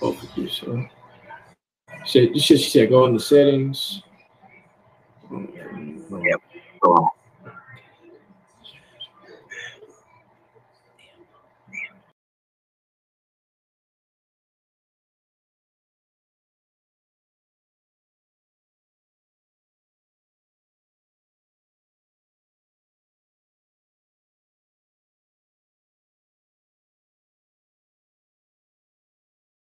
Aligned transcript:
Overview, 0.00 0.50
so. 0.50 0.84
Shit, 2.06 2.32
this 2.32 2.42
shit, 2.42 2.60
she 2.60 2.70
said 2.70 2.88
go 2.88 3.06
into 3.06 3.20
settings. 3.20 4.02
Yep. 5.30 6.40
Go 6.80 6.92
on. 6.92 7.08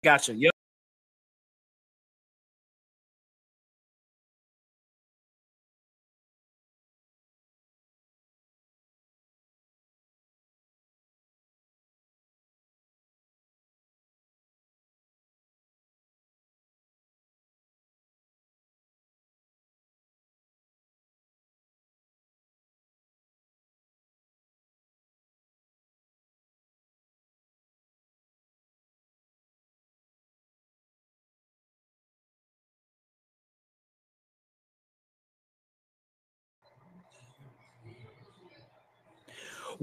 Gotcha. 0.03 0.34
Yep. 0.34 0.60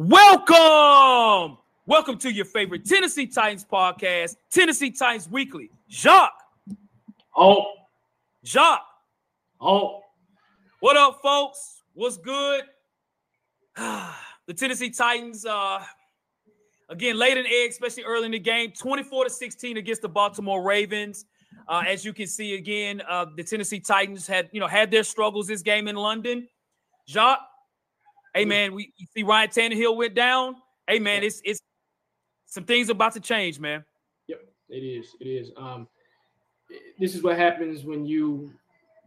Welcome. 0.00 1.58
Welcome 1.84 2.18
to 2.18 2.32
your 2.32 2.44
favorite 2.44 2.84
Tennessee 2.84 3.26
Titans 3.26 3.64
podcast, 3.64 4.36
Tennessee 4.48 4.92
Titans 4.92 5.28
Weekly. 5.28 5.70
Jacques. 5.90 6.40
Oh, 7.36 7.64
Jacques. 8.44 8.86
oh, 9.60 10.02
What 10.78 10.96
up, 10.96 11.20
folks? 11.20 11.82
What's 11.94 12.16
good? 12.16 12.62
the 13.76 14.54
Tennessee 14.54 14.90
Titans, 14.90 15.44
uh, 15.44 15.82
again, 16.88 17.18
late 17.18 17.36
in 17.36 17.42
the 17.42 17.50
egg, 17.50 17.70
especially 17.70 18.04
early 18.04 18.26
in 18.26 18.30
the 18.30 18.38
game, 18.38 18.70
24 18.70 19.24
to 19.24 19.30
16 19.30 19.78
against 19.78 20.02
the 20.02 20.08
Baltimore 20.08 20.62
Ravens. 20.62 21.24
Uh, 21.66 21.82
as 21.84 22.04
you 22.04 22.12
can 22.12 22.28
see 22.28 22.54
again, 22.54 23.02
uh, 23.08 23.26
the 23.36 23.42
Tennessee 23.42 23.80
Titans 23.80 24.28
had, 24.28 24.48
you 24.52 24.60
know, 24.60 24.68
had 24.68 24.92
their 24.92 25.02
struggles 25.02 25.48
this 25.48 25.62
game 25.62 25.88
in 25.88 25.96
London. 25.96 26.46
Jacques, 27.08 27.40
hey 28.38 28.44
man, 28.44 28.74
we 28.74 28.92
you 28.96 29.06
see 29.14 29.22
Ryan 29.22 29.50
Tannehill 29.50 29.96
went 29.96 30.14
down. 30.14 30.56
Hey 30.86 30.98
man, 30.98 31.22
it's 31.24 31.40
it's 31.44 31.60
some 32.46 32.64
things 32.64 32.88
about 32.88 33.12
to 33.14 33.20
change, 33.20 33.58
man. 33.58 33.84
Yep, 34.28 34.40
it 34.70 34.76
is. 34.76 35.16
It 35.20 35.26
is. 35.26 35.50
Um, 35.56 35.88
this 36.98 37.14
is 37.14 37.22
what 37.22 37.36
happens 37.36 37.84
when 37.84 38.06
you 38.06 38.52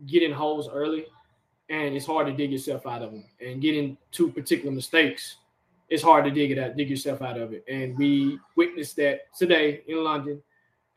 get 0.05 0.23
in 0.23 0.31
holes 0.31 0.69
early, 0.69 1.05
and 1.69 1.95
it's 1.95 2.05
hard 2.05 2.27
to 2.27 2.33
dig 2.33 2.51
yourself 2.51 2.85
out 2.85 3.01
of 3.01 3.11
them. 3.11 3.23
And 3.39 3.61
getting 3.61 3.97
two 4.11 4.31
particular 4.31 4.71
mistakes, 4.71 5.37
it's 5.89 6.03
hard 6.03 6.25
to 6.25 6.31
dig 6.31 6.51
it 6.51 6.59
out, 6.59 6.75
dig 6.75 6.89
yourself 6.89 7.21
out 7.21 7.39
of 7.39 7.53
it. 7.53 7.63
And 7.69 7.97
we 7.97 8.37
witnessed 8.55 8.97
that 8.97 9.33
today 9.37 9.81
in 9.87 10.03
London. 10.03 10.41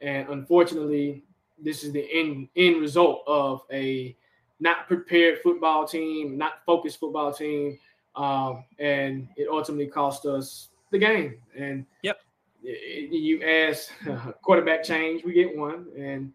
And 0.01 0.29
unfortunately, 0.29 1.23
this 1.63 1.85
is 1.85 1.93
the 1.93 2.07
end 2.13 2.49
end 2.57 2.81
result 2.81 3.23
of 3.29 3.63
a 3.73 4.17
not 4.61 4.89
prepared 4.89 5.41
football 5.41 5.87
team, 5.87 6.37
not 6.37 6.65
focused 6.67 6.99
football 6.99 7.33
team, 7.33 7.79
um, 8.17 8.65
and 8.79 9.29
it 9.37 9.49
ultimately 9.51 9.87
cost 9.87 10.27
us 10.27 10.69
the 10.91 10.99
game. 10.99 11.39
And 11.57 11.85
Yep. 12.03 12.19
you 12.63 13.43
ask 13.43 13.91
quarterback 14.43 14.85
change, 14.85 15.25
we 15.25 15.33
get 15.33 15.57
one, 15.57 15.87
and 15.97 16.33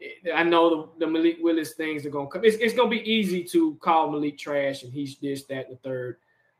it- 0.00 0.32
I 0.34 0.42
know 0.42 0.92
the, 0.98 1.06
the 1.06 1.10
Malik 1.10 1.38
Willis 1.40 1.74
things 1.74 2.06
are 2.06 2.10
gonna 2.10 2.28
come. 2.28 2.44
It's, 2.44 2.56
it's 2.56 2.74
gonna 2.74 2.90
be 2.90 3.08
easy 3.10 3.44
to 3.44 3.74
call 3.76 4.10
Malik 4.10 4.38
trash, 4.38 4.82
and 4.82 4.92
he's 4.92 5.16
this, 5.18 5.44
that, 5.44 5.66
and 5.68 5.76
the 5.76 5.80
third. 5.80 6.16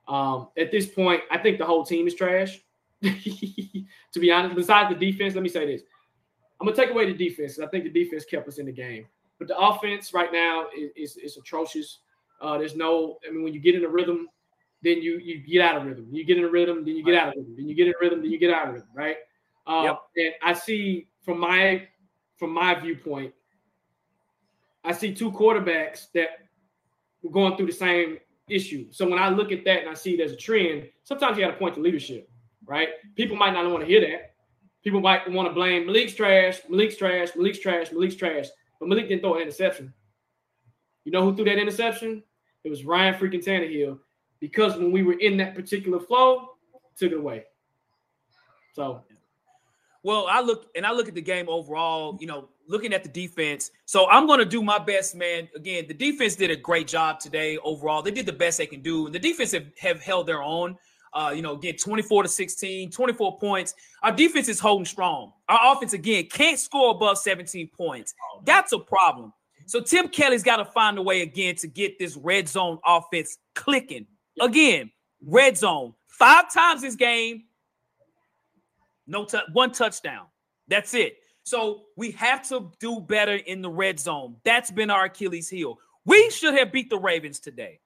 Um, 0.08 0.48
at 0.58 0.70
this 0.70 0.86
point, 0.86 1.22
I 1.30 1.38
think 1.38 1.58
the 1.58 1.64
whole 1.64 1.84
team 1.84 2.06
is 2.06 2.14
trash. 2.14 2.60
to 3.02 4.20
be 4.20 4.30
honest, 4.30 4.56
besides 4.56 4.90
the 4.94 5.10
defense, 5.12 5.34
let 5.34 5.42
me 5.42 5.48
say 5.48 5.64
this: 5.64 5.82
I'm 6.60 6.66
gonna 6.66 6.76
take 6.76 6.90
away 6.90 7.06
the 7.10 7.16
defense. 7.16 7.58
I 7.58 7.66
think 7.66 7.84
the 7.84 7.90
defense 7.90 8.24
kept 8.26 8.46
us 8.46 8.58
in 8.58 8.66
the 8.66 8.72
game, 8.72 9.06
but 9.38 9.48
the 9.48 9.56
offense 9.56 10.12
right 10.12 10.30
now 10.32 10.66
is 10.76 10.90
is, 10.96 11.16
is 11.16 11.36
atrocious. 11.38 12.00
Uh, 12.42 12.56
there's 12.58 12.74
no, 12.74 13.18
I 13.26 13.30
mean, 13.30 13.42
when 13.44 13.52
you 13.52 13.60
get 13.60 13.74
in 13.74 13.84
a 13.84 13.88
rhythm, 13.88 14.26
then 14.82 15.02
you 15.02 15.18
you 15.18 15.38
get 15.38 15.62
out 15.62 15.76
of 15.76 15.84
rhythm. 15.86 16.08
You 16.10 16.24
get 16.24 16.38
in 16.38 16.44
a 16.44 16.48
rhythm, 16.48 16.84
then 16.84 16.96
you 16.96 17.04
get 17.04 17.14
out 17.14 17.28
of 17.28 17.34
rhythm. 17.36 17.54
Then 17.56 17.68
you 17.68 17.74
get 17.74 17.86
in 17.88 17.92
a 17.94 18.00
rhythm, 18.00 18.22
then 18.22 18.30
you 18.30 18.38
get 18.38 18.52
out 18.52 18.68
of 18.68 18.74
rhythm. 18.74 18.88
Right? 18.94 19.16
Uh, 19.66 19.82
Yep. 19.84 20.00
And 20.16 20.34
I 20.42 20.52
see 20.54 21.08
from 21.22 21.38
my 21.40 21.86
from 22.36 22.52
my 22.52 22.74
viewpoint, 22.74 23.34
I 24.84 24.92
see 24.92 25.12
two 25.14 25.30
quarterbacks 25.30 26.10
that 26.14 26.30
were 27.22 27.30
going 27.30 27.56
through 27.56 27.66
the 27.66 27.72
same 27.72 28.18
issue. 28.48 28.86
So 28.90 29.08
when 29.08 29.18
I 29.18 29.28
look 29.28 29.52
at 29.52 29.64
that 29.66 29.80
and 29.80 29.88
I 29.90 29.94
see 29.94 30.16
there's 30.16 30.32
a 30.32 30.36
trend, 30.36 30.88
sometimes 31.04 31.36
you 31.36 31.44
got 31.44 31.52
to 31.52 31.58
point 31.58 31.74
to 31.74 31.80
leadership. 31.80 32.28
right? 32.66 32.88
People 33.14 33.36
might 33.36 33.52
not 33.52 33.70
want 33.70 33.80
to 33.82 33.86
hear 33.86 34.00
that. 34.00 34.34
People 34.82 35.00
might 35.00 35.30
want 35.30 35.46
to 35.48 35.52
blame 35.52 35.86
Malik's 35.86 36.14
trash, 36.14 36.60
Malik's 36.68 36.96
trash, 36.96 37.28
Malik's 37.36 37.58
trash, 37.58 37.92
Malik's 37.92 38.14
trash. 38.14 38.46
But 38.78 38.88
Malik 38.88 39.08
didn't 39.08 39.20
throw 39.20 39.34
an 39.34 39.42
interception. 39.42 39.92
You 41.04 41.12
know 41.12 41.22
who 41.22 41.36
threw 41.36 41.44
that 41.44 41.58
interception? 41.58 42.22
It 42.64 42.70
was 42.70 42.84
Ryan 42.84 43.14
freaking 43.14 43.44
Tannehill. 43.44 43.98
Because 44.40 44.76
when 44.76 44.90
we 44.90 45.02
were 45.02 45.18
in 45.18 45.36
that 45.36 45.54
particular 45.54 46.00
flow, 46.00 46.56
took 46.96 47.12
it 47.12 47.18
away. 47.18 47.44
So 48.74 49.02
well, 50.02 50.26
I 50.30 50.40
look 50.40 50.68
and 50.74 50.86
I 50.86 50.92
look 50.92 51.08
at 51.08 51.14
the 51.14 51.20
game 51.20 51.48
overall, 51.48 52.16
you 52.20 52.26
know, 52.26 52.48
looking 52.66 52.94
at 52.94 53.02
the 53.02 53.08
defense. 53.08 53.70
So 53.84 54.08
I'm 54.08 54.26
going 54.26 54.38
to 54.38 54.46
do 54.46 54.62
my 54.62 54.78
best, 54.78 55.14
man. 55.14 55.48
Again, 55.54 55.84
the 55.88 55.94
defense 55.94 56.36
did 56.36 56.50
a 56.50 56.56
great 56.56 56.88
job 56.88 57.20
today 57.20 57.58
overall. 57.58 58.00
They 58.00 58.10
did 58.10 58.26
the 58.26 58.32
best 58.32 58.58
they 58.58 58.66
can 58.66 58.80
do. 58.80 59.06
And 59.06 59.14
the 59.14 59.18
defense 59.18 59.52
have, 59.52 59.66
have 59.78 60.00
held 60.00 60.26
their 60.26 60.42
own. 60.42 60.76
Uh, 61.12 61.32
you 61.34 61.42
know, 61.42 61.54
again, 61.54 61.74
24 61.76 62.22
to 62.22 62.28
16, 62.28 62.90
24 62.90 63.38
points. 63.38 63.74
Our 64.02 64.12
defense 64.12 64.48
is 64.48 64.60
holding 64.60 64.84
strong. 64.84 65.32
Our 65.48 65.74
offense, 65.74 65.92
again, 65.92 66.26
can't 66.30 66.58
score 66.58 66.92
above 66.92 67.18
17 67.18 67.68
points. 67.76 68.14
That's 68.44 68.72
a 68.72 68.78
problem. 68.78 69.32
So 69.66 69.80
Tim 69.80 70.08
Kelly's 70.08 70.44
got 70.44 70.56
to 70.58 70.64
find 70.64 70.98
a 70.98 71.02
way 71.02 71.22
again 71.22 71.56
to 71.56 71.66
get 71.66 71.98
this 71.98 72.16
red 72.16 72.48
zone 72.48 72.78
offense 72.86 73.38
clicking. 73.54 74.06
Again, 74.40 74.90
red 75.24 75.56
zone. 75.56 75.94
Five 76.08 76.52
times 76.52 76.82
this 76.82 76.96
game, 76.96 77.44
no 79.06 79.24
t- 79.24 79.38
one 79.52 79.72
touchdown. 79.72 80.26
That's 80.68 80.94
it. 80.94 81.16
So 81.42 81.86
we 81.96 82.10
have 82.12 82.46
to 82.48 82.70
do 82.78 83.00
better 83.00 83.34
in 83.34 83.62
the 83.62 83.70
red 83.70 83.98
zone. 83.98 84.36
That's 84.44 84.70
been 84.70 84.90
our 84.90 85.06
Achilles 85.06 85.48
heel. 85.48 85.78
We 86.04 86.30
should 86.30 86.54
have 86.54 86.70
beat 86.70 86.90
the 86.90 86.98
Ravens 86.98 87.40
today. 87.40 87.80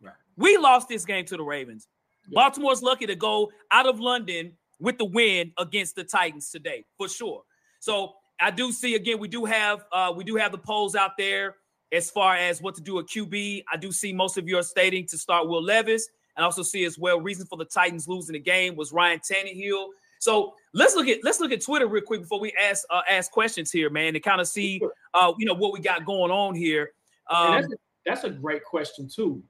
Right. 0.00 0.14
We 0.36 0.56
lost 0.56 0.88
this 0.88 1.04
game 1.04 1.24
to 1.26 1.36
the 1.36 1.42
Ravens. 1.42 1.88
Baltimore's 2.32 2.82
lucky 2.82 3.06
to 3.06 3.16
go 3.16 3.50
out 3.70 3.86
of 3.86 3.98
London 4.00 4.52
with 4.78 4.98
the 4.98 5.04
win 5.04 5.52
against 5.58 5.96
the 5.96 6.04
Titans 6.04 6.50
today, 6.50 6.84
for 6.96 7.08
sure. 7.08 7.42
So 7.80 8.14
I 8.40 8.50
do 8.50 8.72
see 8.72 8.94
again, 8.94 9.18
we 9.18 9.28
do 9.28 9.44
have 9.44 9.84
uh, 9.92 10.12
we 10.16 10.24
do 10.24 10.36
have 10.36 10.52
the 10.52 10.58
polls 10.58 10.94
out 10.94 11.16
there 11.18 11.56
as 11.92 12.10
far 12.10 12.36
as 12.36 12.62
what 12.62 12.74
to 12.76 12.80
do 12.80 12.98
at 12.98 13.06
QB. 13.06 13.64
I 13.72 13.76
do 13.76 13.92
see 13.92 14.12
most 14.12 14.36
of 14.38 14.48
you 14.48 14.58
are 14.58 14.62
stating 14.62 15.06
to 15.06 15.18
start 15.18 15.48
Will 15.48 15.62
Levis, 15.62 16.08
and 16.36 16.44
also 16.44 16.62
see 16.62 16.84
as 16.84 16.98
well 16.98 17.20
reason 17.20 17.46
for 17.46 17.56
the 17.56 17.64
Titans 17.64 18.08
losing 18.08 18.34
the 18.34 18.40
game 18.40 18.76
was 18.76 18.92
Ryan 18.92 19.20
Tannehill. 19.20 19.88
So 20.20 20.54
let's 20.74 20.94
look 20.94 21.08
at 21.08 21.18
let's 21.24 21.40
look 21.40 21.52
at 21.52 21.62
Twitter 21.62 21.86
real 21.86 22.02
quick 22.02 22.20
before 22.20 22.40
we 22.40 22.52
ask 22.60 22.84
uh, 22.90 23.02
ask 23.10 23.30
questions 23.30 23.70
here, 23.70 23.90
man, 23.90 24.12
to 24.12 24.20
kind 24.20 24.40
of 24.40 24.48
see 24.48 24.80
uh, 25.14 25.32
you 25.38 25.46
know 25.46 25.54
what 25.54 25.72
we 25.72 25.80
got 25.80 26.04
going 26.04 26.30
on 26.30 26.54
here. 26.54 26.90
Um, 27.28 27.52
that's, 27.52 27.72
a, 27.72 27.76
that's 28.06 28.24
a 28.24 28.30
great 28.30 28.64
question 28.64 29.08
too. 29.08 29.42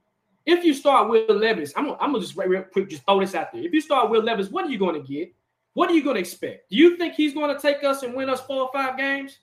If 0.45 0.63
you 0.63 0.73
start 0.73 1.09
Will 1.09 1.35
Levis, 1.35 1.73
I'm, 1.75 1.91
I'm 1.91 2.13
gonna 2.13 2.21
just 2.21 2.35
real 2.35 2.63
quick 2.63 2.89
just 2.89 3.05
throw 3.05 3.19
this 3.19 3.35
out 3.35 3.51
there. 3.51 3.63
If 3.63 3.73
you 3.73 3.81
start 3.81 4.09
Will 4.09 4.23
Levis, 4.23 4.49
what 4.49 4.65
are 4.65 4.69
you 4.69 4.79
going 4.79 4.99
to 4.99 5.07
get? 5.07 5.33
What 5.73 5.89
are 5.89 5.93
you 5.93 6.03
going 6.03 6.15
to 6.15 6.19
expect? 6.19 6.69
Do 6.69 6.77
you 6.77 6.97
think 6.97 7.13
he's 7.13 7.33
going 7.33 7.55
to 7.55 7.61
take 7.61 7.83
us 7.83 8.03
and 8.03 8.13
win 8.13 8.29
us 8.29 8.41
four 8.41 8.63
or 8.63 8.69
five 8.73 8.97
games? 8.97 9.37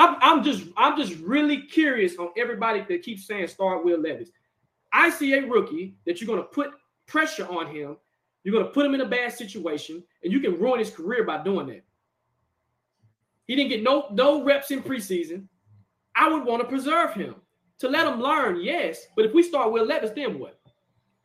I'm, 0.00 0.16
I'm 0.22 0.42
just 0.42 0.64
I'm 0.78 0.96
just 0.96 1.20
really 1.20 1.60
curious 1.60 2.16
on 2.16 2.30
everybody 2.38 2.82
that 2.88 3.02
keeps 3.02 3.26
saying 3.26 3.48
start 3.48 3.84
Will 3.84 4.00
Levis. 4.00 4.30
I 4.90 5.10
see 5.10 5.34
a 5.34 5.46
rookie 5.46 5.94
that 6.06 6.20
you're 6.20 6.26
going 6.26 6.40
to 6.40 6.48
put 6.48 6.70
pressure 7.06 7.46
on 7.46 7.66
him. 7.66 7.98
You're 8.42 8.54
going 8.54 8.64
to 8.64 8.70
put 8.70 8.86
him 8.86 8.94
in 8.94 9.02
a 9.02 9.06
bad 9.06 9.34
situation, 9.34 10.02
and 10.24 10.32
you 10.32 10.40
can 10.40 10.58
ruin 10.58 10.78
his 10.78 10.90
career 10.90 11.24
by 11.24 11.44
doing 11.44 11.66
that. 11.66 11.84
He 13.46 13.54
didn't 13.54 13.68
get 13.68 13.82
no 13.82 14.06
no 14.10 14.42
reps 14.42 14.70
in 14.70 14.82
preseason. 14.82 15.48
I 16.14 16.30
would 16.30 16.46
want 16.46 16.62
to 16.62 16.68
preserve 16.68 17.12
him 17.12 17.34
to 17.80 17.88
let 17.88 18.06
him 18.06 18.22
learn, 18.22 18.62
yes. 18.62 19.06
But 19.14 19.26
if 19.26 19.34
we 19.34 19.42
start 19.42 19.70
Will 19.70 19.84
Levis, 19.84 20.12
then 20.12 20.38
what? 20.38 20.58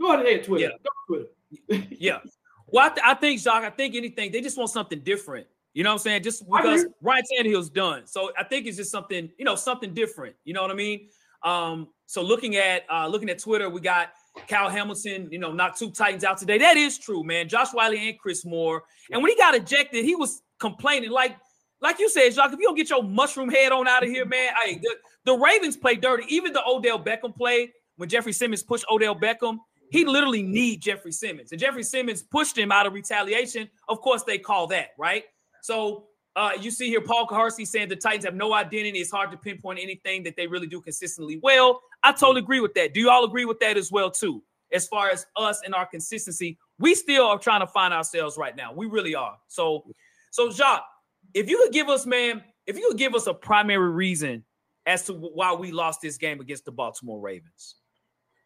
Go 0.01 0.13
ahead, 0.13 0.43
Twitter. 0.43 0.71
Yeah. 0.71 0.89
Twitter. 1.07 1.87
yeah. 1.97 2.19
Well, 2.67 2.87
I, 2.87 2.89
th- 2.89 3.05
I, 3.05 3.13
think, 3.13 3.39
Jacques, 3.39 3.63
I 3.63 3.69
think 3.69 3.95
anything, 3.95 4.33
they 4.33 4.41
just 4.41 4.57
want 4.57 4.69
something 4.69 4.99
different. 4.99 5.47
You 5.75 5.83
know 5.83 5.89
what 5.89 5.95
I'm 5.95 5.99
saying? 5.99 6.23
Just 6.23 6.45
because 6.49 6.85
Ryan 7.01 7.23
Tannehill's 7.31 7.69
done. 7.69 8.07
So 8.07 8.31
I 8.39 8.45
think 8.45 8.65
it's 8.65 8.77
just 8.77 8.91
something, 8.91 9.29
you 9.37 9.43
know, 9.43 9.55
something 9.55 9.93
different. 9.93 10.35
You 10.45 10.53
know 10.53 10.61
what 10.61 10.71
I 10.71 10.73
mean? 10.73 11.09
Um, 11.43 11.89
so 12.05 12.21
looking 12.21 12.55
at 12.55 12.83
uh 12.89 13.07
looking 13.07 13.29
at 13.29 13.39
Twitter, 13.39 13.69
we 13.69 13.81
got 13.81 14.13
Kyle 14.47 14.69
Hamilton, 14.69 15.27
you 15.31 15.37
know, 15.37 15.51
knocked 15.51 15.77
two 15.77 15.91
Titans 15.91 16.23
out 16.23 16.37
today. 16.37 16.57
That 16.57 16.77
is 16.77 16.97
true, 16.97 17.25
man. 17.25 17.49
Josh 17.49 17.73
Whyle 17.73 17.93
and 17.93 18.17
Chris 18.17 18.45
Moore. 18.45 18.83
And 19.11 19.21
when 19.21 19.31
he 19.31 19.37
got 19.37 19.53
ejected, 19.53 20.05
he 20.05 20.15
was 20.15 20.41
complaining 20.59 21.11
like 21.11 21.35
like 21.81 21.99
you 21.99 22.09
said, 22.09 22.33
Jacques, 22.33 22.53
if 22.53 22.59
you 22.59 22.67
don't 22.67 22.75
get 22.75 22.89
your 22.89 23.03
mushroom 23.03 23.49
head 23.49 23.73
on 23.73 23.85
out 23.85 24.01
of 24.01 24.09
here, 24.09 24.25
man, 24.25 24.53
hey, 24.63 24.79
the, 24.81 24.95
the 25.25 25.33
Ravens 25.33 25.75
play 25.75 25.95
dirty. 25.95 26.23
Even 26.33 26.53
the 26.53 26.65
Odell 26.65 27.03
Beckham 27.03 27.35
play 27.35 27.73
when 27.97 28.07
Jeffrey 28.07 28.31
Simmons 28.31 28.63
pushed 28.63 28.85
Odell 28.89 29.15
Beckham, 29.15 29.57
he 29.91 30.05
literally 30.05 30.41
need 30.41 30.81
Jeffrey 30.81 31.11
Simmons. 31.11 31.51
And 31.51 31.59
Jeffrey 31.59 31.83
Simmons 31.83 32.23
pushed 32.23 32.57
him 32.57 32.71
out 32.71 32.85
of 32.85 32.93
retaliation. 32.93 33.69
Of 33.89 33.99
course, 33.99 34.23
they 34.23 34.37
call 34.37 34.67
that, 34.67 34.91
right? 34.97 35.25
So 35.65 36.05
uh, 36.35 36.51
you 36.61 36.69
see 36.69 36.89
here 36.89 37.01
Paul 37.01 37.25
Kuharsky 37.25 37.65
saying 37.65 37.89
the 37.89 37.95
Titans 37.95 38.23
have 38.25 38.35
no 38.35 38.53
identity. 38.53 38.99
It's 38.99 39.09
hard 39.09 39.31
to 39.31 39.37
pinpoint 39.37 39.79
anything 39.81 40.21
that 40.21 40.35
they 40.35 40.45
really 40.45 40.67
do 40.67 40.79
consistently 40.79 41.39
well. 41.41 41.81
I 42.03 42.11
totally 42.11 42.41
agree 42.41 42.59
with 42.59 42.75
that. 42.75 42.93
Do 42.93 42.99
you 42.99 43.09
all 43.09 43.25
agree 43.25 43.45
with 43.45 43.59
that 43.61 43.75
as 43.75 43.91
well, 43.91 44.11
too? 44.11 44.43
As 44.71 44.87
far 44.87 45.09
as 45.09 45.25
us 45.35 45.61
and 45.65 45.73
our 45.73 45.87
consistency, 45.87 46.59
we 46.77 46.93
still 46.93 47.25
are 47.25 47.39
trying 47.39 47.61
to 47.61 47.67
find 47.67 47.95
ourselves 47.95 48.37
right 48.37 48.55
now. 48.55 48.73
We 48.73 48.85
really 48.85 49.15
are. 49.15 49.37
So, 49.47 49.85
so 50.29 50.51
Jacques, 50.51 50.85
if 51.33 51.49
you 51.49 51.57
could 51.63 51.73
give 51.73 51.89
us, 51.89 52.05
man, 52.05 52.43
if 52.67 52.77
you 52.77 52.89
could 52.89 52.99
give 52.99 53.15
us 53.15 53.25
a 53.25 53.33
primary 53.33 53.89
reason 53.89 54.43
as 54.85 55.01
to 55.05 55.13
why 55.13 55.51
we 55.51 55.71
lost 55.71 55.99
this 55.99 56.15
game 56.15 56.41
against 56.41 56.65
the 56.65 56.71
Baltimore 56.71 57.19
Ravens. 57.19 57.77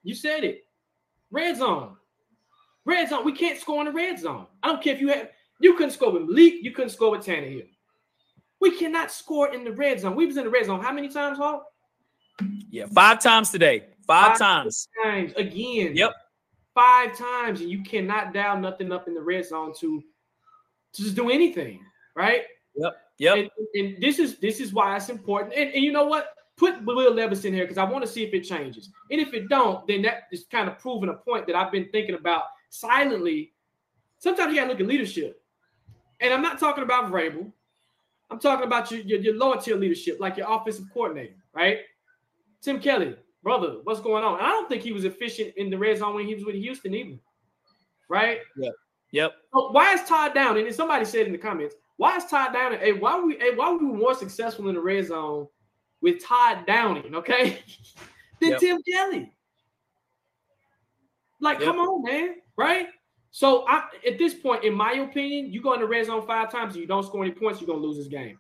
You 0.04 0.16
said 0.16 0.46
it. 0.46 0.64
Red 1.32 1.58
zone. 1.58 1.98
Red 2.86 3.10
zone. 3.10 3.26
We 3.26 3.34
can't 3.34 3.60
score 3.60 3.82
in 3.82 3.88
the 3.88 3.92
red 3.92 4.20
zone. 4.20 4.48
I 4.64 4.70
don't 4.70 4.82
care 4.82 4.94
if 4.94 5.02
you 5.02 5.10
have 5.10 5.28
you 5.60 5.74
couldn't 5.74 5.92
score 5.92 6.12
with 6.12 6.24
Malik, 6.24 6.56
you 6.62 6.72
couldn't 6.72 6.92
score 6.92 7.12
with 7.12 7.26
Tannehill. 7.26 7.68
We 8.60 8.78
cannot 8.78 9.12
score 9.12 9.54
in 9.54 9.64
the 9.64 9.72
red 9.72 10.00
zone. 10.00 10.16
We 10.16 10.26
was 10.26 10.38
in 10.38 10.44
the 10.44 10.50
red 10.50 10.66
zone 10.66 10.82
how 10.82 10.92
many 10.92 11.10
times, 11.10 11.38
Hawk? 11.38 11.66
Yeah, 12.70 12.86
five 12.94 13.22
times 13.22 13.52
today. 13.52 13.86
Five, 14.06 14.32
five 14.32 14.38
times. 14.38 14.88
times. 15.04 15.34
Again. 15.36 15.96
Yep. 15.96 16.12
Five 16.74 17.18
times, 17.18 17.62
and 17.62 17.70
you 17.70 17.84
cannot 17.84 18.34
dial 18.34 18.58
nothing 18.58 18.92
up 18.92 19.08
in 19.08 19.14
the 19.14 19.22
red 19.22 19.46
zone 19.46 19.74
to, 19.80 20.02
to 20.94 21.04
just 21.04 21.16
do 21.16 21.30
anything, 21.30 21.82
right? 22.16 22.44
Yep. 22.76 22.98
Yep. 23.18 23.38
And, 23.38 23.50
and, 23.74 24.02
this 24.02 24.18
is 24.18 24.38
this 24.40 24.60
is 24.60 24.72
why 24.72 24.96
it's 24.96 25.10
important. 25.10 25.54
And, 25.56 25.74
and 25.74 25.84
you 25.84 25.92
know 25.92 26.06
what? 26.06 26.30
Put 26.56 26.84
Will 26.84 27.14
Levis 27.14 27.46
in 27.46 27.54
here 27.54 27.64
because 27.64 27.78
I 27.78 27.84
want 27.84 28.04
to 28.06 28.12
see 28.12 28.24
if 28.24 28.34
it 28.34 28.42
changes. 28.42 28.90
And 29.12 29.22
if 29.22 29.34
it 29.34 29.48
don't, 29.48 29.86
then 29.88 30.02
that 30.04 30.24
is 30.32 30.46
kind 30.52 30.70
of 30.70 30.78
proving 30.78 31.10
a 31.10 31.14
point 31.14 31.48
that 31.48 31.56
I've 31.56 31.72
been 31.72 31.90
thinking 31.92 32.16
about 32.16 32.44
silently. 32.70 33.54
Sometimes 34.18 34.54
you 34.54 34.60
gotta 34.60 34.72
look 34.72 34.82
at 34.82 34.88
leadership. 34.88 35.39
And 36.20 36.34
I'm 36.34 36.42
not 36.42 36.60
talking 36.60 36.84
about 36.84 37.12
Vrabel. 37.12 37.52
I'm 38.30 38.40
talking 38.40 38.66
about 38.66 38.92
your, 38.92 39.02
your, 39.02 39.20
your 39.20 39.36
lower 39.36 39.60
tier 39.60 39.76
leadership, 39.76 40.20
like 40.20 40.38
your 40.38 40.52
offensive 40.52 40.86
coordinator, 40.94 41.36
right? 41.54 41.80
Tim 42.62 42.80
Kelly, 42.80 43.16
brother, 43.42 43.78
what's 43.84 44.02
going 44.02 44.24
on? 44.24 44.36
And 44.38 44.46
I 44.46 44.50
don't 44.50 44.70
think 44.70 44.84
he 44.84 44.92
was 44.92 45.06
efficient 45.06 45.54
in 45.58 45.70
the 45.70 45.78
red 45.78 45.98
zone 45.98 46.16
when 46.16 46.28
he 46.28 46.36
was 46.36 46.46
with 46.46 46.56
Houston 46.56 46.94
either, 46.94 47.18
right? 48.08 48.40
Yep. 48.58 48.74
Yep. 49.12 49.34
So 49.54 49.72
why 49.72 49.94
is 49.94 50.04
Todd 50.04 50.34
down? 50.36 50.58
And 50.58 50.76
somebody 50.76 51.06
said 51.06 51.26
in 51.26 51.32
the 51.32 51.38
comments, 51.38 51.76
why 52.00 52.16
is 52.16 52.26
Todd 52.26 52.54
Downing? 52.54 52.80
Hey, 52.80 52.94
why 52.94 53.20
we 53.20 53.38
hey, 53.38 53.56
why 53.56 53.72
were 53.72 53.78
we 53.78 53.86
more 53.86 54.14
successful 54.14 54.70
in 54.70 54.76
the 54.76 54.82
red 54.82 55.08
zone 55.08 55.48
with 56.02 56.24
Todd 56.24 56.66
Downing, 56.66 57.14
okay, 57.14 57.60
than 58.40 58.52
yep. 58.52 58.60
Tim 58.62 58.82
Kelly? 58.90 59.34
Like, 61.42 61.60
yep. 61.60 61.68
come 61.68 61.80
on, 61.80 62.04
man, 62.04 62.36
right? 62.56 62.88
So 63.32 63.66
I, 63.68 63.84
at 64.08 64.18
this 64.18 64.34
point, 64.34 64.64
in 64.64 64.74
my 64.74 64.94
opinion, 64.94 65.52
you 65.52 65.62
go 65.62 65.74
in 65.74 65.82
the 65.82 65.88
red 65.88 66.06
zone 66.06 66.26
five 66.26 66.52
times 66.52 66.74
and 66.74 66.82
you 66.82 66.88
don't 66.88 67.04
score 67.04 67.24
any 67.24 67.34
points, 67.34 67.62
you're 67.62 67.68
gonna 67.68 67.86
lose 67.86 67.98
this 67.98 68.08
game. 68.08 68.40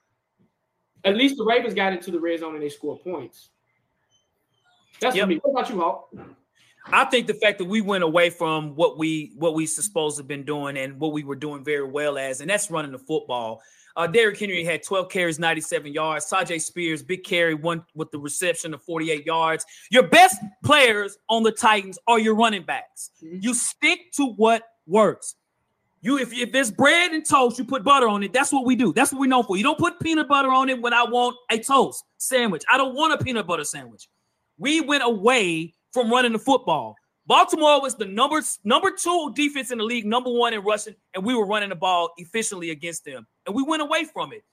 At 1.03 1.15
least 1.15 1.37
the 1.37 1.45
Ravens 1.45 1.73
got 1.73 1.93
into 1.93 2.11
the 2.11 2.19
red 2.19 2.39
zone 2.39 2.55
and 2.55 2.63
they 2.63 2.69
scored 2.69 3.01
points. 3.03 3.49
That's 4.99 5.15
yep. 5.15 5.27
me. 5.27 5.39
What 5.43 5.51
about 5.51 5.69
you, 5.69 5.79
Hawk? 5.79 6.09
I 6.85 7.05
think 7.05 7.27
the 7.27 7.33
fact 7.33 7.59
that 7.59 7.65
we 7.65 7.81
went 7.81 8.03
away 8.03 8.29
from 8.29 8.75
what 8.75 8.97
we 8.97 9.33
what 9.35 9.53
we 9.53 9.65
supposed 9.65 10.17
to 10.17 10.21
have 10.21 10.27
been 10.27 10.43
doing 10.43 10.77
and 10.77 10.99
what 10.99 11.13
we 11.13 11.23
were 11.23 11.35
doing 11.35 11.63
very 11.63 11.87
well 11.87 12.17
as, 12.17 12.41
and 12.41 12.49
that's 12.49 12.71
running 12.71 12.91
the 12.91 12.99
football. 12.99 13.61
Uh, 13.95 14.07
Derrick 14.07 14.39
Henry 14.39 14.63
had 14.63 14.81
12 14.81 15.09
carries, 15.09 15.39
97 15.39 15.91
yards. 15.91 16.29
Tyjae 16.31 16.61
Spears, 16.61 17.03
big 17.03 17.23
carry, 17.23 17.53
one 17.53 17.83
with 17.95 18.09
the 18.11 18.19
reception 18.19 18.73
of 18.73 18.81
48 18.83 19.25
yards. 19.25 19.65
Your 19.91 20.03
best 20.03 20.37
players 20.63 21.17
on 21.27 21.43
the 21.43 21.51
Titans 21.51 21.99
are 22.07 22.19
your 22.19 22.35
running 22.35 22.63
backs. 22.63 23.11
Mm-hmm. 23.21 23.39
You 23.41 23.53
stick 23.53 24.11
to 24.13 24.27
what 24.37 24.63
works. 24.89 25.35
You 26.01 26.17
if, 26.17 26.33
if 26.33 26.51
there's 26.51 26.71
bread 26.71 27.11
and 27.11 27.25
toast, 27.25 27.59
you 27.59 27.65
put 27.65 27.83
butter 27.83 28.07
on 28.07 28.23
it. 28.23 28.31
That's 28.31 28.51
what 28.51 28.65
we 28.65 28.75
do. 28.75 28.93
That's 28.93 29.11
what 29.11 29.19
we 29.19 29.27
know 29.27 29.43
for. 29.43 29.57
You 29.57 29.63
don't 29.63 29.77
put 29.77 29.99
peanut 29.99 30.27
butter 30.27 30.49
on 30.49 30.69
it 30.69 30.81
when 30.81 30.93
I 30.93 31.03
want 31.03 31.35
a 31.51 31.59
toast 31.59 32.05
sandwich. 32.17 32.63
I 32.71 32.77
don't 32.77 32.95
want 32.95 33.19
a 33.19 33.23
peanut 33.23 33.45
butter 33.45 33.65
sandwich. 33.65 34.07
We 34.57 34.81
went 34.81 35.03
away 35.03 35.73
from 35.91 36.09
running 36.09 36.33
the 36.33 36.39
football. 36.39 36.95
Baltimore 37.25 37.81
was 37.81 37.95
the 37.95 38.05
number 38.05 38.41
number 38.63 38.91
two 38.91 39.31
defense 39.35 39.71
in 39.71 39.77
the 39.77 39.83
league, 39.83 40.05
number 40.05 40.31
one 40.31 40.53
in 40.53 40.63
rushing, 40.63 40.95
and 41.13 41.23
we 41.23 41.35
were 41.35 41.45
running 41.45 41.69
the 41.69 41.75
ball 41.75 42.11
efficiently 42.17 42.71
against 42.71 43.05
them, 43.05 43.27
and 43.45 43.55
we 43.55 43.61
went 43.61 43.81
away 43.81 44.05
from 44.05 44.33
it. 44.33 44.43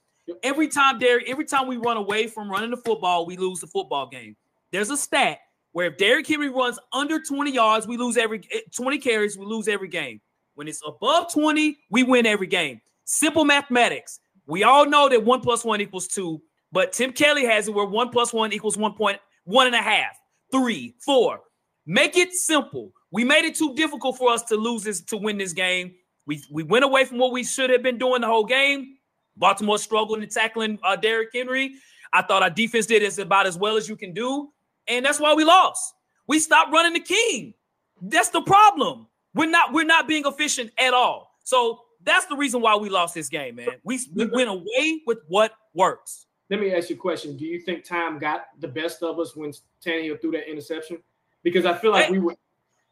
Every 0.43 0.67
time, 0.67 0.99
Derrick, 0.99 1.27
every 1.27 1.45
time 1.45 1.67
we 1.67 1.77
run 1.77 1.97
away 1.97 2.27
from 2.27 2.51
running 2.51 2.69
the 2.69 2.77
football, 2.77 3.25
we 3.25 3.37
lose 3.37 3.61
the 3.61 3.67
football 3.67 4.07
game. 4.07 4.35
There's 4.71 4.89
a 4.89 4.97
stat 4.97 5.39
where 5.71 5.87
if 5.87 5.97
Derrick 5.97 6.27
Henry 6.27 6.49
runs 6.49 6.79
under 6.93 7.19
20 7.19 7.51
yards, 7.51 7.87
we 7.87 7.97
lose 7.97 8.17
every 8.17 8.41
eh, 8.53 8.59
20 8.75 8.97
carries, 8.97 9.37
we 9.37 9.45
lose 9.45 9.67
every 9.67 9.87
game. 9.87 10.19
When 10.55 10.67
it's 10.67 10.81
above 10.85 11.31
20, 11.31 11.77
we 11.91 12.03
win 12.03 12.25
every 12.25 12.47
game. 12.47 12.81
Simple 13.05 13.45
mathematics. 13.45 14.19
We 14.47 14.63
all 14.63 14.85
know 14.85 15.07
that 15.09 15.23
one 15.23 15.41
plus 15.41 15.63
one 15.63 15.81
equals 15.81 16.07
two, 16.07 16.41
but 16.71 16.93
Tim 16.93 17.11
Kelly 17.11 17.45
has 17.45 17.67
it 17.67 17.73
where 17.73 17.85
one 17.85 18.09
plus 18.09 18.33
one 18.33 18.53
equals 18.53 18.77
one 18.77 18.93
point 18.93 19.19
one 19.43 19.67
and 19.67 19.75
a 19.75 19.81
half, 19.81 20.17
three, 20.51 20.95
four. 21.05 21.41
Make 21.85 22.17
it 22.17 22.33
simple. 22.33 22.91
We 23.11 23.23
made 23.23 23.45
it 23.45 23.55
too 23.55 23.75
difficult 23.75 24.17
for 24.17 24.31
us 24.31 24.43
to 24.43 24.55
lose 24.55 24.83
this 24.83 25.01
to 25.05 25.17
win 25.17 25.37
this 25.37 25.53
game. 25.53 25.93
We 26.25 26.43
we 26.51 26.63
went 26.63 26.85
away 26.85 27.05
from 27.05 27.17
what 27.17 27.31
we 27.31 27.43
should 27.43 27.69
have 27.69 27.83
been 27.83 27.97
doing 27.97 28.21
the 28.21 28.27
whole 28.27 28.45
game. 28.45 28.97
Baltimore 29.37 29.77
struggled 29.77 30.21
in 30.21 30.29
tackling 30.29 30.79
uh, 30.83 30.95
Derrick 30.95 31.29
Henry. 31.33 31.75
I 32.13 32.21
thought 32.21 32.41
our 32.41 32.49
defense 32.49 32.85
did 32.85 33.03
as 33.03 33.19
about 33.19 33.47
as 33.47 33.57
well 33.57 33.77
as 33.77 33.87
you 33.87 33.95
can 33.95 34.13
do, 34.13 34.49
and 34.87 35.05
that's 35.05 35.19
why 35.19 35.33
we 35.33 35.43
lost. 35.43 35.93
We 36.27 36.39
stopped 36.39 36.71
running 36.71 36.93
the 36.93 36.99
king. 36.99 37.53
That's 38.01 38.29
the 38.29 38.41
problem. 38.41 39.07
We're 39.33 39.49
not 39.49 39.73
we're 39.73 39.85
not 39.85 40.07
being 40.07 40.25
efficient 40.25 40.71
at 40.77 40.93
all. 40.93 41.35
So 41.43 41.81
that's 42.03 42.25
the 42.25 42.35
reason 42.35 42.61
why 42.61 42.75
we 42.75 42.89
lost 42.89 43.13
this 43.13 43.29
game, 43.29 43.55
man. 43.55 43.69
We, 43.83 43.99
we 44.13 44.25
went 44.25 44.49
away 44.49 45.01
with 45.05 45.19
what 45.27 45.53
works. 45.73 46.25
Let 46.49 46.59
me 46.59 46.73
ask 46.73 46.89
you 46.89 46.95
a 46.95 46.99
question. 46.99 47.35
Do 47.35 47.45
you 47.45 47.59
think 47.59 47.83
time 47.83 48.19
got 48.19 48.47
the 48.59 48.67
best 48.67 49.03
of 49.03 49.19
us 49.19 49.35
when 49.35 49.51
Tannehill 49.85 50.21
threw 50.21 50.31
that 50.31 50.49
interception? 50.49 50.99
Because 51.43 51.65
I 51.65 51.73
feel 51.77 51.91
like 51.91 52.05
that, 52.05 52.11
we 52.11 52.19
were. 52.19 52.35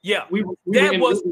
Yeah, 0.01 0.25
we, 0.29 0.43
we 0.43 0.77
that 0.77 0.99
was 0.99 1.23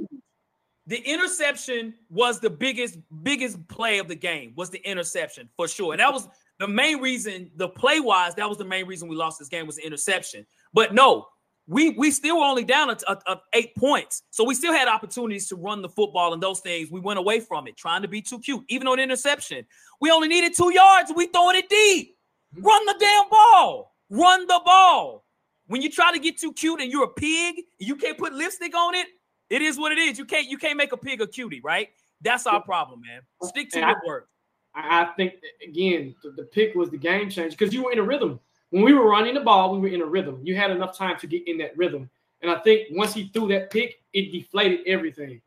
the 0.88 0.98
interception 0.98 1.94
was 2.10 2.40
the 2.40 2.50
biggest 2.50 2.98
biggest 3.24 3.66
play 3.68 4.00
of 4.00 4.08
the 4.08 4.16
game 4.16 4.54
was 4.56 4.70
the 4.70 4.80
interception 4.90 5.50
for 5.56 5.68
sure 5.68 5.94
and 5.94 6.00
that 6.00 6.12
was 6.12 6.28
the 6.64 6.68
main 6.70 7.02
reason 7.02 7.52
the 7.58 7.68
play 7.68 8.00
wise 8.00 8.34
that 8.36 8.48
was 8.48 8.58
the 8.58 8.64
main 8.64 8.88
reason 8.88 9.10
we 9.10 9.18
lost 9.18 9.38
this 9.38 9.50
game 9.50 9.68
was 9.68 9.76
the 9.76 9.86
interception. 9.86 10.46
But 10.74 10.94
no 10.94 11.28
we 11.68 11.90
we 11.92 12.10
still 12.10 12.38
were 12.40 12.46
only 12.46 12.64
down 12.64 12.90
at, 12.90 13.04
eight 13.52 13.76
points. 13.76 14.24
So 14.32 14.46
we 14.46 14.56
still 14.56 14.72
had 14.72 14.88
opportunities 14.88 15.50
to 15.50 15.58
run 15.58 15.82
the 15.82 15.90
football 15.90 16.34
and 16.34 16.42
those 16.42 16.62
things. 16.62 16.90
We 16.90 17.02
went 17.02 17.20
away 17.20 17.42
from 17.42 17.68
it 17.68 17.76
trying 17.76 18.02
to 18.02 18.08
be 18.08 18.22
too 18.22 18.40
cute 18.40 18.64
even 18.70 18.88
on 18.88 18.98
interception. 18.98 19.66
We 20.00 20.10
only 20.10 20.30
needed 20.30 20.56
two 20.56 20.74
yards. 20.74 21.12
We 21.14 21.28
throwing 21.28 21.58
it 21.58 21.68
deep. 21.68 22.16
Run 22.58 22.86
the 22.86 22.96
damn 22.98 23.30
ball. 23.30 23.94
Run 24.10 24.48
the 24.48 24.62
ball. 24.66 25.26
When 25.68 25.82
you 25.82 25.92
try 25.92 26.14
to 26.14 26.20
get 26.20 26.38
too 26.38 26.54
cute 26.54 26.80
and 26.80 26.90
you're 26.90 27.06
a 27.06 27.14
pig 27.14 27.56
you 27.78 27.98
can't 27.98 28.18
put 28.18 28.32
lipstick 28.32 28.74
on 28.74 28.96
it 28.96 29.08
it 29.50 29.62
is 29.62 29.78
what 29.78 29.92
it 29.92 29.98
is. 29.98 30.18
You 30.18 30.26
can't 30.26 30.48
you 30.48 30.58
can't 30.58 30.78
make 30.78 30.94
a 30.94 30.98
pig 30.98 31.20
a 31.20 31.28
cutie, 31.28 31.62
right? 31.62 31.90
That's 32.22 32.48
our 32.48 32.62
problem, 32.62 33.02
man. 33.02 33.22
Stick 33.44 33.70
to 33.72 33.80
your 33.80 34.02
work. 34.08 34.30
I 34.76 35.06
think 35.16 35.36
again, 35.68 36.16
the, 36.24 36.32
the 36.32 36.44
pick 36.44 36.76
was 36.76 36.90
the 36.90 36.98
game 36.98 37.30
changer 37.30 37.56
because 37.58 37.74
you 37.74 37.84
were 37.84 37.92
in 37.92 38.00
a 38.00 38.04
rhythm. 38.04 38.40
When 38.72 38.84
we 38.84 38.94
were 38.94 39.08
running 39.08 39.36
the 39.36 39.42
ball, 39.42 39.74
we 39.74 39.80
were 39.80 39.94
in 39.94 40.02
a 40.02 40.06
rhythm. 40.06 40.42
You 40.44 40.56
had 40.56 40.72
enough 40.72 40.98
time 40.98 41.20
to 41.20 41.28
get 41.28 41.48
in 41.48 41.58
that 41.60 41.78
rhythm. 41.78 42.10
And 42.42 42.52
I 42.52 42.60
think 42.60 42.88
once 42.92 43.14
he 43.14 43.30
threw 43.34 43.48
that 43.50 43.70
pick, 43.70 44.02
it 44.14 44.32
deflated 44.32 44.82
everything. 44.88 45.42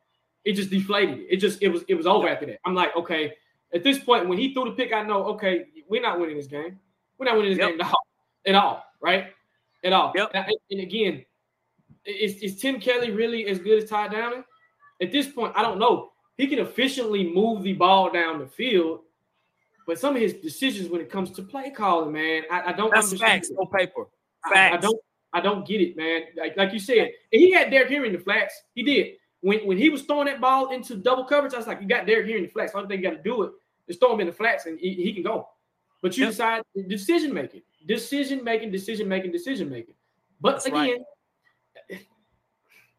It 0.44 0.52
just 0.52 0.70
deflated 0.70 1.18
it. 1.18 1.26
It 1.28 1.36
just 1.38 1.60
it 1.60 1.68
was 1.68 1.82
it 1.88 1.94
was 1.94 2.06
over 2.06 2.28
after 2.28 2.46
that. 2.46 2.60
I'm 2.64 2.74
like, 2.74 2.94
okay, 2.96 3.32
at 3.74 3.82
this 3.82 3.98
point, 3.98 4.28
when 4.28 4.38
he 4.38 4.54
threw 4.54 4.66
the 4.66 4.70
pick, 4.72 4.92
I 4.92 5.02
know, 5.02 5.24
okay, 5.24 5.66
we're 5.88 6.02
not 6.02 6.20
winning 6.20 6.36
this 6.36 6.46
game. 6.46 6.78
We're 7.18 7.26
not 7.26 7.36
winning 7.36 7.52
this 7.52 7.58
yep. 7.58 7.70
game 7.70 7.80
at 7.80 7.86
all, 7.86 8.06
at 8.46 8.54
all, 8.54 8.84
right? 9.00 9.26
At 9.84 9.92
all. 9.92 10.12
Yep. 10.14 10.30
And, 10.34 10.46
and 10.70 10.80
again, 10.80 11.24
is, 12.04 12.36
is 12.36 12.60
Tim 12.60 12.80
Kelly 12.80 13.10
really 13.10 13.46
as 13.46 13.58
good 13.58 13.82
as 13.82 13.88
Todd 13.88 14.12
Downing? 14.12 14.44
At 15.02 15.12
this 15.12 15.26
point, 15.26 15.52
I 15.56 15.62
don't 15.62 15.78
know. 15.78 16.12
He 16.38 16.46
can 16.46 16.58
efficiently 16.58 17.32
move 17.32 17.62
the 17.62 17.72
ball 17.72 18.10
down 18.10 18.38
the 18.38 18.46
field, 18.46 19.00
but 19.86 19.98
some 19.98 20.16
of 20.16 20.22
his 20.22 20.34
decisions 20.34 20.88
when 20.88 21.00
it 21.00 21.10
comes 21.10 21.30
to 21.32 21.42
play 21.42 21.70
calling, 21.70 22.12
man, 22.12 22.42
I, 22.50 22.70
I 22.70 22.72
don't 22.72 22.90
That's 22.90 23.12
understand. 23.12 23.42
Facts, 23.44 23.50
no 23.50 23.66
paper. 23.66 24.06
Facts. 24.52 24.74
I, 24.74 24.76
I, 24.76 24.80
don't 24.80 25.00
I 25.32 25.40
don't 25.40 25.66
get 25.66 25.80
it, 25.80 25.96
man. 25.96 26.22
Like, 26.36 26.56
like 26.56 26.72
you 26.72 26.78
said, 26.78 27.12
he 27.30 27.52
had 27.52 27.70
Derrick 27.70 27.90
Henry 27.90 28.08
in 28.08 28.14
the 28.14 28.20
flats. 28.20 28.62
He 28.74 28.82
did. 28.82 29.14
When 29.40 29.60
when 29.66 29.78
he 29.78 29.90
was 29.90 30.02
throwing 30.02 30.26
that 30.26 30.40
ball 30.40 30.72
into 30.72 30.96
double 30.96 31.24
coverage, 31.24 31.54
I 31.54 31.58
was 31.58 31.66
like, 31.66 31.80
you 31.80 31.86
got 31.86 32.06
Derrick 32.06 32.26
Henry 32.26 32.40
in 32.40 32.46
the 32.46 32.52
flats. 32.52 32.72
The 32.72 32.78
only 32.78 32.88
thing 32.88 33.02
you 33.02 33.10
got 33.10 33.16
to 33.16 33.22
do 33.22 33.42
it 33.42 33.52
is 33.86 33.96
throw 33.98 34.14
him 34.14 34.20
in 34.20 34.26
the 34.26 34.32
flats 34.32 34.66
and 34.66 34.78
he, 34.78 34.94
he 34.94 35.12
can 35.12 35.22
go. 35.22 35.48
But 36.02 36.16
you 36.16 36.24
yep. 36.24 36.32
decide 36.32 36.62
decision 36.88 37.32
making, 37.32 37.62
decision 37.86 38.42
making, 38.42 38.70
decision 38.70 39.08
making, 39.08 39.32
decision 39.32 39.70
making. 39.70 39.94
But 40.40 40.52
That's 40.52 40.66
again, 40.66 40.98
right 41.90 42.00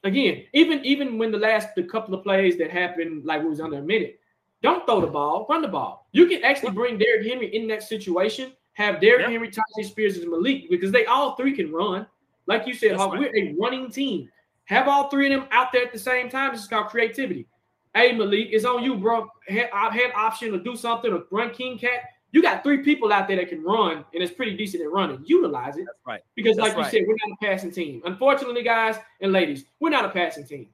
again, 0.03 0.43
even 0.53 0.83
even 0.85 1.17
when 1.17 1.31
the 1.31 1.37
last 1.37 1.75
the 1.75 1.83
couple 1.83 2.13
of 2.13 2.23
plays 2.23 2.57
that 2.57 2.71
happened, 2.71 3.25
like 3.25 3.41
it 3.41 3.47
was 3.47 3.59
under 3.59 3.77
a 3.77 3.81
minute, 3.81 4.19
don't 4.67 4.85
throw 4.85 5.01
the 5.01 5.07
ball, 5.07 5.45
run 5.49 5.61
the 5.61 5.67
ball. 5.67 6.07
You 6.11 6.27
can 6.27 6.43
actually 6.43 6.71
bring 6.71 6.97
Derrick 6.97 7.27
Henry 7.27 7.55
in 7.55 7.67
that 7.67 7.83
situation, 7.83 8.53
have 8.73 9.01
Derrick. 9.01 9.27
Henry, 9.27 9.49
Tyjae 9.49 9.85
Spears, 9.85 10.17
and 10.17 10.29
Malik 10.29 10.69
because 10.69 10.91
they 10.91 11.05
all 11.05 11.35
three 11.35 11.55
can 11.55 11.71
run. 11.71 12.07
Like 12.45 12.65
you 12.67 12.73
said, 12.73 12.97
right. 12.97 13.09
we're 13.11 13.35
a 13.35 13.55
running 13.59 13.91
team. 13.91 14.29
Have 14.65 14.87
all 14.87 15.09
three 15.09 15.31
of 15.33 15.39
them 15.39 15.49
out 15.51 15.71
there 15.71 15.83
at 15.83 15.93
the 15.93 15.99
same 15.99 16.29
time. 16.29 16.51
This 16.51 16.61
is 16.61 16.67
called 16.67 16.87
creativity. 16.87 17.47
Hey, 17.93 18.13
Malik, 18.13 18.49
it's 18.51 18.65
on 18.65 18.83
you, 18.83 18.95
bro. 18.95 19.29
I 19.49 19.89
had 19.91 20.11
option 20.15 20.51
to 20.51 20.59
do 20.59 20.75
something 20.75 21.11
or 21.11 21.23
run 21.31 21.51
King 21.51 21.77
Cat 21.77 22.01
you 22.31 22.41
got 22.41 22.63
three 22.63 22.83
people 22.83 23.11
out 23.13 23.27
there 23.27 23.37
that 23.37 23.49
can 23.49 23.63
run 23.63 24.05
and 24.13 24.23
it's 24.23 24.33
pretty 24.33 24.55
decent 24.55 24.83
at 24.83 24.91
running. 24.91 25.23
Utilize 25.25 25.77
it. 25.77 25.85
That's 25.85 26.05
right. 26.05 26.21
Because, 26.35 26.57
That's 26.57 26.69
like 26.69 26.77
right. 26.77 26.93
you 26.93 26.99
said, 26.99 27.07
we're 27.07 27.15
not 27.25 27.37
a 27.41 27.45
passing 27.45 27.71
team. 27.71 28.01
Unfortunately, 28.05 28.63
guys 28.63 28.97
and 29.21 29.31
ladies, 29.31 29.65
we're 29.79 29.89
not 29.89 30.05
a 30.05 30.09
passing 30.09 30.45
team. 30.45 30.67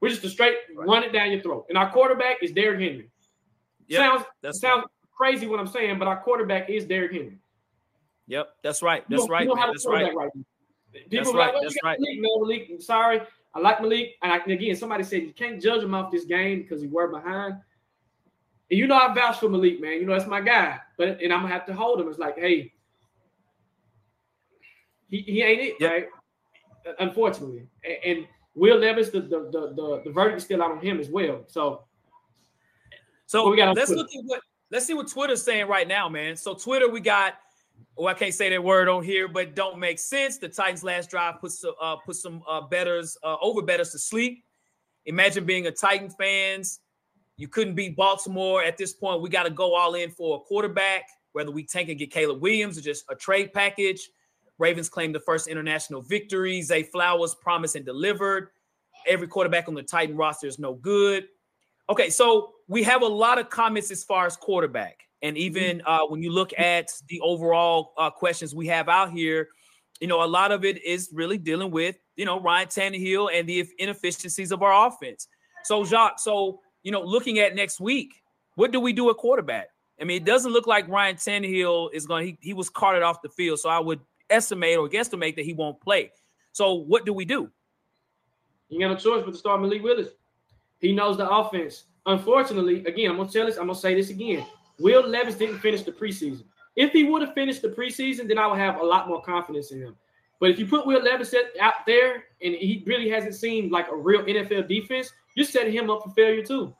We're 0.00 0.10
just 0.10 0.24
a 0.24 0.30
straight 0.30 0.56
right. 0.74 0.88
run 0.88 1.02
it 1.02 1.12
down 1.12 1.30
your 1.30 1.42
throat. 1.42 1.66
And 1.68 1.76
our 1.76 1.90
quarterback 1.90 2.42
is 2.42 2.52
Derrick 2.52 2.80
Henry. 2.80 3.10
Yep. 3.90 4.00
Sounds 4.00 4.24
That's 4.40 4.60
sounds 4.60 4.82
right. 4.82 5.10
crazy 5.16 5.46
what 5.46 5.58
I'm 5.58 5.66
saying, 5.66 5.98
but 5.98 6.06
our 6.06 6.20
quarterback 6.20 6.70
is 6.70 6.86
Derrick 6.86 7.12
Henry. 7.12 7.38
Yep, 8.28 8.48
that's 8.62 8.82
right. 8.82 9.04
That's 9.10 9.28
right. 9.28 9.48
That's 9.52 9.86
right. 9.86 10.14
right. 10.14 10.30
People 10.92 11.08
that's 11.10 11.34
right. 11.34 11.34
Like, 11.34 11.54
oh, 11.56 11.60
that's 11.62 11.76
right. 11.82 11.98
Malik, 11.98 12.20
no, 12.20 12.38
Malik. 12.38 12.68
I'm 12.70 12.80
sorry. 12.80 13.20
I 13.52 13.58
like 13.58 13.82
Malik. 13.82 14.14
And 14.22 14.32
I, 14.32 14.36
again, 14.36 14.76
somebody 14.76 15.02
said 15.02 15.22
you 15.22 15.32
can't 15.32 15.60
judge 15.60 15.82
him 15.82 15.94
off 15.94 16.12
this 16.12 16.24
game 16.24 16.62
because 16.62 16.80
he 16.80 16.86
were 16.86 17.08
behind. 17.08 17.54
And 18.70 18.78
you 18.78 18.86
know 18.86 18.96
I 18.96 19.12
vouch 19.12 19.40
for 19.40 19.48
Malik, 19.48 19.80
man. 19.80 19.94
You 19.94 20.06
know 20.06 20.12
that's 20.12 20.28
my 20.28 20.40
guy. 20.40 20.78
But 20.96 21.20
and 21.20 21.32
I'm 21.32 21.42
gonna 21.42 21.52
have 21.52 21.66
to 21.66 21.74
hold 21.74 22.00
him. 22.00 22.08
It's 22.08 22.20
like, 22.20 22.38
hey, 22.38 22.72
he, 25.08 25.18
he 25.22 25.42
ain't 25.42 25.60
it, 25.60 25.74
yep. 25.80 25.90
right? 25.90 26.06
Unfortunately. 27.00 27.66
And, 27.84 27.96
and 28.04 28.28
Will 28.54 28.78
Levis, 28.78 29.10
the, 29.10 29.22
the 29.22 29.50
the, 29.50 29.74
the 29.74 30.02
the 30.04 30.12
verdict 30.12 30.38
is 30.38 30.44
still 30.44 30.62
out 30.62 30.70
on 30.70 30.80
him 30.80 31.00
as 31.00 31.08
well. 31.08 31.42
So 31.48 31.82
so 33.38 33.50
we 33.50 33.56
got 33.56 33.76
let's 33.76 33.88
Twitter. 33.88 34.02
look 34.02 34.14
at 34.14 34.24
what 34.24 34.40
let's 34.70 34.86
see 34.86 34.94
what 34.94 35.08
Twitter's 35.08 35.42
saying 35.42 35.66
right 35.68 35.86
now, 35.86 36.08
man. 36.08 36.36
So 36.36 36.54
Twitter, 36.54 36.88
we 36.88 37.00
got 37.00 37.34
oh, 37.98 38.06
I 38.06 38.14
can't 38.14 38.34
say 38.34 38.50
that 38.50 38.62
word 38.62 38.88
on 38.88 39.02
here, 39.02 39.28
but 39.28 39.54
don't 39.54 39.78
make 39.78 39.98
sense. 39.98 40.38
The 40.38 40.48
Titans' 40.48 40.84
last 40.84 41.10
drive 41.10 41.40
puts 41.40 41.64
uh, 41.64 41.96
put 41.96 42.16
some 42.16 42.42
uh, 42.48 42.62
betters 42.62 43.16
uh, 43.22 43.36
over 43.42 43.62
betters 43.62 43.90
to 43.90 43.98
sleep. 43.98 44.44
Imagine 45.06 45.44
being 45.44 45.66
a 45.66 45.72
Titan 45.72 46.10
fans 46.10 46.80
you 47.40 47.48
couldn't 47.48 47.74
beat 47.74 47.96
Baltimore 47.96 48.62
at 48.62 48.76
this 48.76 48.92
point. 48.92 49.22
We 49.22 49.30
got 49.30 49.44
to 49.44 49.50
go 49.50 49.74
all 49.74 49.94
in 49.94 50.10
for 50.10 50.36
a 50.36 50.40
quarterback, 50.40 51.08
whether 51.32 51.50
we 51.50 51.64
tank 51.64 51.88
and 51.88 51.98
get 51.98 52.10
Caleb 52.10 52.42
Williams 52.42 52.76
or 52.76 52.82
just 52.82 53.06
a 53.08 53.14
trade 53.14 53.54
package. 53.54 54.10
Ravens 54.58 54.90
claim 54.90 55.10
the 55.10 55.20
first 55.20 55.48
international 55.48 56.02
victory. 56.02 56.60
Zay 56.60 56.82
Flowers 56.82 57.34
promised 57.34 57.76
and 57.76 57.86
delivered. 57.86 58.48
Every 59.06 59.26
quarterback 59.26 59.68
on 59.68 59.74
the 59.74 59.82
Titan 59.82 60.18
roster 60.18 60.48
is 60.48 60.58
no 60.58 60.74
good. 60.74 61.28
Okay, 61.90 62.08
so 62.08 62.52
we 62.68 62.84
have 62.84 63.02
a 63.02 63.06
lot 63.06 63.38
of 63.38 63.50
comments 63.50 63.90
as 63.90 64.04
far 64.04 64.24
as 64.24 64.36
quarterback. 64.36 65.00
And 65.22 65.36
even 65.36 65.78
mm-hmm. 65.78 65.86
uh, 65.86 66.06
when 66.06 66.22
you 66.22 66.30
look 66.30 66.56
at 66.56 66.92
the 67.08 67.20
overall 67.20 67.92
uh, 67.98 68.10
questions 68.10 68.54
we 68.54 68.68
have 68.68 68.88
out 68.88 69.10
here, 69.10 69.48
you 70.00 70.06
know, 70.06 70.22
a 70.22 70.26
lot 70.26 70.52
of 70.52 70.64
it 70.64 70.82
is 70.82 71.10
really 71.12 71.36
dealing 71.36 71.72
with, 71.72 71.96
you 72.16 72.24
know, 72.24 72.40
Ryan 72.40 72.68
Tannehill 72.68 73.28
and 73.34 73.48
the 73.48 73.68
inefficiencies 73.78 74.52
of 74.52 74.62
our 74.62 74.86
offense. 74.86 75.26
So, 75.64 75.84
Jacques, 75.84 76.20
so 76.20 76.60
you 76.82 76.92
know, 76.92 77.02
looking 77.02 77.40
at 77.40 77.54
next 77.54 77.80
week, 77.80 78.22
what 78.54 78.70
do 78.70 78.80
we 78.80 78.92
do 78.92 79.10
at 79.10 79.16
quarterback? 79.16 79.68
I 80.00 80.04
mean, 80.04 80.16
it 80.16 80.24
doesn't 80.24 80.52
look 80.52 80.66
like 80.66 80.88
Ryan 80.88 81.16
Tannehill 81.16 81.90
is 81.92 82.06
going. 82.06 82.26
He, 82.26 82.38
he 82.40 82.54
was 82.54 82.70
carted 82.70 83.02
off 83.02 83.20
the 83.20 83.28
field, 83.28 83.58
so 83.58 83.68
I 83.68 83.78
would 83.78 84.00
estimate 84.30 84.78
or 84.78 84.88
guesstimate 84.88 85.36
that 85.36 85.44
he 85.44 85.52
won't 85.52 85.80
play. 85.80 86.12
So, 86.52 86.74
what 86.74 87.04
do 87.04 87.12
we 87.12 87.24
do? 87.24 87.50
You 88.68 88.80
got 88.80 88.88
no 88.88 88.96
choice 88.96 89.24
but 89.24 89.32
to 89.32 89.36
start 89.36 89.60
Malik 89.60 89.82
Willis. 89.82 90.08
He 90.80 90.92
knows 90.92 91.16
the 91.16 91.28
offense. 91.28 91.84
Unfortunately, 92.06 92.84
again, 92.86 93.10
I'm 93.10 93.16
gonna 93.18 93.30
tell 93.30 93.46
this. 93.46 93.56
I'm 93.56 93.66
gonna 93.66 93.78
say 93.78 93.94
this 93.94 94.10
again. 94.10 94.44
Will 94.78 95.06
Levis 95.06 95.36
didn't 95.36 95.58
finish 95.58 95.82
the 95.82 95.92
preseason. 95.92 96.44
If 96.76 96.92
he 96.92 97.04
would 97.04 97.22
have 97.22 97.34
finished 97.34 97.62
the 97.62 97.68
preseason, 97.68 98.26
then 98.26 98.38
I 98.38 98.46
would 98.46 98.58
have 98.58 98.80
a 98.80 98.84
lot 98.84 99.08
more 99.08 99.22
confidence 99.22 99.70
in 99.72 99.80
him. 99.80 99.96
But 100.40 100.50
if 100.50 100.58
you 100.58 100.66
put 100.66 100.86
Will 100.86 101.02
Levis 101.02 101.34
out 101.60 101.74
there 101.86 102.24
and 102.42 102.54
he 102.54 102.82
really 102.86 103.10
hasn't 103.10 103.34
seen 103.34 103.70
like 103.70 103.88
a 103.90 103.96
real 103.96 104.22
NFL 104.22 104.68
defense, 104.68 105.12
you're 105.36 105.44
setting 105.44 105.72
him 105.72 105.90
up 105.90 106.02
for 106.02 106.10
failure 106.10 106.42
too. 106.42 106.74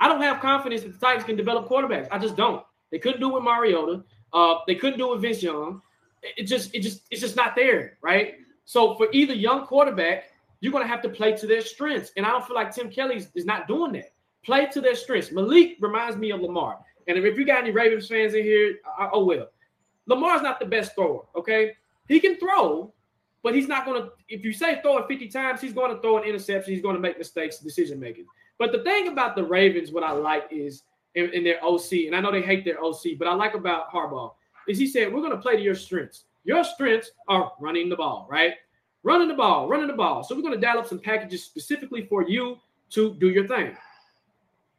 I 0.00 0.08
don't 0.08 0.22
have 0.22 0.40
confidence 0.40 0.82
that 0.82 0.98
the 0.98 0.98
Titans 0.98 1.24
can 1.24 1.36
develop 1.36 1.68
quarterbacks. 1.68 2.08
I 2.10 2.18
just 2.18 2.36
don't. 2.36 2.64
They 2.90 2.98
couldn't 2.98 3.20
do 3.20 3.30
it 3.30 3.34
with 3.34 3.44
Mariota. 3.44 4.02
Uh, 4.32 4.56
they 4.66 4.74
couldn't 4.74 4.98
do 4.98 5.08
it 5.08 5.12
with 5.12 5.22
Vince 5.22 5.42
Young. 5.42 5.82
It 6.22 6.44
just, 6.44 6.74
it 6.74 6.80
just, 6.80 7.02
it's 7.10 7.20
just 7.20 7.36
not 7.36 7.54
there, 7.54 7.98
right? 8.00 8.36
So 8.64 8.94
for 8.96 9.08
either 9.12 9.34
young 9.34 9.66
quarterback, 9.66 10.30
you're 10.60 10.72
going 10.72 10.84
to 10.84 10.88
have 10.88 11.02
to 11.02 11.08
play 11.08 11.36
to 11.36 11.46
their 11.46 11.60
strengths, 11.60 12.12
and 12.16 12.24
I 12.24 12.30
don't 12.30 12.46
feel 12.46 12.56
like 12.56 12.74
Tim 12.74 12.90
Kelly 12.90 13.24
is 13.34 13.44
not 13.44 13.68
doing 13.68 13.92
that. 13.92 14.12
Play 14.44 14.66
to 14.66 14.80
their 14.80 14.94
strengths. 14.94 15.32
Malik 15.32 15.76
reminds 15.80 16.16
me 16.16 16.30
of 16.30 16.40
Lamar, 16.40 16.78
and 17.06 17.18
if 17.18 17.38
you 17.38 17.44
got 17.44 17.62
any 17.62 17.70
Ravens 17.70 18.08
fans 18.08 18.34
in 18.34 18.44
here, 18.44 18.76
I, 18.98 19.08
oh 19.12 19.24
well. 19.24 19.48
Lamar's 20.06 20.42
not 20.42 20.60
the 20.60 20.66
best 20.66 20.94
thrower. 20.94 21.24
Okay, 21.34 21.72
he 22.08 22.20
can 22.20 22.36
throw, 22.38 22.92
but 23.42 23.54
he's 23.54 23.68
not 23.68 23.86
going 23.86 24.02
to, 24.02 24.10
if 24.28 24.44
you 24.44 24.52
say 24.52 24.80
throw 24.82 24.98
it 24.98 25.08
50 25.08 25.28
times, 25.28 25.60
he's 25.60 25.72
going 25.72 25.94
to 25.94 26.00
throw 26.00 26.18
an 26.18 26.24
interception. 26.24 26.72
He's 26.72 26.82
going 26.82 26.96
to 26.96 27.00
make 27.00 27.18
mistakes, 27.18 27.58
decision 27.58 27.98
making. 27.98 28.26
But 28.58 28.72
the 28.72 28.82
thing 28.84 29.08
about 29.08 29.34
the 29.34 29.44
Ravens, 29.44 29.92
what 29.92 30.04
I 30.04 30.12
like 30.12 30.44
is 30.50 30.82
in, 31.14 31.30
in 31.30 31.44
their 31.44 31.64
OC, 31.64 31.92
and 32.06 32.14
I 32.14 32.20
know 32.20 32.30
they 32.30 32.42
hate 32.42 32.64
their 32.64 32.82
OC, 32.82 33.18
but 33.18 33.26
I 33.28 33.34
like 33.34 33.54
about 33.54 33.90
Harbaugh 33.90 34.32
is 34.68 34.78
he 34.78 34.86
said, 34.86 35.12
We're 35.12 35.20
going 35.20 35.32
to 35.32 35.38
play 35.38 35.56
to 35.56 35.62
your 35.62 35.74
strengths. 35.74 36.24
Your 36.44 36.64
strengths 36.64 37.10
are 37.28 37.52
running 37.60 37.88
the 37.88 37.96
ball, 37.96 38.26
right? 38.30 38.54
Running 39.04 39.28
the 39.28 39.34
ball, 39.34 39.68
running 39.68 39.86
the 39.86 39.92
ball. 39.92 40.24
So 40.24 40.34
we're 40.34 40.42
going 40.42 40.54
to 40.54 40.60
dial 40.60 40.78
up 40.78 40.88
some 40.88 40.98
packages 40.98 41.44
specifically 41.44 42.06
for 42.06 42.26
you 42.26 42.58
to 42.90 43.14
do 43.14 43.28
your 43.28 43.46
thing. 43.46 43.76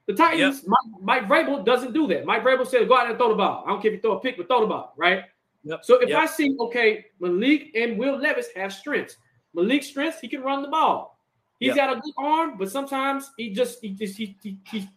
The 0.07 0.13
Titans, 0.13 0.63
yep. 0.63 0.73
Mike, 1.01 1.29
Mike 1.29 1.29
Vrabel 1.29 1.63
doesn't 1.63 1.93
do 1.93 2.07
that. 2.07 2.25
Mike 2.25 2.43
Vrabel 2.43 2.67
said, 2.67 2.87
go 2.87 2.97
out 2.97 3.09
and 3.09 3.17
throw 3.17 3.29
the 3.29 3.35
ball. 3.35 3.63
I 3.65 3.69
don't 3.69 3.81
care 3.81 3.91
if 3.91 3.95
you 3.95 4.01
throw 4.01 4.17
a 4.17 4.19
pick, 4.19 4.37
but 4.37 4.47
throw 4.47 4.61
the 4.61 4.67
ball, 4.67 4.93
right? 4.97 5.23
Yep. 5.63 5.85
So 5.85 5.95
if 6.01 6.09
yep. 6.09 6.19
I 6.19 6.25
see, 6.25 6.55
okay, 6.59 7.05
Malik 7.19 7.71
and 7.75 7.97
Will 7.97 8.17
Levis 8.17 8.47
have 8.55 8.73
strengths. 8.73 9.17
Malik's 9.53 9.87
strengths, 9.87 10.19
he 10.19 10.27
can 10.27 10.41
run 10.41 10.61
the 10.61 10.67
ball. 10.67 11.19
He's 11.59 11.73
got 11.73 11.95
a 11.95 11.99
good 11.99 12.13
arm, 12.17 12.57
but 12.57 12.69
sometimes 12.69 13.31
he 13.37 13.51
just 13.51 13.79
he 13.81 13.89
just 13.89 14.17
he, 14.17 14.35
he, 14.43 14.59
he 14.69 14.87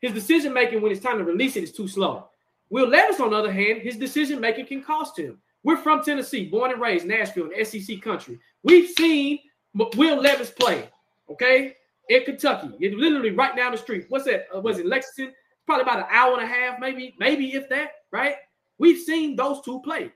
his 0.00 0.12
decision 0.12 0.52
making 0.52 0.80
when 0.80 0.92
it's 0.92 1.02
time 1.02 1.18
to 1.18 1.24
release 1.24 1.56
it 1.56 1.64
is 1.64 1.72
too 1.72 1.88
slow. 1.88 2.28
Will 2.70 2.88
Levis, 2.88 3.20
on 3.20 3.30
the 3.30 3.36
other 3.36 3.52
hand, 3.52 3.82
his 3.82 3.96
decision 3.96 4.40
making 4.40 4.66
can 4.66 4.82
cost 4.82 5.18
him. 5.18 5.38
We're 5.64 5.76
from 5.76 6.02
Tennessee, 6.02 6.46
born 6.48 6.72
and 6.72 6.80
raised 6.80 7.04
in 7.04 7.10
Nashville, 7.10 7.50
in 7.50 7.64
SEC 7.64 8.00
country. 8.00 8.38
We've 8.62 8.90
seen 8.90 9.40
Will 9.74 10.20
Levis 10.20 10.50
play, 10.50 10.88
okay, 11.30 11.74
in 12.08 12.24
Kentucky. 12.24 12.70
It's 12.80 12.96
literally 12.96 13.30
right 13.30 13.56
down 13.56 13.72
the 13.72 13.78
street. 13.78 14.06
What's 14.08 14.24
that? 14.26 14.46
Uh, 14.54 14.60
was 14.60 14.78
it 14.78 14.86
Lexington? 14.86 15.34
Probably 15.66 15.82
about 15.82 15.98
an 15.98 16.06
hour 16.10 16.34
and 16.34 16.42
a 16.42 16.46
half, 16.46 16.78
maybe, 16.80 17.14
maybe 17.18 17.54
if 17.54 17.68
that, 17.68 17.90
right? 18.10 18.36
We've 18.78 19.00
seen 19.00 19.36
those 19.36 19.60
two 19.62 19.80
play, 19.82 20.12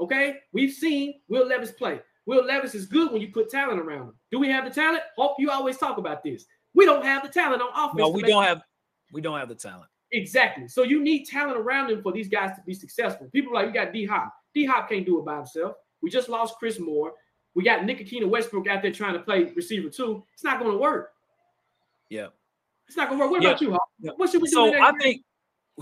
okay? 0.00 0.38
We've 0.52 0.72
seen 0.72 1.20
Will 1.28 1.46
Levis 1.46 1.72
play. 1.72 2.00
Will 2.24 2.44
Levis 2.44 2.74
is 2.74 2.86
good 2.86 3.12
when 3.12 3.20
you 3.20 3.28
put 3.28 3.50
talent 3.50 3.80
around 3.80 4.08
him. 4.08 4.14
Do 4.30 4.38
we 4.38 4.48
have 4.48 4.64
the 4.64 4.70
talent? 4.70 5.02
Hope 5.16 5.36
you 5.38 5.50
always 5.50 5.78
talk 5.78 5.98
about 5.98 6.24
this. 6.24 6.46
We 6.74 6.84
don't 6.84 7.04
have 7.04 7.22
the 7.22 7.28
talent 7.28 7.62
on 7.62 7.68
offense. 7.72 7.98
No, 7.98 8.10
we 8.10 8.22
don't 8.22 8.42
have. 8.42 8.62
We 9.12 9.20
don't 9.20 9.38
have 9.38 9.48
the 9.48 9.54
talent. 9.54 9.88
Exactly. 10.12 10.68
So 10.68 10.82
you 10.82 11.02
need 11.02 11.24
talent 11.24 11.56
around 11.56 11.90
him 11.90 12.02
for 12.02 12.12
these 12.12 12.28
guys 12.28 12.54
to 12.56 12.62
be 12.66 12.74
successful. 12.74 13.28
People 13.32 13.54
like 13.54 13.66
you 13.66 13.72
got 13.72 13.92
D 13.92 14.04
Hop. 14.06 14.32
D 14.56 14.64
Hop 14.64 14.88
can't 14.88 15.04
do 15.04 15.18
it 15.18 15.24
by 15.26 15.36
himself. 15.36 15.76
We 16.00 16.08
just 16.08 16.30
lost 16.30 16.56
Chris 16.58 16.80
Moore. 16.80 17.12
We 17.54 17.62
got 17.62 17.80
Ntilikina 17.80 18.26
Westbrook 18.26 18.66
out 18.68 18.80
there 18.80 18.90
trying 18.90 19.12
to 19.12 19.18
play 19.18 19.44
receiver 19.54 19.90
too. 19.90 20.24
It's 20.32 20.42
not 20.42 20.58
going 20.58 20.72
to 20.72 20.78
work. 20.78 21.12
Yeah. 22.08 22.28
It's 22.88 22.96
not 22.96 23.08
going 23.08 23.20
to 23.20 23.24
work. 23.24 23.32
What 23.32 23.42
yeah. 23.42 23.50
about 23.50 23.60
you, 23.60 23.72
Hop? 23.72 23.82
Yeah. 24.00 24.12
What 24.16 24.30
should 24.30 24.40
we 24.40 24.48
do? 24.48 24.54
So 24.54 24.82
I 24.82 24.92
think 24.92 25.22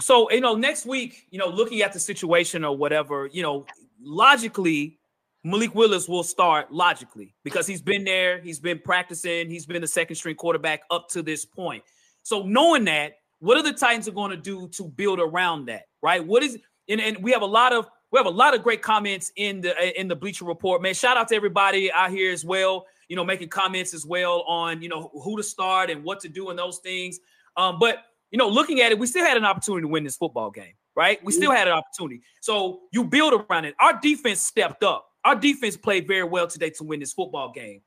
so. 0.01 0.29
You 0.33 0.41
know, 0.41 0.57
next 0.57 0.87
week, 0.87 1.29
you 1.31 1.39
know, 1.39 1.49
looking 1.49 1.83
at 1.83 1.93
the 1.93 2.01
situation 2.01 2.65
or 2.65 2.77
whatever, 2.77 3.29
you 3.33 3.43
know, 3.45 3.65
logically, 4.03 4.99
Malik 5.45 5.73
Willis 5.75 6.09
will 6.09 6.25
start 6.25 6.73
logically 6.73 7.33
because 7.45 7.67
he's 7.67 7.83
been 7.83 8.03
there, 8.03 8.41
he's 8.41 8.59
been 8.59 8.81
practicing, 8.81 9.49
he's 9.49 9.67
been 9.67 9.83
the 9.83 9.87
second 9.87 10.17
string 10.17 10.35
quarterback 10.35 10.83
up 10.91 11.09
to 11.11 11.23
this 11.23 11.45
point. 11.45 11.85
So 12.23 12.43
knowing 12.43 12.87
that, 12.87 13.19
what 13.39 13.57
are 13.57 13.63
the 13.63 13.73
Titans 13.73 14.09
are 14.09 14.13
going 14.13 14.33
to 14.33 14.37
do 14.37 14.67
to 14.69 14.89
build 14.89 15.21
around 15.21 15.67
that? 15.67 15.85
Right? 16.03 16.25
What 16.27 16.43
is 16.43 16.59
and, 16.89 17.01
and 17.01 17.19
we 17.23 17.31
have 17.31 17.43
a 17.43 17.47
lot 17.47 17.73
of 17.73 17.89
we 18.15 18.19
have 18.19 18.27
a 18.27 18.31
lot 18.31 18.55
of 18.55 18.63
great 18.63 18.81
comments 18.81 19.33
in 19.35 19.61
the 19.61 20.01
in 20.01 20.07
the 20.07 20.15
Bleacher 20.15 20.45
Report. 20.45 20.81
Man, 20.81 20.95
shout 20.95 21.17
out 21.17 21.27
to 21.29 21.35
everybody 21.35 21.91
out 21.91 22.13
here 22.13 22.31
as 22.31 22.45
well. 22.45 22.87
You 23.09 23.17
know, 23.17 23.25
making 23.25 23.49
comments 23.49 23.93
as 23.93 24.07
well 24.07 24.43
on 24.43 24.81
you 24.81 24.89
know 24.89 25.11
who 25.25 25.37
to 25.37 25.43
start 25.43 25.91
and 25.91 26.05
what 26.05 26.21
to 26.21 26.29
do 26.29 26.51
and 26.51 26.57
those 26.57 26.79
things. 26.79 27.19
Um, 27.57 27.81
but 27.81 28.05
you 28.31 28.39
know, 28.39 28.49
looking 28.49 28.81
at 28.83 28.93
it, 28.93 29.01
we 29.01 29.09
still 29.09 29.25
had 29.25 29.37
an 29.37 29.45
opportunity 29.45 29.83
to 29.83 29.89
win 29.89 30.05
this 30.05 30.17
football 30.17 30.53
game, 30.53 30.75
right? 30.95 31.23
We 31.25 31.33
still 31.33 31.51
had 31.51 31.67
an 31.67 31.75
opportunity. 31.75 32.23
So 32.41 32.83
you 32.93 33.03
build 33.03 33.33
around 33.33 33.65
it. 33.65 33.75
Our 33.81 33.99
defense 34.01 34.41
stepped 34.41 34.85
up. 34.85 35.09
Our 35.25 35.35
defense 35.35 35.77
played 35.77 36.07
very 36.07 36.23
well 36.23 36.47
today 36.47 36.71
to 36.71 36.85
win 36.85 37.01
this 37.01 37.13
football 37.13 37.51
game. 37.51 37.81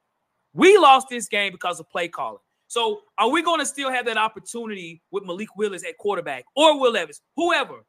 We 0.51 0.77
lost 0.77 1.07
this 1.07 1.29
game 1.29 1.53
because 1.53 1.79
of 1.79 1.89
play 1.89 2.09
calling. 2.09 2.41
So 2.67 2.99
are 3.17 3.29
we 3.29 3.43
going 3.43 3.61
to 3.61 3.65
still 3.65 3.91
have 3.91 4.05
that 4.07 4.17
opportunity 4.17 5.01
with 5.09 5.23
Malik 5.23 5.55
Willis 5.55 5.85
at 5.85 5.97
quarterback 5.97 6.43
or 6.53 6.77
Will 6.81 6.91
Levis, 6.91 7.21
whoever? 7.37 7.85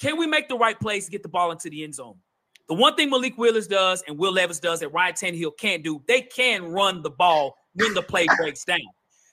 Can 0.00 0.16
we 0.16 0.26
make 0.26 0.48
the 0.48 0.56
right 0.56 0.78
plays 0.78 1.04
to 1.04 1.10
get 1.10 1.22
the 1.22 1.28
ball 1.28 1.52
into 1.52 1.68
the 1.68 1.84
end 1.84 1.94
zone? 1.94 2.16
The 2.68 2.74
one 2.74 2.94
thing 2.94 3.10
Malik 3.10 3.36
Willis 3.36 3.66
does 3.66 4.02
and 4.06 4.16
Will 4.16 4.32
Levis 4.32 4.60
does 4.60 4.80
that 4.80 4.88
Ryan 4.90 5.14
Tannehill 5.14 5.58
can't 5.58 5.82
do, 5.82 6.02
they 6.06 6.22
can 6.22 6.64
run 6.64 7.02
the 7.02 7.10
ball 7.10 7.56
when 7.74 7.94
the 7.94 8.02
play 8.02 8.26
breaks 8.38 8.64
down. 8.64 8.78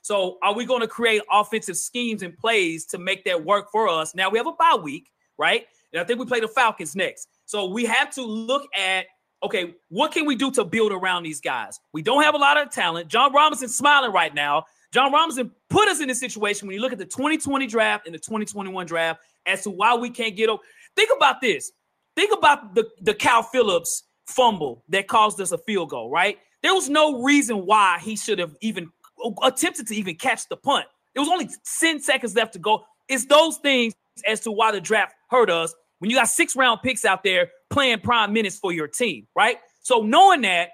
So 0.02 0.38
are 0.42 0.54
we 0.54 0.64
going 0.64 0.80
to 0.80 0.88
create 0.88 1.22
offensive 1.30 1.76
schemes 1.76 2.22
and 2.22 2.36
plays 2.36 2.84
to 2.86 2.98
make 2.98 3.24
that 3.24 3.44
work 3.44 3.70
for 3.70 3.88
us? 3.88 4.14
Now 4.14 4.28
we 4.28 4.38
have 4.38 4.46
a 4.46 4.52
bye 4.52 4.78
week, 4.80 5.08
right? 5.38 5.66
And 5.92 6.00
I 6.00 6.04
think 6.04 6.18
we 6.18 6.26
play 6.26 6.40
the 6.40 6.48
Falcons 6.48 6.94
next. 6.96 7.28
So 7.46 7.66
we 7.66 7.84
have 7.84 8.10
to 8.14 8.22
look 8.22 8.66
at 8.76 9.06
okay, 9.42 9.74
what 9.88 10.10
can 10.10 10.26
we 10.26 10.34
do 10.34 10.50
to 10.50 10.64
build 10.64 10.90
around 10.90 11.22
these 11.22 11.40
guys? 11.40 11.78
We 11.92 12.02
don't 12.02 12.24
have 12.24 12.34
a 12.34 12.38
lot 12.38 12.60
of 12.60 12.70
talent. 12.70 13.06
Jon 13.06 13.32
Robinson 13.32 13.68
smiling 13.68 14.12
right 14.12 14.34
now. 14.34 14.64
Jon 14.92 15.12
Robinson 15.12 15.52
put 15.70 15.88
us 15.88 16.00
in 16.00 16.08
this 16.08 16.18
situation 16.18 16.66
when 16.66 16.74
you 16.74 16.80
look 16.80 16.92
at 16.92 16.98
the 16.98 17.04
2020 17.04 17.66
draft 17.68 18.06
and 18.06 18.14
the 18.14 18.18
2021 18.18 18.86
draft 18.86 19.20
as 19.48 19.62
to 19.64 19.70
why 19.70 19.94
we 19.94 20.10
can't 20.10 20.36
get 20.36 20.48
over. 20.48 20.62
Think 20.94 21.10
about 21.16 21.40
this. 21.40 21.72
Think 22.16 22.32
about 22.32 22.74
the, 22.74 22.88
the 23.00 23.14
Kyle 23.14 23.42
Phillips 23.42 24.04
fumble 24.26 24.84
that 24.88 25.08
caused 25.08 25.40
us 25.40 25.52
a 25.52 25.58
field 25.58 25.90
goal, 25.90 26.10
right? 26.10 26.38
There 26.62 26.74
was 26.74 26.88
no 26.88 27.22
reason 27.22 27.66
why 27.66 27.98
he 28.00 28.16
should 28.16 28.38
have 28.38 28.54
even 28.60 28.90
uh, 29.24 29.30
attempted 29.42 29.86
to 29.88 29.94
even 29.94 30.16
catch 30.16 30.48
the 30.48 30.56
punt. 30.56 30.86
There 31.14 31.22
was 31.22 31.28
only 31.28 31.48
10 31.80 32.00
seconds 32.00 32.34
left 32.34 32.52
to 32.54 32.58
go. 32.58 32.84
It's 33.08 33.24
those 33.26 33.56
things 33.58 33.94
as 34.26 34.40
to 34.40 34.52
why 34.52 34.72
the 34.72 34.80
draft 34.80 35.14
hurt 35.30 35.50
us 35.50 35.74
when 35.98 36.10
you 36.10 36.16
got 36.16 36.28
six 36.28 36.56
round 36.56 36.80
picks 36.82 37.04
out 37.04 37.22
there 37.22 37.50
playing 37.70 38.00
prime 38.00 38.32
minutes 38.32 38.58
for 38.58 38.72
your 38.72 38.88
team, 38.88 39.26
right? 39.34 39.58
So 39.80 40.02
knowing 40.02 40.42
that 40.42 40.70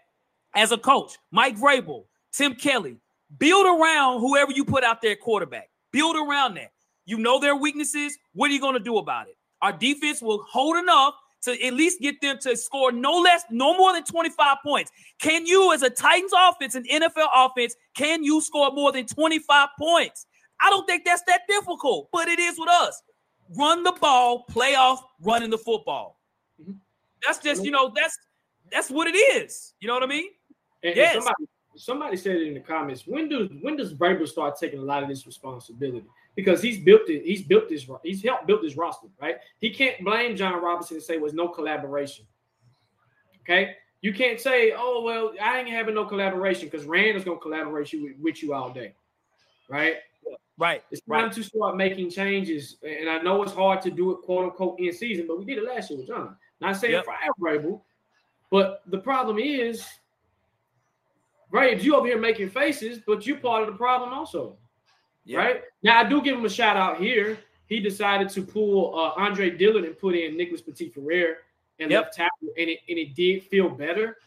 as 0.55 0.73
a 0.73 0.79
coach, 0.79 1.17
Mike 1.31 1.57
Vrabel, 1.57 2.05
Tim 2.33 2.55
Kelly, 2.55 2.99
build 3.39 3.67
around 3.67 4.21
whoever 4.21 4.53
you 4.53 4.65
put 4.65 4.85
out 4.85 5.03
there 5.03 5.17
quarterback. 5.17 5.69
Build 5.93 6.17
around 6.17 6.55
that. 6.55 6.73
You 7.07 7.19
know 7.19 7.39
their 7.39 7.57
weaknesses. 7.57 8.19
What 8.33 8.51
are 8.51 8.55
you 8.55 8.61
going 8.61 8.75
to 8.75 8.81
do 8.81 8.99
about 8.99 9.29
it? 9.29 9.37
Our 9.63 9.73
defense 9.73 10.23
will 10.23 10.43
hold 10.49 10.77
enough 10.77 11.15
to 11.43 11.67
at 11.67 11.75
least 11.75 12.01
get 12.01 12.21
them 12.21 12.39
to 12.41 12.57
score 12.57 12.91
no 12.91 13.19
less, 13.19 13.45
no 13.51 13.77
more 13.77 13.93
than 13.93 14.05
25 14.05 14.57
points. 14.65 14.91
Can 15.21 15.47
you, 15.47 15.73
as 15.75 15.83
a 15.83 15.91
Titans 15.91 16.33
offense, 16.37 16.75
an 16.75 16.85
NFL 16.85 17.29
offense, 17.35 17.77
can 17.95 18.25
you 18.25 18.41
score 18.41 18.71
more 18.73 18.93
than 18.93 19.07
25 19.07 19.69
points? 19.79 20.27
I 20.61 20.71
don't 20.71 20.87
think 20.87 21.05
that's 21.05 21.23
that 21.27 21.43
difficult, 21.49 22.09
but 22.13 22.29
it 22.29 22.39
is 22.39 22.59
with 22.59 22.71
us 22.71 23.03
run 23.57 23.83
the 23.83 23.93
ball, 23.93 24.45
play 24.45 24.75
off 24.75 25.05
running 25.21 25.51
the 25.51 25.59
football. 25.59 26.19
Mm-hmm. 26.61 26.73
That's 27.27 27.39
just, 27.39 27.65
you 27.65 27.71
know, 27.71 27.93
that's 27.95 28.19
that's 28.71 28.91
what 28.91 29.07
it 29.07 29.17
is. 29.17 29.75
You 29.81 29.89
know 29.89 29.95
what 29.95 30.03
I 30.03 30.07
mean? 30.07 30.31
And, 30.83 30.97
yes. 30.97 31.15
And 31.15 31.25
somebody, 31.25 31.45
somebody 31.77 32.17
said 32.17 32.37
it 32.37 32.49
in 32.49 32.55
the 32.55 32.61
comments. 32.61 33.07
When 33.07 33.29
does 33.29 33.49
when 33.61 33.77
does 33.77 33.95
Vrabel 33.95 34.27
start 34.29 34.59
taking 34.59 34.79
a 34.79 34.83
lot 34.83 35.03
of 35.03 35.09
this 35.09 35.27
responsibility? 35.27 36.07
Because 36.35 36.61
he's 36.61 36.79
built 36.79 37.09
it, 37.09 37.25
he's 37.25 37.43
built 37.43 37.69
this, 37.69 37.87
he's 38.03 38.23
helped 38.23 38.47
build 38.47 38.63
this 38.63 38.77
roster, 38.77 39.07
right? 39.21 39.37
He 39.61 39.71
can't 39.71 40.03
blame 40.05 40.35
Jon 40.35 40.61
Robinson 40.61 40.97
and 40.97 41.05
say 41.05 41.17
was 41.19 41.33
no 41.33 41.49
collaboration. 41.49 42.27
Okay. 43.43 43.77
You 44.01 44.13
can't 44.13 44.41
say, 44.41 44.73
oh 44.77 45.03
well, 45.03 45.33
I 45.41 45.61
ain't 45.61 45.69
having 45.69 45.95
no 45.95 46.05
collaboration 46.05 46.69
because 46.69 46.87
Rand 46.87 47.17
is 47.17 47.25
gonna 47.25 47.39
collaborate 47.39 47.93
you 47.93 48.03
with, 48.03 48.13
with 48.21 48.43
you 48.43 48.53
all 48.53 48.71
day. 48.71 48.95
Right? 49.69 49.97
Right. 50.59 50.83
It's 50.91 51.01
time 51.03 51.25
right. 51.25 51.33
to 51.33 51.43
start 51.43 51.77
making 51.77 52.11
changes. 52.11 52.77
And 52.83 53.09
I 53.09 53.19
know 53.19 53.43
it's 53.43 53.53
hard 53.53 53.81
to 53.83 53.91
do 53.91 54.13
it 54.13 54.17
quote 54.23 54.45
unquote 54.45 54.79
in 54.79 54.93
season, 54.93 55.27
but 55.27 55.39
we 55.39 55.45
did 55.45 55.59
it 55.59 55.65
last 55.65 55.91
year 55.91 55.99
with 55.99 56.09
John. 56.09 56.37
Not 56.61 56.77
saying 56.77 56.95
yep. 56.95 57.05
for 57.05 57.81
but 58.51 58.83
the 58.87 58.99
problem 58.99 59.39
is, 59.39 59.85
right, 61.51 61.81
you 61.83 61.97
over 61.97 62.07
here 62.07 62.21
making 62.21 62.51
faces, 62.51 63.01
but 63.05 63.27
you're 63.27 63.39
part 63.39 63.63
of 63.63 63.69
the 63.69 63.77
problem 63.77 64.13
also. 64.13 64.57
Yep. 65.27 65.39
Right? 65.39 65.63
Now 65.83 66.01
I 66.01 66.09
do 66.09 66.23
give 66.23 66.39
him 66.39 66.45
a 66.45 66.51
shout 66.51 66.77
out 66.77 66.99
here. 66.99 67.39
He 67.67 67.81
decided 67.81 68.29
to 68.31 68.43
pull 68.43 68.99
uh, 68.99 69.13
Andre 69.17 69.51
Dillard 69.51 69.85
and 69.85 69.99
put 69.99 70.15
in 70.15 70.37
Nicholas 70.37 70.61
Petit 70.61 70.91
Frere 70.91 71.39
and 71.81 71.91
yep. 71.91 72.05
left 72.05 72.17
tackle, 72.17 72.49
and 72.59 72.69
it 72.71 72.81
and 72.89 72.99
it 72.99 73.15
did 73.15 73.43
feel 73.45 73.69
better. 73.69 74.19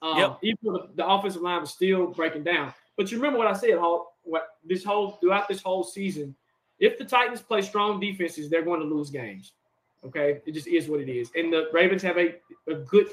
Um, 0.00 0.18
yep. 0.18 0.38
even 0.42 0.58
the, 0.62 0.88
the 0.94 1.06
offensive 1.06 1.42
line 1.42 1.60
was 1.60 1.70
still 1.70 2.08
breaking 2.08 2.44
down. 2.44 2.72
But 2.96 3.10
you 3.10 3.16
remember 3.16 3.38
what 3.38 3.48
I 3.48 3.54
said, 3.54 3.78
Hawk, 3.78 4.12
what 4.22 4.58
this 4.64 4.84
whole 4.84 5.12
throughout 5.12 5.48
this 5.48 5.62
whole 5.62 5.82
season, 5.82 6.34
if 6.78 6.98
the 6.98 7.04
Titans 7.04 7.40
play 7.40 7.62
strong 7.62 8.00
defenses, 8.00 8.48
they're 8.48 8.62
going 8.62 8.80
to 8.80 8.86
lose 8.86 9.10
games. 9.10 9.52
Okay, 10.04 10.40
it 10.44 10.52
just 10.52 10.66
is 10.66 10.88
what 10.88 11.00
it 11.00 11.08
is. 11.08 11.30
And 11.34 11.52
the 11.52 11.68
Ravens 11.72 12.02
have 12.02 12.18
a, 12.18 12.34
a 12.68 12.74
good, 12.74 13.08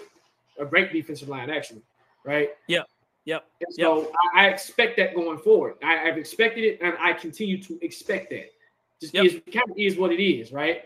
a 0.59 0.65
great 0.65 0.91
defensive 0.91 1.29
line, 1.29 1.49
actually, 1.49 1.81
right? 2.25 2.49
Yep. 2.67 2.87
Yep. 3.25 3.45
And 3.61 3.73
so 3.75 4.01
yep. 4.01 4.11
I, 4.33 4.45
I, 4.45 4.47
expect 4.49 4.97
that 4.97 5.13
going 5.13 5.37
forward. 5.37 5.75
I, 5.83 5.93
have 5.93 6.17
expected 6.17 6.63
it, 6.63 6.79
and 6.81 6.95
I 6.99 7.13
continue 7.13 7.61
to 7.63 7.77
expect 7.83 8.31
that. 8.31 8.51
Just 8.99 9.13
yep. 9.13 9.25
is 9.25 9.41
kind 9.53 9.69
of 9.69 9.77
is 9.77 9.97
what 9.97 10.11
it 10.11 10.23
is, 10.23 10.51
right? 10.51 10.85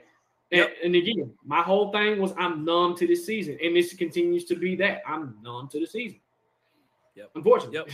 And, 0.51 0.59
yep. 0.59 0.75
and 0.83 0.95
again, 0.95 1.31
my 1.45 1.61
whole 1.61 1.91
thing 1.91 2.19
was 2.19 2.33
I'm 2.37 2.65
numb 2.65 2.95
to 2.97 3.07
this 3.07 3.25
season, 3.25 3.57
and 3.63 3.75
this 3.75 3.93
continues 3.93 4.45
to 4.45 4.55
be 4.55 4.75
that 4.77 5.01
I'm 5.07 5.37
numb 5.41 5.69
to 5.69 5.79
the 5.79 5.87
season. 5.87 6.19
Yep. 7.15 7.31
Unfortunately. 7.35 7.77
Yep. 7.77 7.89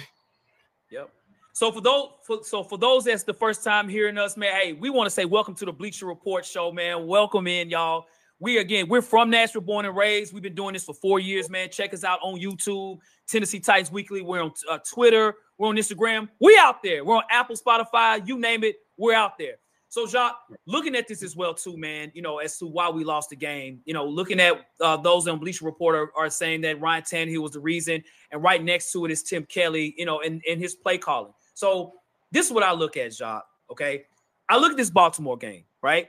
Yep. 0.92 1.10
So 1.54 1.72
for 1.72 1.82
those, 1.82 2.10
for, 2.24 2.40
so 2.44 2.64
for 2.64 2.78
those 2.78 3.04
that's 3.06 3.24
the 3.24 3.34
first 3.34 3.64
time 3.64 3.88
hearing 3.88 4.18
us, 4.18 4.38
man, 4.38 4.54
hey, 4.56 4.74
we 4.74 4.90
want 4.90 5.06
to 5.06 5.12
say 5.12 5.26
welcome 5.26 5.54
to 5.56 5.66
the 5.66 5.72
Bleacher 5.72 6.06
Report 6.06 6.46
show, 6.46 6.72
man. 6.72 7.08
Welcome 7.08 7.46
in, 7.46 7.70
y'all. 7.70 8.08
We 8.42 8.58
again, 8.58 8.90
we're 8.90 9.04
from 9.04 9.30
Nashville, 9.30 9.62
born 9.62 9.86
and 9.86 9.96
raised. 9.96 10.34
We've 10.34 10.42
been 10.42 10.56
doing 10.56 10.74
this 10.74 10.84
for 10.84 10.96
four 10.96 11.20
years, 11.20 11.48
man. 11.48 11.70
Check 11.70 11.94
us 11.94 12.04
out 12.04 12.20
on 12.24 12.40
YouTube, 12.40 12.98
Tennessee 13.28 13.60
Titans 13.60 13.92
Weekly. 13.92 14.24
We're 14.24 14.42
on 14.42 14.52
uh, 14.68 14.80
Twitter. 14.80 15.36
We're 15.60 15.68
on 15.68 15.76
Instagram. 15.76 16.28
We 16.40 16.58
out 16.60 16.82
there. 16.82 17.06
We're 17.06 17.18
on 17.18 17.24
Apple, 17.30 17.56
Spotify, 17.56 18.28
you 18.28 18.40
name 18.40 18.64
it. 18.64 18.78
We're 18.98 19.14
out 19.14 19.38
there. 19.38 19.58
So, 19.90 20.08
Jacques, 20.08 20.40
looking 20.66 20.96
at 20.96 21.08
this 21.08 21.22
as 21.22 21.36
well, 21.36 21.54
too, 21.54 21.78
man, 21.78 22.12
you 22.16 22.24
know, 22.24 22.40
as 22.40 22.58
to 22.58 22.66
why 22.66 22.90
we 22.90 23.04
lost 23.04 23.30
the 23.30 23.36
game, 23.36 23.82
you 23.86 23.94
know, 23.94 24.08
looking 24.08 24.40
at 24.40 24.54
uh, 24.80 24.98
those 24.98 25.28
on 25.28 25.38
Bleacher 25.38 25.66
Report 25.66 25.96
are, 25.96 26.12
are, 26.18 26.30
saying 26.32 26.62
that 26.62 26.82
Ryan 26.82 27.04
Tannehill 27.04 27.44
was 27.44 27.52
the 27.52 27.60
reason, 27.60 28.04
and 28.32 28.42
right 28.42 28.64
next 28.64 28.92
to 28.94 29.06
it 29.06 29.12
is 29.12 29.22
Tim 29.22 29.46
Kelly, 29.46 29.94
you 29.98 30.06
know, 30.06 30.22
and, 30.22 30.42
and 30.50 30.60
his 30.60 30.74
play 30.74 30.98
calling. 30.98 31.34
So, 31.54 31.94
this 32.32 32.48
is 32.48 32.54
what 32.54 32.64
I 32.64 32.72
look 32.72 32.98
at, 32.98 33.14
Jacques, 33.14 33.46
okay? 33.70 34.06
I 34.50 34.58
look 34.58 34.72
at 34.72 34.78
this 34.78 34.90
Baltimore 34.90 35.38
game, 35.38 35.66
right? 35.84 36.08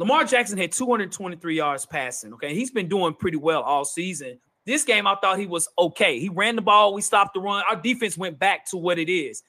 Lamar 0.00 0.24
Jackson 0.24 0.56
had 0.56 0.72
223 0.72 1.54
yards 1.54 1.84
passing, 1.84 2.32
okay? 2.32 2.54
He's 2.54 2.70
been 2.70 2.88
doing 2.88 3.12
pretty 3.12 3.36
well 3.36 3.60
all 3.60 3.84
season. 3.84 4.38
This 4.64 4.82
game, 4.82 5.06
I 5.06 5.14
thought 5.16 5.38
he 5.38 5.44
was 5.44 5.68
okay. 5.78 6.18
He 6.18 6.30
ran 6.30 6.56
the 6.56 6.62
ball, 6.62 6.94
we 6.94 7.02
stopped 7.02 7.34
the 7.34 7.40
run. 7.40 7.62
Our 7.68 7.76
defense 7.76 8.16
went 8.16 8.38
back 8.38 8.64
to 8.70 8.78
what 8.78 8.98
it 8.98 9.12
is. 9.12 9.42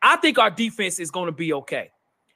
I 0.00 0.16
think 0.16 0.38
our 0.38 0.50
defense 0.50 0.98
is 0.98 1.10
going 1.10 1.26
to 1.26 1.32
be 1.32 1.52
okay. 1.52 1.90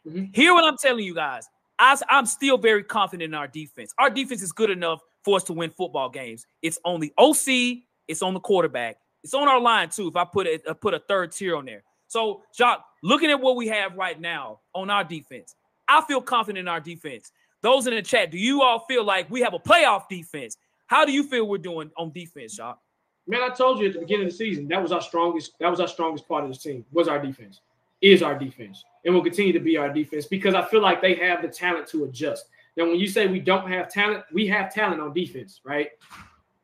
Mm-hmm. 0.06 0.26
Hear 0.34 0.52
what 0.52 0.64
I'm 0.64 0.76
telling 0.76 1.02
you 1.02 1.14
guys. 1.14 1.48
I, 1.78 1.96
I'm 2.10 2.26
still 2.26 2.58
very 2.58 2.84
confident 2.84 3.30
in 3.30 3.34
our 3.34 3.48
defense. 3.48 3.94
Our 3.98 4.10
defense 4.10 4.42
is 4.42 4.52
good 4.52 4.68
enough 4.68 5.00
for 5.24 5.36
us 5.36 5.44
to 5.44 5.54
win 5.54 5.70
football 5.70 6.10
games. 6.10 6.44
It's 6.60 6.78
on 6.84 7.00
the 7.00 7.10
OC, 7.16 7.84
it's 8.06 8.20
on 8.20 8.34
the 8.34 8.40
quarterback, 8.40 8.98
it's 9.24 9.32
on 9.32 9.48
our 9.48 9.60
line 9.60 9.88
too. 9.88 10.08
If 10.08 10.16
I 10.16 10.26
put 10.26 10.46
a 10.46 10.74
put 10.74 10.92
a 10.92 10.98
third 10.98 11.32
tier 11.32 11.56
on 11.56 11.64
there. 11.64 11.84
So, 12.08 12.42
Jock, 12.54 12.84
looking 13.02 13.30
at 13.30 13.40
what 13.40 13.56
we 13.56 13.68
have 13.68 13.94
right 13.96 14.18
now 14.20 14.60
on 14.74 14.90
our 14.90 15.04
defense, 15.04 15.54
I 15.88 16.02
feel 16.02 16.20
confident 16.20 16.60
in 16.60 16.68
our 16.68 16.80
defense. 16.80 17.32
Those 17.62 17.86
in 17.86 17.94
the 17.94 18.02
chat, 18.02 18.30
do 18.30 18.38
you 18.38 18.62
all 18.62 18.80
feel 18.80 19.04
like 19.04 19.30
we 19.30 19.40
have 19.40 19.54
a 19.54 19.58
playoff 19.58 20.08
defense? 20.08 20.56
How 20.86 21.04
do 21.04 21.12
you 21.12 21.24
feel 21.24 21.48
we're 21.48 21.58
doing 21.58 21.90
on 21.96 22.12
defense, 22.12 22.54
Jacques? 22.54 22.78
Man, 23.26 23.42
I 23.42 23.48
told 23.50 23.80
you 23.80 23.88
at 23.88 23.94
the 23.94 23.98
beginning 23.98 24.26
of 24.26 24.32
the 24.32 24.36
season 24.36 24.68
that 24.68 24.82
was 24.82 24.92
our 24.92 25.02
strongest. 25.02 25.52
That 25.60 25.70
was 25.70 25.80
our 25.80 25.88
strongest 25.88 26.28
part 26.28 26.44
of 26.44 26.50
the 26.50 26.56
team. 26.56 26.84
Was 26.92 27.08
our 27.08 27.18
defense? 27.18 27.60
Is 28.00 28.22
our 28.22 28.38
defense? 28.38 28.84
and 29.04 29.14
will 29.14 29.22
continue 29.22 29.52
to 29.52 29.60
be 29.60 29.76
our 29.76 29.90
defense 29.90 30.26
because 30.26 30.54
I 30.54 30.62
feel 30.66 30.82
like 30.82 31.00
they 31.00 31.14
have 31.14 31.42
the 31.42 31.48
talent 31.48 31.86
to 31.88 32.04
adjust. 32.04 32.46
Now, 32.76 32.84
when 32.84 32.98
you 32.98 33.08
say 33.08 33.26
we 33.26 33.40
don't 33.40 33.66
have 33.70 33.90
talent, 33.90 34.24
we 34.32 34.46
have 34.48 34.72
talent 34.72 35.00
on 35.00 35.12
defense, 35.12 35.60
right? 35.64 35.90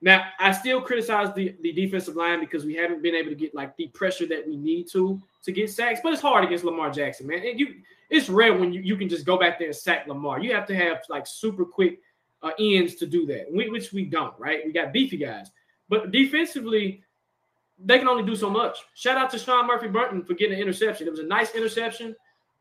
Now, 0.05 0.27
I 0.39 0.53
still 0.53 0.83
criticize 0.83 1.35
the, 1.35 1.57
the 1.63 1.73
defensive 1.73 2.15
line 2.15 2.39
because 2.39 2.67
we 2.67 2.75
haven't 2.75 3.03
been 3.03 3.15
able 3.15 3.31
to 3.31 3.35
get 3.35 3.55
like 3.55 3.75
the 3.79 3.87
pressure 3.89 4.27
that 4.27 4.47
we 4.47 4.55
need 4.55 4.87
to 4.93 5.19
to 5.45 5.51
get 5.51 5.71
sacks, 5.71 6.01
but 6.03 6.13
it's 6.13 6.21
hard 6.21 6.45
against 6.45 6.63
Lamar 6.63 6.91
Jackson, 6.91 7.27
man. 7.27 7.39
And 7.39 7.59
you 7.59 7.77
it's 8.11 8.29
rare 8.29 8.53
when 8.53 8.71
you, 8.71 8.83
you 8.83 8.99
can 8.99 9.09
just 9.09 9.25
go 9.25 9.39
back 9.39 9.59
there 9.59 9.69
and 9.69 9.77
sack 9.77 10.07
Lamar. 10.07 10.41
You 10.41 10.53
have 10.53 10.67
to 10.67 10.77
have 10.77 10.99
like 11.09 11.27
super 11.27 11.65
quick 11.65 12.01
uh, 12.43 12.51
ends 12.59 12.97
to 12.97 13.07
do 13.07 13.25
that, 13.29 13.47
which 13.49 13.95
we 13.95 14.05
don't, 14.05 14.39
right? 14.39 14.61
We 14.67 14.73
got 14.73 14.93
beefy 14.93 15.17
guys. 15.17 15.51
But 15.89 16.11
defensively, 16.11 17.03
they 17.83 17.99
can 17.99 18.07
only 18.07 18.25
do 18.25 18.37
so 18.37 18.51
much. 18.51 18.77
Shout 18.93 19.17
out 19.17 19.31
to 19.31 19.39
Sean 19.39 19.67
Murphy-Bunting 19.67 20.25
for 20.25 20.35
getting 20.35 20.57
an 20.57 20.61
interception. 20.61 21.07
It 21.07 21.13
was 21.13 21.21
a 21.21 21.25
nice 21.27 21.55
interception 21.55 22.15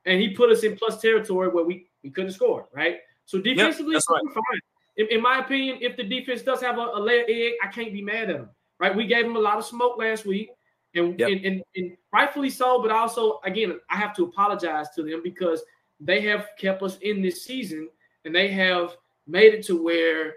and 0.05 0.21
he 0.21 0.29
put 0.29 0.49
us 0.49 0.63
in 0.63 0.77
plus 0.77 1.01
territory 1.01 1.49
where 1.49 1.65
we, 1.65 1.87
we 2.03 2.09
couldn't 2.09 2.31
score, 2.31 2.69
right? 2.73 2.99
So 3.25 3.39
defensively, 3.39 3.95
yep, 3.95 4.03
right. 4.09 4.33
fine. 4.33 4.59
In, 4.97 5.07
in, 5.09 5.21
my 5.21 5.39
opinion, 5.39 5.77
if 5.81 5.97
the 5.97 6.03
defense 6.03 6.41
does 6.41 6.61
have 6.61 6.77
a, 6.77 6.91
a 6.93 6.99
layer 6.99 7.25
egg, 7.27 7.53
I 7.63 7.67
can't 7.67 7.93
be 7.93 8.01
mad 8.01 8.29
at 8.29 8.37
them, 8.37 8.49
right? 8.79 8.95
We 8.95 9.07
gave 9.07 9.25
them 9.25 9.35
a 9.35 9.39
lot 9.39 9.57
of 9.57 9.65
smoke 9.65 9.97
last 9.97 10.25
week, 10.25 10.49
and, 10.93 11.19
yep. 11.19 11.29
and, 11.29 11.45
and, 11.45 11.63
and 11.75 11.97
rightfully 12.13 12.49
so. 12.49 12.81
But 12.81 12.91
also, 12.91 13.39
again, 13.43 13.79
I 13.89 13.97
have 13.97 14.15
to 14.17 14.23
apologize 14.23 14.87
to 14.95 15.03
them 15.03 15.21
because 15.23 15.63
they 15.99 16.21
have 16.21 16.47
kept 16.59 16.83
us 16.83 16.97
in 17.01 17.21
this 17.21 17.43
season, 17.43 17.89
and 18.25 18.35
they 18.35 18.49
have 18.49 18.95
made 19.25 19.53
it 19.53 19.65
to 19.65 19.81
where 19.81 20.35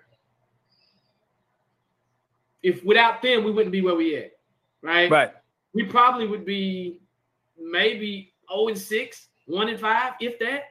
if 2.63 2.83
without 2.85 3.23
them, 3.23 3.45
we 3.45 3.51
wouldn't 3.51 3.73
be 3.73 3.83
where 3.83 3.95
we 3.95 4.17
at, 4.17 4.33
right? 4.83 5.11
Right. 5.11 5.33
We 5.75 5.85
probably 5.85 6.27
would 6.27 6.47
be 6.47 7.01
maybe 7.59 8.33
0 8.51 8.69
and 8.69 8.79
6 8.79 9.29
one 9.47 9.69
and 9.69 9.81
five, 9.81 10.15
if 10.21 10.39
that, 10.41 10.65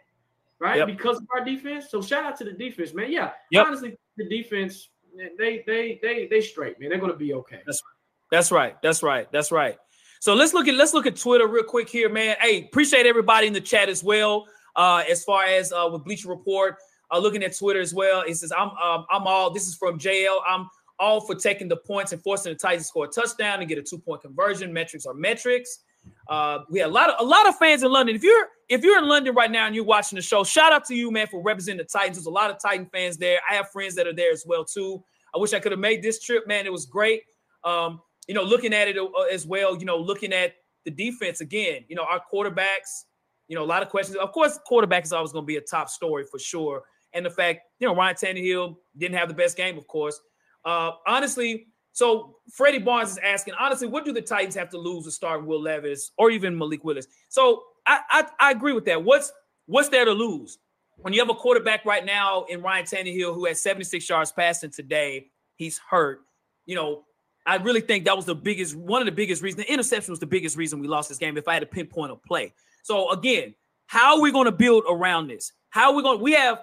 right? 0.59 0.77
Yep. 0.77 0.87
Because 0.87 1.17
of 1.17 1.27
our 1.35 1.43
defense. 1.43 1.87
So 1.89 2.01
shout 2.01 2.23
out 2.23 2.37
to 2.37 2.43
the 2.43 2.53
defense, 2.53 2.93
man. 2.93 3.11
Yeah, 3.11 3.31
yep. 3.51 3.67
honestly, 3.67 3.97
the 4.17 4.27
defense, 4.29 4.89
they 5.37 5.63
they 5.65 5.99
they 6.01 6.27
they 6.29 6.41
straight, 6.41 6.79
man. 6.79 6.89
They're 6.89 6.99
gonna 6.99 7.15
be 7.15 7.33
okay. 7.33 7.61
That's 7.65 7.81
right. 7.81 7.95
That's 8.31 8.51
right. 8.51 8.81
That's 8.81 9.03
right. 9.03 9.31
That's 9.31 9.51
right. 9.51 9.77
So 10.19 10.33
let's 10.33 10.53
look 10.53 10.67
at 10.67 10.75
let's 10.75 10.93
look 10.93 11.05
at 11.05 11.15
Twitter 11.15 11.47
real 11.47 11.63
quick 11.63 11.89
here, 11.89 12.09
man. 12.09 12.35
Hey, 12.39 12.65
appreciate 12.65 13.05
everybody 13.05 13.47
in 13.47 13.53
the 13.53 13.61
chat 13.61 13.89
as 13.89 14.03
well. 14.03 14.47
Uh, 14.75 15.03
as 15.09 15.23
far 15.23 15.45
as 15.45 15.71
uh, 15.71 15.87
with 15.91 16.03
Bleacher 16.03 16.29
Report, 16.29 16.75
uh, 17.11 17.19
looking 17.19 17.43
at 17.43 17.57
Twitter 17.57 17.79
as 17.79 17.93
well. 17.93 18.21
It 18.21 18.35
says 18.35 18.51
I'm 18.51 18.69
um, 18.69 19.05
I'm 19.09 19.27
all. 19.27 19.51
This 19.51 19.67
is 19.67 19.75
from 19.75 19.99
JL. 19.99 20.39
I'm 20.47 20.67
all 20.99 21.21
for 21.21 21.35
taking 21.35 21.67
the 21.67 21.77
points 21.77 22.11
and 22.11 22.21
forcing 22.23 22.53
the 22.53 22.57
Titans 22.57 22.83
to 22.83 22.87
score 22.87 23.05
a 23.05 23.07
touchdown 23.07 23.59
and 23.59 23.67
get 23.67 23.77
a 23.77 23.83
two 23.83 23.99
point 23.99 24.21
conversion. 24.21 24.73
Metrics 24.73 25.05
are 25.05 25.13
metrics. 25.13 25.79
Uh, 26.27 26.59
we 26.69 26.79
had 26.79 26.89
a 26.89 26.91
lot 26.91 27.09
of 27.09 27.15
a 27.19 27.23
lot 27.23 27.47
of 27.47 27.55
fans 27.57 27.83
in 27.83 27.91
London. 27.91 28.15
If 28.15 28.23
you're 28.23 28.47
if 28.69 28.83
you're 28.83 28.97
in 28.97 29.07
London 29.07 29.35
right 29.35 29.51
now 29.51 29.67
and 29.67 29.75
you're 29.75 29.85
watching 29.85 30.15
the 30.15 30.21
show, 30.21 30.43
shout 30.43 30.73
out 30.73 30.85
to 30.85 30.95
you, 30.95 31.11
man, 31.11 31.27
for 31.27 31.41
representing 31.41 31.77
the 31.79 31.83
Titans. 31.83 32.17
There's 32.17 32.25
a 32.25 32.31
lot 32.31 32.49
of 32.49 32.57
Titan 32.59 32.87
fans 32.87 33.17
there. 33.17 33.39
I 33.49 33.55
have 33.55 33.69
friends 33.71 33.95
that 33.95 34.07
are 34.07 34.13
there 34.13 34.31
as 34.31 34.43
well 34.47 34.65
too. 34.65 35.03
I 35.35 35.37
wish 35.37 35.53
I 35.53 35.59
could 35.59 35.71
have 35.71 35.79
made 35.79 36.01
this 36.01 36.23
trip, 36.23 36.47
man. 36.47 36.65
It 36.65 36.71
was 36.71 36.85
great. 36.85 37.21
Um, 37.63 38.01
you 38.27 38.33
know, 38.33 38.43
looking 38.43 38.73
at 38.73 38.87
it 38.87 38.97
uh, 38.97 39.09
as 39.31 39.45
well. 39.45 39.77
You 39.77 39.85
know, 39.85 39.97
looking 39.97 40.33
at 40.33 40.55
the 40.83 40.91
defense 40.91 41.41
again. 41.41 41.83
You 41.87 41.95
know, 41.95 42.05
our 42.09 42.21
quarterbacks. 42.31 43.05
You 43.47 43.55
know, 43.55 43.63
a 43.63 43.65
lot 43.65 43.83
of 43.83 43.89
questions. 43.89 44.17
Of 44.17 44.31
course, 44.31 44.57
quarterback 44.65 45.03
is 45.03 45.13
always 45.13 45.31
going 45.31 45.43
to 45.43 45.47
be 45.47 45.57
a 45.57 45.61
top 45.61 45.89
story 45.89 46.23
for 46.29 46.39
sure. 46.39 46.83
And 47.13 47.25
the 47.25 47.29
fact, 47.29 47.61
you 47.79 47.87
know, 47.87 47.95
Ryan 47.95 48.15
Tannehill 48.15 48.75
didn't 48.97 49.17
have 49.17 49.27
the 49.27 49.35
best 49.35 49.55
game, 49.55 49.77
of 49.77 49.87
course. 49.87 50.19
Uh, 50.65 50.91
honestly, 51.05 51.67
so 51.95 52.35
Freddie 52.51 52.79
Barnes 52.79 53.11
is 53.11 53.19
asking, 53.23 53.53
honestly, 53.57 53.87
what 53.87 54.03
do 54.03 54.11
the 54.11 54.21
Titans 54.21 54.53
have 54.55 54.69
to 54.71 54.77
lose 54.77 55.05
to 55.05 55.11
start 55.11 55.45
Will 55.45 55.61
Levis 55.61 56.11
or 56.17 56.29
even 56.29 56.57
Malik 56.57 56.83
Willis? 56.83 57.07
So 57.29 57.63
I, 57.87 58.01
I, 58.09 58.25
I 58.37 58.51
agree 58.51 58.73
with 58.73 58.83
that. 58.85 59.01
What's 59.01 59.31
what's 59.65 59.87
there 59.87 60.03
to 60.03 60.11
lose? 60.11 60.57
When 60.97 61.13
you 61.13 61.21
have 61.21 61.29
a 61.29 61.33
quarterback 61.33 61.85
right 61.85 62.05
now 62.05 62.43
in 62.49 62.61
Ryan 62.61 62.83
Tannehill 62.83 63.33
who 63.33 63.45
has 63.45 63.61
76 63.61 64.09
yards 64.09 64.33
passing 64.33 64.71
today, 64.71 65.27
he's 65.55 65.77
hurt. 65.89 66.19
You 66.65 66.75
know, 66.75 67.05
I 67.45 67.55
really 67.57 67.79
think 67.79 68.03
that 68.05 68.15
was 68.17 68.25
the 68.25 68.35
biggest, 68.35 68.75
one 68.75 69.01
of 69.01 69.05
the 69.05 69.13
biggest 69.13 69.41
reasons. 69.41 69.65
The 69.65 69.71
interception 69.71 70.11
was 70.11 70.19
the 70.19 70.25
biggest 70.25 70.57
reason 70.57 70.81
we 70.81 70.89
lost 70.89 71.07
this 71.07 71.17
game. 71.17 71.37
If 71.37 71.47
I 71.47 71.53
had 71.53 71.61
to 71.61 71.65
pinpoint 71.65 72.11
a 72.11 72.17
play, 72.17 72.53
so 72.83 73.09
again, 73.11 73.55
how 73.87 74.17
are 74.17 74.21
we 74.21 74.33
going 74.33 74.45
to 74.45 74.51
build 74.51 74.83
around 74.89 75.27
this? 75.27 75.53
How 75.69 75.91
are 75.91 75.95
we 75.95 76.03
going? 76.03 76.19
We 76.19 76.33
have 76.33 76.61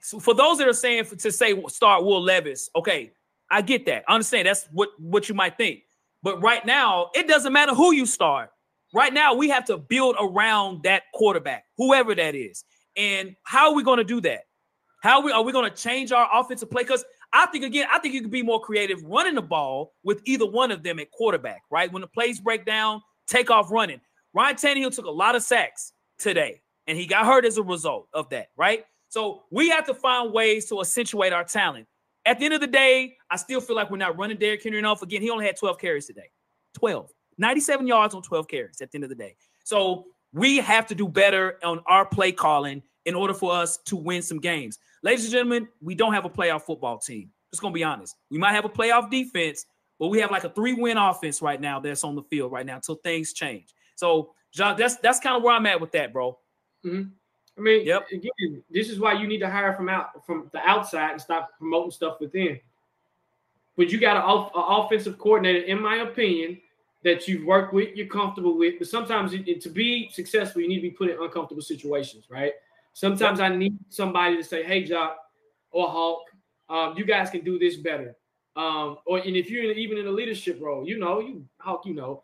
so 0.00 0.18
for 0.18 0.34
those 0.34 0.58
that 0.58 0.66
are 0.66 0.72
saying 0.72 1.04
for, 1.04 1.14
to 1.14 1.30
say 1.30 1.54
start 1.68 2.04
Will 2.04 2.20
Levis. 2.20 2.68
Okay, 2.74 3.12
I 3.50 3.62
get 3.62 3.86
that. 3.86 4.04
I 4.08 4.14
understand 4.14 4.46
that's 4.46 4.68
what 4.72 4.90
what 4.98 5.28
you 5.28 5.34
might 5.34 5.56
think. 5.56 5.80
But 6.22 6.40
right 6.42 6.64
now, 6.64 7.10
it 7.14 7.26
doesn't 7.26 7.52
matter 7.52 7.74
who 7.74 7.92
you 7.92 8.06
start. 8.06 8.50
Right 8.92 9.12
now, 9.12 9.34
we 9.34 9.48
have 9.48 9.64
to 9.66 9.78
build 9.78 10.16
around 10.20 10.82
that 10.82 11.04
quarterback, 11.14 11.64
whoever 11.76 12.14
that 12.14 12.34
is. 12.34 12.64
And 12.96 13.36
how 13.44 13.70
are 13.70 13.74
we 13.74 13.82
going 13.82 13.98
to 13.98 14.04
do 14.04 14.20
that? 14.22 14.40
How 15.02 15.22
we 15.22 15.32
are 15.32 15.42
we 15.42 15.52
going 15.52 15.70
to 15.70 15.76
change 15.76 16.12
our 16.12 16.28
offensive 16.32 16.70
play? 16.70 16.82
Because 16.82 17.04
I 17.32 17.46
think 17.46 17.64
again, 17.64 17.86
I 17.90 17.98
think 17.98 18.14
you 18.14 18.20
can 18.20 18.30
be 18.30 18.42
more 18.42 18.60
creative 18.60 19.02
running 19.04 19.34
the 19.34 19.42
ball 19.42 19.94
with 20.04 20.20
either 20.24 20.46
one 20.46 20.70
of 20.70 20.82
them 20.82 20.98
at 20.98 21.10
quarterback, 21.10 21.62
right? 21.70 21.90
When 21.90 22.02
the 22.02 22.08
plays 22.08 22.40
break 22.40 22.66
down, 22.66 23.00
take 23.26 23.50
off 23.50 23.70
running. 23.70 24.00
Ryan 24.34 24.56
Tannehill 24.56 24.94
took 24.94 25.06
a 25.06 25.10
lot 25.10 25.34
of 25.34 25.42
sacks 25.42 25.92
today, 26.18 26.60
and 26.86 26.98
he 26.98 27.06
got 27.06 27.24
hurt 27.24 27.44
as 27.44 27.56
a 27.56 27.62
result 27.62 28.08
of 28.12 28.28
that, 28.30 28.48
right? 28.56 28.84
So 29.08 29.42
we 29.50 29.70
have 29.70 29.86
to 29.86 29.94
find 29.94 30.32
ways 30.32 30.68
to 30.68 30.80
accentuate 30.80 31.32
our 31.32 31.44
talent. 31.44 31.86
At 32.26 32.38
the 32.38 32.44
end 32.44 32.54
of 32.54 32.60
the 32.60 32.66
day, 32.66 33.16
I 33.30 33.36
still 33.36 33.60
feel 33.60 33.76
like 33.76 33.90
we're 33.90 33.96
not 33.96 34.18
running 34.18 34.36
Derrick 34.36 34.62
Henry 34.62 34.78
enough. 34.78 35.02
Again, 35.02 35.22
he 35.22 35.30
only 35.30 35.46
had 35.46 35.56
12 35.56 35.78
carries 35.78 36.06
today. 36.06 36.30
12. 36.74 37.10
97 37.38 37.86
yards 37.86 38.14
on 38.14 38.22
12 38.22 38.48
carries 38.48 38.80
at 38.80 38.90
the 38.90 38.96
end 38.96 39.04
of 39.04 39.10
the 39.10 39.16
day. 39.16 39.34
So 39.64 40.06
we 40.32 40.58
have 40.58 40.86
to 40.88 40.94
do 40.94 41.08
better 41.08 41.58
on 41.64 41.80
our 41.86 42.04
play 42.04 42.32
calling 42.32 42.82
in 43.06 43.14
order 43.14 43.34
for 43.34 43.52
us 43.52 43.78
to 43.86 43.96
win 43.96 44.22
some 44.22 44.38
games. 44.38 44.78
Ladies 45.02 45.24
and 45.24 45.32
gentlemen, 45.32 45.68
we 45.80 45.94
don't 45.94 46.12
have 46.12 46.26
a 46.26 46.30
playoff 46.30 46.62
football 46.62 46.98
team. 46.98 47.30
Just 47.50 47.62
gonna 47.62 47.74
be 47.74 47.82
honest. 47.82 48.14
We 48.30 48.38
might 48.38 48.52
have 48.52 48.64
a 48.64 48.68
playoff 48.68 49.10
defense, 49.10 49.64
but 49.98 50.08
we 50.08 50.20
have 50.20 50.30
like 50.30 50.44
a 50.44 50.50
three-win 50.50 50.96
offense 50.98 51.42
right 51.42 51.60
now 51.60 51.80
that's 51.80 52.04
on 52.04 52.14
the 52.14 52.22
field 52.24 52.52
right 52.52 52.64
now 52.64 52.76
until 52.76 52.96
things 52.96 53.32
change. 53.32 53.74
So, 53.96 54.34
John, 54.52 54.76
that's 54.78 54.96
that's 54.96 55.18
kind 55.20 55.36
of 55.36 55.42
where 55.42 55.54
I'm 55.54 55.66
at 55.66 55.80
with 55.80 55.92
that, 55.92 56.12
bro. 56.12 56.38
Mm-hmm. 56.84 57.10
I 57.58 57.62
mean, 57.62 57.86
yep. 57.86 58.06
again, 58.10 58.62
this 58.70 58.88
is 58.88 58.98
why 58.98 59.12
you 59.14 59.26
need 59.26 59.38
to 59.38 59.50
hire 59.50 59.74
from 59.74 59.88
out 59.88 60.24
from 60.24 60.48
the 60.52 60.60
outside 60.66 61.12
and 61.12 61.20
stop 61.20 61.50
promoting 61.58 61.90
stuff 61.90 62.18
within. 62.20 62.58
But 63.76 63.90
you 63.90 64.00
got 64.00 64.16
an 64.16 64.50
offensive 64.54 65.18
coordinator, 65.18 65.60
in 65.66 65.80
my 65.80 65.96
opinion, 65.96 66.58
that 67.02 67.26
you've 67.26 67.44
worked 67.44 67.72
with, 67.72 67.96
you're 67.96 68.06
comfortable 68.06 68.58
with. 68.58 68.74
But 68.78 68.88
sometimes 68.88 69.32
it, 69.32 69.60
to 69.62 69.68
be 69.68 70.10
successful, 70.12 70.62
you 70.62 70.68
need 70.68 70.76
to 70.76 70.82
be 70.82 70.90
put 70.90 71.10
in 71.10 71.16
uncomfortable 71.20 71.62
situations, 71.62 72.26
right? 72.30 72.52
Sometimes 72.92 73.38
yep. 73.38 73.52
I 73.52 73.56
need 73.56 73.78
somebody 73.88 74.36
to 74.36 74.44
say, 74.44 74.62
"Hey, 74.62 74.84
Jock 74.84 75.18
or 75.70 75.88
Hawk, 75.88 76.22
um, 76.68 76.94
you 76.96 77.04
guys 77.04 77.30
can 77.30 77.44
do 77.44 77.58
this 77.58 77.76
better." 77.76 78.16
Um, 78.56 78.98
or 79.06 79.18
and 79.18 79.36
if 79.36 79.50
you're 79.50 79.70
in, 79.70 79.78
even 79.78 79.98
in 79.98 80.06
a 80.06 80.10
leadership 80.10 80.58
role, 80.60 80.86
you 80.86 80.98
know, 80.98 81.20
you 81.20 81.46
Hawk, 81.58 81.86
you 81.86 81.94
know, 81.94 82.22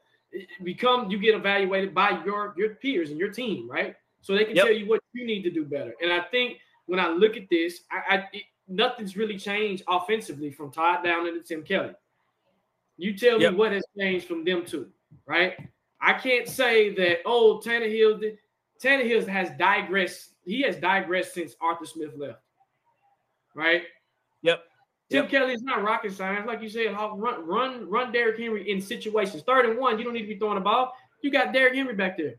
become 0.63 1.11
you 1.11 1.19
get 1.19 1.35
evaluated 1.35 1.95
by 1.95 2.23
your 2.25 2.55
your 2.57 2.75
peers 2.75 3.11
and 3.11 3.19
your 3.19 3.31
team, 3.31 3.71
right? 3.71 3.97
so 4.27 4.35
they 4.35 4.45
can 4.45 4.57
yep. 4.57 4.67
tell 4.67 4.75
you 4.75 4.89
what 4.89 5.01
you 5.17 5.27
need 5.27 5.43
to 5.43 5.51
do 5.51 5.65
better. 5.65 5.95
And 6.03 6.13
I 6.13 6.21
think 6.21 6.59
when 6.87 7.01
I 7.01 7.09
look 7.09 7.37
at 7.37 7.49
this, 7.51 7.81
I, 7.91 8.17
I 8.17 8.25
nothing's 8.69 9.17
really 9.17 9.39
changed 9.39 9.83
offensively 9.89 10.51
from 10.51 10.71
Todd 10.71 11.05
Down 11.05 11.25
to 11.25 11.43
Tim 11.43 11.63
Kelly. 11.63 11.93
You 12.97 13.17
tell 13.17 13.41
yep. 13.41 13.53
me 13.53 13.59
what 13.59 13.73
has 13.73 13.85
changed 13.99 14.27
from 14.27 14.45
them 14.45 14.65
two, 14.65 14.89
right? 15.27 15.55
I 16.01 16.15
can't 16.15 16.49
say 16.49 16.95
that, 16.95 17.19
oh, 17.25 17.61
Tannehill 17.65 18.21
did. 18.21 18.39
Tannehill 18.83 19.27
has 19.27 19.51
digressed. 19.59 20.35
He 20.45 20.63
has 20.63 20.77
digressed 20.77 21.35
since 21.35 21.57
Arthur 21.61 21.87
Smith 21.87 22.13
left, 22.17 22.41
right? 23.55 23.83
Yep. 24.43 24.63
Tim 25.11 25.23
yep. 25.23 25.31
Kelly 25.31 25.53
is 25.55 25.63
not 25.63 25.83
rocket 25.83 26.13
science, 26.13 26.47
like 26.47 26.63
you 26.63 26.69
said. 26.69 26.93
Run, 26.93 27.47
run, 27.47 27.89
run 27.89 28.13
Derrick 28.13 28.39
Henry 28.39 28.71
in 28.71 28.81
situations. 28.81 29.43
Third 29.45 29.67
and 29.67 29.79
one, 29.79 29.99
you 29.99 30.05
don't 30.05 30.15
need 30.15 30.23
to 30.23 30.29
be 30.29 30.39
throwing 30.39 30.57
the 30.57 30.61
ball. 30.61 30.93
You 31.23 31.31
got 31.31 31.53
Derrick 31.53 31.75
Henry 31.75 31.95
back 31.95 32.19
there. 32.19 32.35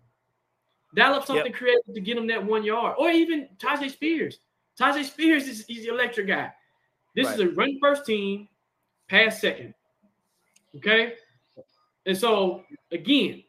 Dial 0.98 1.14
up 1.14 1.28
something 1.28 1.46
yep. 1.46 1.56
creative 1.56 1.94
to 1.94 2.02
get 2.02 2.18
him 2.18 2.26
that 2.26 2.44
one 2.44 2.64
yard, 2.64 2.96
or 2.98 3.12
even 3.12 3.48
Tyjae 3.60 3.92
Spears. 3.92 4.40
Tyjae 4.80 5.04
Spears 5.04 5.48
is 5.48 5.64
he's 5.68 5.84
the 5.84 5.94
electric 5.94 6.26
guy. 6.26 6.52
This 7.16 7.28
right. 7.28 7.36
is 7.36 7.42
a 7.42 7.50
run 7.50 7.78
first 7.80 8.04
team, 8.04 8.50
pass 9.08 9.40
second. 9.40 9.76
Okay, 10.76 11.14
and 12.08 12.18
so 12.18 12.64
again, 12.92 13.44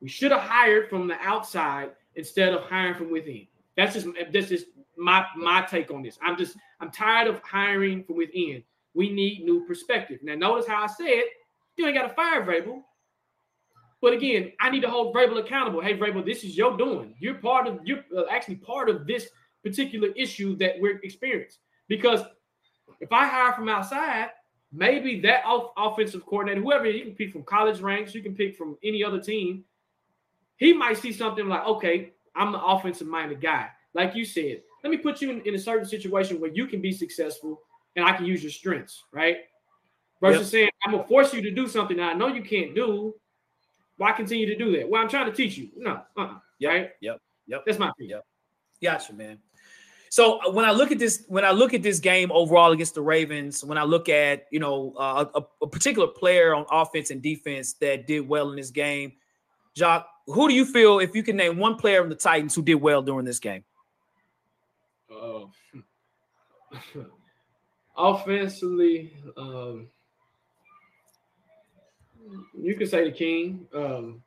we 0.00 0.08
should 0.08 0.30
have 0.30 0.42
hired 0.42 0.88
from 0.88 1.08
the 1.08 1.16
outside 1.20 1.90
instead 2.14 2.54
of 2.54 2.62
hiring 2.62 2.94
from 2.94 3.10
within. 3.10 3.48
That's 3.76 3.94
just 3.94 4.06
that's 4.32 4.48
just 4.48 4.66
my 4.96 5.26
my 5.36 5.62
take 5.62 5.90
on 5.90 6.02
this. 6.02 6.18
I'm 6.22 6.36
just 6.36 6.56
I'm 6.78 6.92
tired 6.92 7.26
of 7.26 7.40
hiring 7.42 8.04
from 8.04 8.16
within. 8.16 8.62
We 8.94 9.10
need 9.10 9.44
new 9.44 9.66
perspective. 9.66 10.20
Now, 10.22 10.36
notice 10.36 10.68
how 10.68 10.84
I 10.84 10.86
said 10.86 11.22
you 11.76 11.86
ain't 11.86 11.96
got 11.96 12.06
to 12.06 12.14
fire 12.14 12.44
Vrabel. 12.44 12.82
But 14.02 14.14
again, 14.14 14.52
I 14.60 14.70
need 14.70 14.80
to 14.80 14.90
hold 14.90 15.14
Vrabel 15.14 15.38
accountable. 15.38 15.80
Hey, 15.80 15.96
Vrabel, 15.96 16.24
this 16.24 16.42
is 16.42 16.56
your 16.56 16.76
doing. 16.76 17.14
You're 17.18 17.34
part 17.34 17.66
of. 17.66 17.80
You're 17.84 18.04
uh, 18.16 18.24
actually 18.30 18.56
part 18.56 18.88
of 18.88 19.06
this 19.06 19.28
particular 19.62 20.08
issue 20.16 20.56
that 20.56 20.76
we're 20.78 21.00
experiencing. 21.02 21.60
Because 21.88 22.22
if 23.00 23.12
I 23.12 23.26
hire 23.26 23.52
from 23.52 23.68
outside, 23.68 24.30
maybe 24.72 25.20
that 25.20 25.44
off- 25.44 25.72
offensive 25.76 26.24
coordinator, 26.24 26.62
whoever 26.62 26.88
you 26.88 27.04
can 27.04 27.14
pick 27.14 27.32
from 27.32 27.42
college 27.42 27.80
ranks, 27.80 28.14
you 28.14 28.22
can 28.22 28.34
pick 28.34 28.56
from 28.56 28.78
any 28.82 29.04
other 29.04 29.20
team, 29.20 29.64
he 30.56 30.72
might 30.72 30.98
see 30.98 31.12
something 31.12 31.48
like, 31.48 31.66
okay, 31.66 32.12
I'm 32.34 32.52
the 32.52 32.62
offensive 32.62 33.06
minded 33.06 33.40
guy. 33.40 33.68
Like 33.94 34.14
you 34.14 34.24
said, 34.24 34.62
let 34.84 34.90
me 34.90 34.98
put 34.98 35.20
you 35.20 35.30
in, 35.30 35.40
in, 35.42 35.54
a 35.54 35.58
certain 35.58 35.86
situation 35.86 36.40
where 36.40 36.50
you 36.52 36.66
can 36.66 36.80
be 36.80 36.92
successful 36.92 37.60
and 37.96 38.04
I 38.04 38.16
can 38.16 38.24
use 38.24 38.42
your 38.42 38.52
strengths, 38.52 39.04
right? 39.12 39.38
Versus 40.20 40.42
yep. 40.42 40.50
saying, 40.50 40.70
I'm 40.84 40.92
gonna 40.92 41.06
force 41.06 41.34
you 41.34 41.42
to 41.42 41.50
do 41.50 41.66
something 41.66 41.98
I 41.98 42.12
know 42.12 42.28
you 42.28 42.42
can't 42.42 42.74
do. 42.74 43.14
Why 44.00 44.12
continue 44.12 44.46
to 44.46 44.56
do 44.56 44.72
that? 44.78 44.88
Well, 44.88 45.02
I'm 45.02 45.10
trying 45.10 45.26
to 45.26 45.32
teach 45.32 45.58
you. 45.58 45.68
No, 45.76 46.00
uh-uh, 46.16 46.38
yep. 46.58 46.72
right? 46.72 46.90
Yep. 47.02 47.20
Yep. 47.48 47.62
That's 47.66 47.78
my 47.78 47.90
opinion. 47.90 48.22
Yep. 48.80 48.92
Gotcha, 48.94 49.12
man. 49.12 49.40
So 50.08 50.38
uh, 50.38 50.52
when 50.52 50.64
I 50.64 50.70
look 50.70 50.90
at 50.90 50.98
this, 50.98 51.22
when 51.28 51.44
I 51.44 51.50
look 51.50 51.74
at 51.74 51.82
this 51.82 51.98
game 51.98 52.32
overall 52.32 52.72
against 52.72 52.94
the 52.94 53.02
Ravens, 53.02 53.62
when 53.62 53.76
I 53.76 53.82
look 53.82 54.08
at 54.08 54.46
you 54.50 54.58
know 54.58 54.94
uh, 54.96 55.26
a, 55.34 55.42
a, 55.60 55.66
particular 55.66 56.08
player 56.08 56.54
on 56.54 56.64
offense 56.70 57.10
and 57.10 57.20
defense 57.20 57.74
that 57.74 58.06
did 58.06 58.26
well 58.26 58.48
in 58.48 58.56
this 58.56 58.70
game, 58.70 59.12
Jacques, 59.76 60.08
who 60.24 60.48
do 60.48 60.54
you 60.54 60.64
feel 60.64 60.98
if 60.98 61.14
you 61.14 61.22
can 61.22 61.36
name 61.36 61.58
one 61.58 61.76
player 61.76 62.02
on 62.02 62.08
the 62.08 62.14
Titans 62.14 62.54
who 62.54 62.62
did 62.62 62.76
well 62.76 63.02
during 63.02 63.26
this 63.26 63.38
game? 63.38 63.64
Uh, 65.14 65.44
offensively, 67.98 69.12
um, 69.36 69.88
you 72.58 72.74
could 72.74 72.88
say 72.88 73.04
the 73.04 73.12
King. 73.12 73.66
Um, 73.74 74.22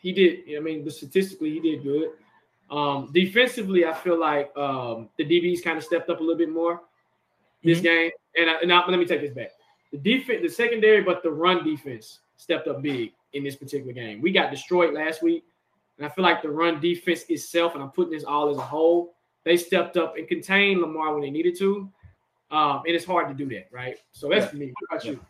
he 0.00 0.12
did. 0.12 0.56
I 0.56 0.60
mean, 0.60 0.88
statistically, 0.90 1.50
he 1.50 1.60
did 1.60 1.82
good. 1.82 2.10
Um, 2.70 3.10
defensively, 3.12 3.84
I 3.84 3.92
feel 3.92 4.18
like 4.18 4.56
um, 4.56 5.10
the 5.18 5.24
DBs 5.24 5.62
kind 5.62 5.76
of 5.76 5.84
stepped 5.84 6.08
up 6.08 6.20
a 6.20 6.22
little 6.22 6.38
bit 6.38 6.50
more 6.50 6.80
this 7.62 7.78
mm-hmm. 7.78 7.84
game. 7.84 8.10
And, 8.36 8.50
I, 8.50 8.54
and 8.62 8.72
I, 8.72 8.86
let 8.88 8.98
me 8.98 9.04
take 9.04 9.20
this 9.20 9.32
back. 9.32 9.50
The 9.92 9.98
defense, 9.98 10.40
the 10.42 10.48
secondary, 10.48 11.02
but 11.02 11.22
the 11.22 11.30
run 11.30 11.64
defense 11.64 12.20
stepped 12.36 12.66
up 12.66 12.82
big 12.82 13.12
in 13.34 13.44
this 13.44 13.56
particular 13.56 13.92
game. 13.92 14.20
We 14.20 14.32
got 14.32 14.50
destroyed 14.50 14.94
last 14.94 15.22
week, 15.22 15.44
and 15.98 16.06
I 16.06 16.08
feel 16.10 16.24
like 16.24 16.42
the 16.42 16.50
run 16.50 16.80
defense 16.80 17.24
itself, 17.28 17.74
and 17.74 17.82
I'm 17.82 17.90
putting 17.90 18.12
this 18.12 18.24
all 18.24 18.48
as 18.48 18.56
a 18.56 18.62
whole, 18.62 19.14
they 19.44 19.56
stepped 19.56 19.96
up 19.96 20.16
and 20.16 20.26
contained 20.26 20.80
Lamar 20.80 21.12
when 21.12 21.22
they 21.22 21.30
needed 21.30 21.58
to. 21.58 21.90
Um, 22.50 22.82
and 22.86 22.94
it's 22.94 23.04
hard 23.04 23.28
to 23.28 23.34
do 23.34 23.48
that, 23.54 23.68
right? 23.70 23.96
So 24.12 24.28
that's 24.28 24.44
yeah. 24.44 24.50
for 24.50 24.56
me. 24.56 24.66
What 24.66 24.96
about 24.96 25.04
yeah. 25.04 25.10
you? 25.12 25.20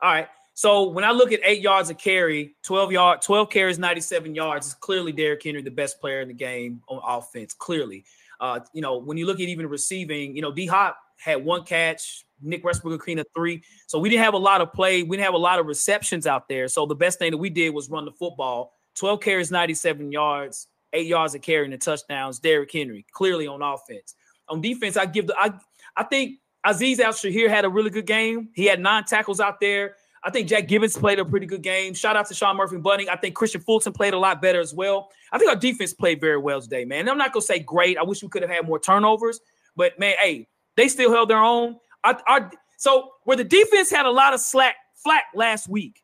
All 0.00 0.12
right. 0.12 0.28
So 0.58 0.88
when 0.88 1.04
I 1.04 1.12
look 1.12 1.30
at 1.30 1.38
eight 1.44 1.60
yards 1.60 1.88
of 1.88 1.98
carry, 1.98 2.56
12 2.64 2.90
yard, 2.90 3.22
12 3.22 3.48
carries, 3.48 3.78
97 3.78 4.34
yards, 4.34 4.66
it's 4.66 4.74
clearly 4.74 5.12
Derrick 5.12 5.40
Henry, 5.44 5.62
the 5.62 5.70
best 5.70 6.00
player 6.00 6.20
in 6.20 6.26
the 6.26 6.34
game 6.34 6.82
on 6.88 7.00
offense. 7.06 7.54
Clearly. 7.54 8.04
Uh, 8.40 8.58
you 8.72 8.82
know, 8.82 8.96
when 8.96 9.16
you 9.16 9.24
look 9.24 9.36
at 9.38 9.42
even 9.42 9.68
receiving, 9.68 10.34
you 10.34 10.42
know, 10.42 10.50
D 10.50 10.66
Hop 10.66 10.98
had 11.16 11.44
one 11.44 11.62
catch, 11.62 12.24
Nick 12.42 12.64
Westbrook 12.64 13.00
Green 13.00 13.22
three. 13.36 13.62
So 13.86 14.00
we 14.00 14.08
didn't 14.08 14.24
have 14.24 14.34
a 14.34 14.38
lot 14.38 14.60
of 14.60 14.72
play. 14.72 15.04
We 15.04 15.16
didn't 15.16 15.26
have 15.26 15.34
a 15.34 15.38
lot 15.38 15.60
of 15.60 15.66
receptions 15.66 16.26
out 16.26 16.48
there. 16.48 16.66
So 16.66 16.86
the 16.86 16.96
best 16.96 17.20
thing 17.20 17.30
that 17.30 17.38
we 17.38 17.50
did 17.50 17.70
was 17.70 17.88
run 17.88 18.04
the 18.04 18.10
football. 18.10 18.72
12 18.96 19.20
carries, 19.20 19.52
97 19.52 20.10
yards, 20.10 20.66
eight 20.92 21.06
yards 21.06 21.36
of 21.36 21.40
carrying 21.40 21.70
the 21.70 21.78
touchdowns. 21.78 22.40
Derrick 22.40 22.72
Henry 22.72 23.06
clearly 23.12 23.46
on 23.46 23.62
offense. 23.62 24.16
On 24.48 24.60
defense, 24.60 24.96
I 24.96 25.06
give 25.06 25.28
the 25.28 25.36
I 25.38 25.52
I 25.96 26.02
think 26.02 26.40
Azeez 26.66 26.98
Al-Shaair 26.98 27.48
had 27.48 27.64
a 27.64 27.68
really 27.68 27.90
good 27.90 28.06
game. 28.06 28.48
He 28.54 28.64
had 28.64 28.80
nine 28.80 29.04
tackles 29.04 29.38
out 29.38 29.60
there. 29.60 29.94
I 30.28 30.30
think 30.30 30.46
Jack 30.46 30.68
Gibbens 30.68 30.94
played 30.94 31.18
a 31.18 31.24
pretty 31.24 31.46
good 31.46 31.62
game. 31.62 31.94
Shout 31.94 32.14
out 32.14 32.26
to 32.26 32.34
Sean 32.34 32.54
Murphy 32.54 32.74
and 32.74 32.84
Bunting. 32.84 33.08
I 33.08 33.16
think 33.16 33.34
Kristian 33.34 33.64
Fulton 33.64 33.94
played 33.94 34.12
a 34.12 34.18
lot 34.18 34.42
better 34.42 34.60
as 34.60 34.74
well. 34.74 35.08
I 35.32 35.38
think 35.38 35.48
our 35.48 35.56
defense 35.56 35.94
played 35.94 36.20
very 36.20 36.36
well 36.36 36.60
today, 36.60 36.84
man. 36.84 37.00
And 37.00 37.08
I'm 37.08 37.16
not 37.16 37.32
gonna 37.32 37.40
say 37.40 37.60
great. 37.60 37.96
I 37.96 38.02
wish 38.02 38.22
we 38.22 38.28
could 38.28 38.42
have 38.42 38.50
had 38.50 38.66
more 38.66 38.78
turnovers, 38.78 39.40
but 39.74 39.98
man, 39.98 40.16
hey, 40.20 40.46
they 40.76 40.88
still 40.88 41.10
held 41.10 41.30
their 41.30 41.42
own. 41.42 41.76
Our, 42.04 42.50
so 42.76 43.12
where 43.24 43.38
the 43.38 43.44
defense 43.44 43.88
had 43.90 44.04
a 44.04 44.10
lot 44.10 44.34
of 44.34 44.40
slack 44.40 44.74
flack 45.02 45.24
last 45.34 45.66
week, 45.66 46.02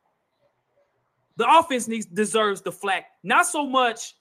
the 1.37 1.47
offense 1.59 1.87
needs 1.87 2.07
deserves 2.07 2.63
the 2.63 2.73
flack. 2.73 3.05
Not 3.25 3.45
so 3.45 3.67
much 3.67 4.15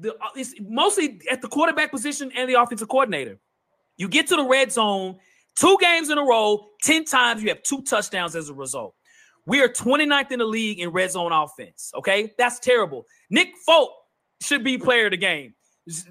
the 0.00 0.12
uh, 0.14 0.30
it's 0.34 0.56
mostly 0.60 1.20
at 1.30 1.40
the 1.40 1.46
quarterback 1.46 1.92
position 1.92 2.32
and 2.34 2.50
the 2.50 2.60
offensive 2.60 2.88
coordinator. 2.88 3.38
You 3.96 4.08
get 4.08 4.26
to 4.26 4.34
the 4.34 4.44
red 4.44 4.72
zone, 4.72 5.18
two 5.54 5.76
games 5.80 6.10
in 6.10 6.18
a 6.18 6.24
row, 6.24 6.66
10 6.82 7.04
times 7.04 7.44
you 7.44 7.48
have 7.50 7.62
two 7.62 7.82
touchdowns 7.82 8.34
as 8.34 8.48
a 8.48 8.54
result. 8.54 8.96
We 9.46 9.62
are 9.62 9.68
29th 9.68 10.32
in 10.32 10.40
the 10.40 10.44
league 10.44 10.80
in 10.80 10.90
red 10.90 11.12
zone 11.12 11.32
offense. 11.32 11.92
Okay, 11.94 12.32
that's 12.36 12.58
terrible. 12.58 13.06
Nick 13.30 13.56
Folk 13.64 13.90
should 14.40 14.64
be 14.64 14.76
player 14.76 15.06
of 15.06 15.12
the 15.12 15.16
game. 15.16 15.54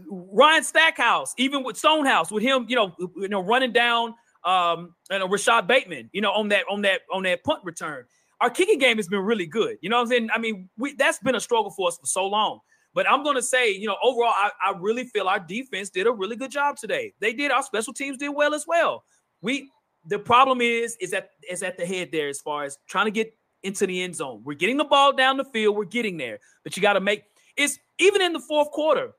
Ryan 0.10 0.64
Stonehouse, 0.64 1.34
even 1.38 1.64
with 1.64 1.76
Stonehouse, 1.76 2.32
with 2.32 2.44
him, 2.44 2.66
you 2.70 2.78
know, 2.78 2.96
you 3.18 3.28
know, 3.28 3.42
running 3.42 3.74
down 3.74 4.16
um 4.46 4.96
and 5.10 5.30
Rashod 5.30 5.68
Bateman, 5.68 6.10
you 6.14 6.22
know, 6.22 6.32
on 6.32 6.50
that 6.50 6.64
on 6.70 6.82
that 6.84 7.02
on 7.12 7.24
that 7.24 7.44
punt 7.44 7.60
return. 7.64 8.06
Our 8.42 8.50
kicking 8.50 8.80
game 8.80 8.98
has 8.98 9.08
been 9.08 9.22
really 9.22 9.48
good. 9.48 9.78
You 9.82 9.90
know 9.90 9.98
what 9.98 10.04
I'm 10.04 10.08
saying? 10.08 10.30
I 10.34 10.40
mean, 10.40 10.70
we 10.78 10.94
that's 10.96 11.20
been 11.20 11.36
a 11.36 11.40
struggle 11.40 11.72
for 11.72 11.90
us 11.90 11.98
for 11.98 12.06
so 12.06 12.26
long. 12.26 12.60
But 12.94 13.10
I'm 13.12 13.24
going 13.24 13.36
to 13.36 13.42
say, 13.42 13.72
you 13.72 13.88
know, 13.88 13.98
overall, 14.02 14.34
I, 14.34 14.52
I 14.66 14.74
really 14.80 15.04
feel 15.04 15.28
our 15.28 15.40
defense 15.40 15.90
did 15.90 16.08
a 16.08 16.12
really 16.12 16.38
good 16.38 16.50
job 16.50 16.78
today. 16.78 17.14
They 17.20 17.34
did. 17.34 17.52
Our 17.52 17.62
special 17.62 17.92
teams 17.92 18.18
did 18.18 18.30
well 18.30 18.54
as 18.54 18.66
well. 18.66 19.04
We 19.42 19.70
the 20.06 20.20
problem 20.20 20.62
is 20.62 20.96
is 21.00 21.14
at 21.14 21.32
is 21.50 21.64
at 21.64 21.78
the 21.78 21.86
head 21.86 22.10
there 22.12 22.30
as 22.30 22.42
far 22.42 22.64
as 22.64 22.78
trying 22.88 23.06
to 23.06 23.12
get 23.12 23.36
into 23.64 23.88
the 23.88 24.04
end 24.04 24.16
zone. 24.16 24.42
We're 24.44 24.54
getting 24.54 24.78
the 24.78 24.86
ball 24.86 25.14
down 25.14 25.38
the 25.38 25.46
field. 25.46 25.76
We're 25.76 25.86
getting 25.86 26.18
there, 26.18 26.40
but 26.64 26.78
you 26.78 26.82
got 26.82 26.94
to 26.94 27.02
make 27.02 27.24
it's 27.58 27.80
even 28.00 28.22
in 28.22 28.34
the 28.34 28.40
fourth 28.40 28.72
quarter. 28.72 29.12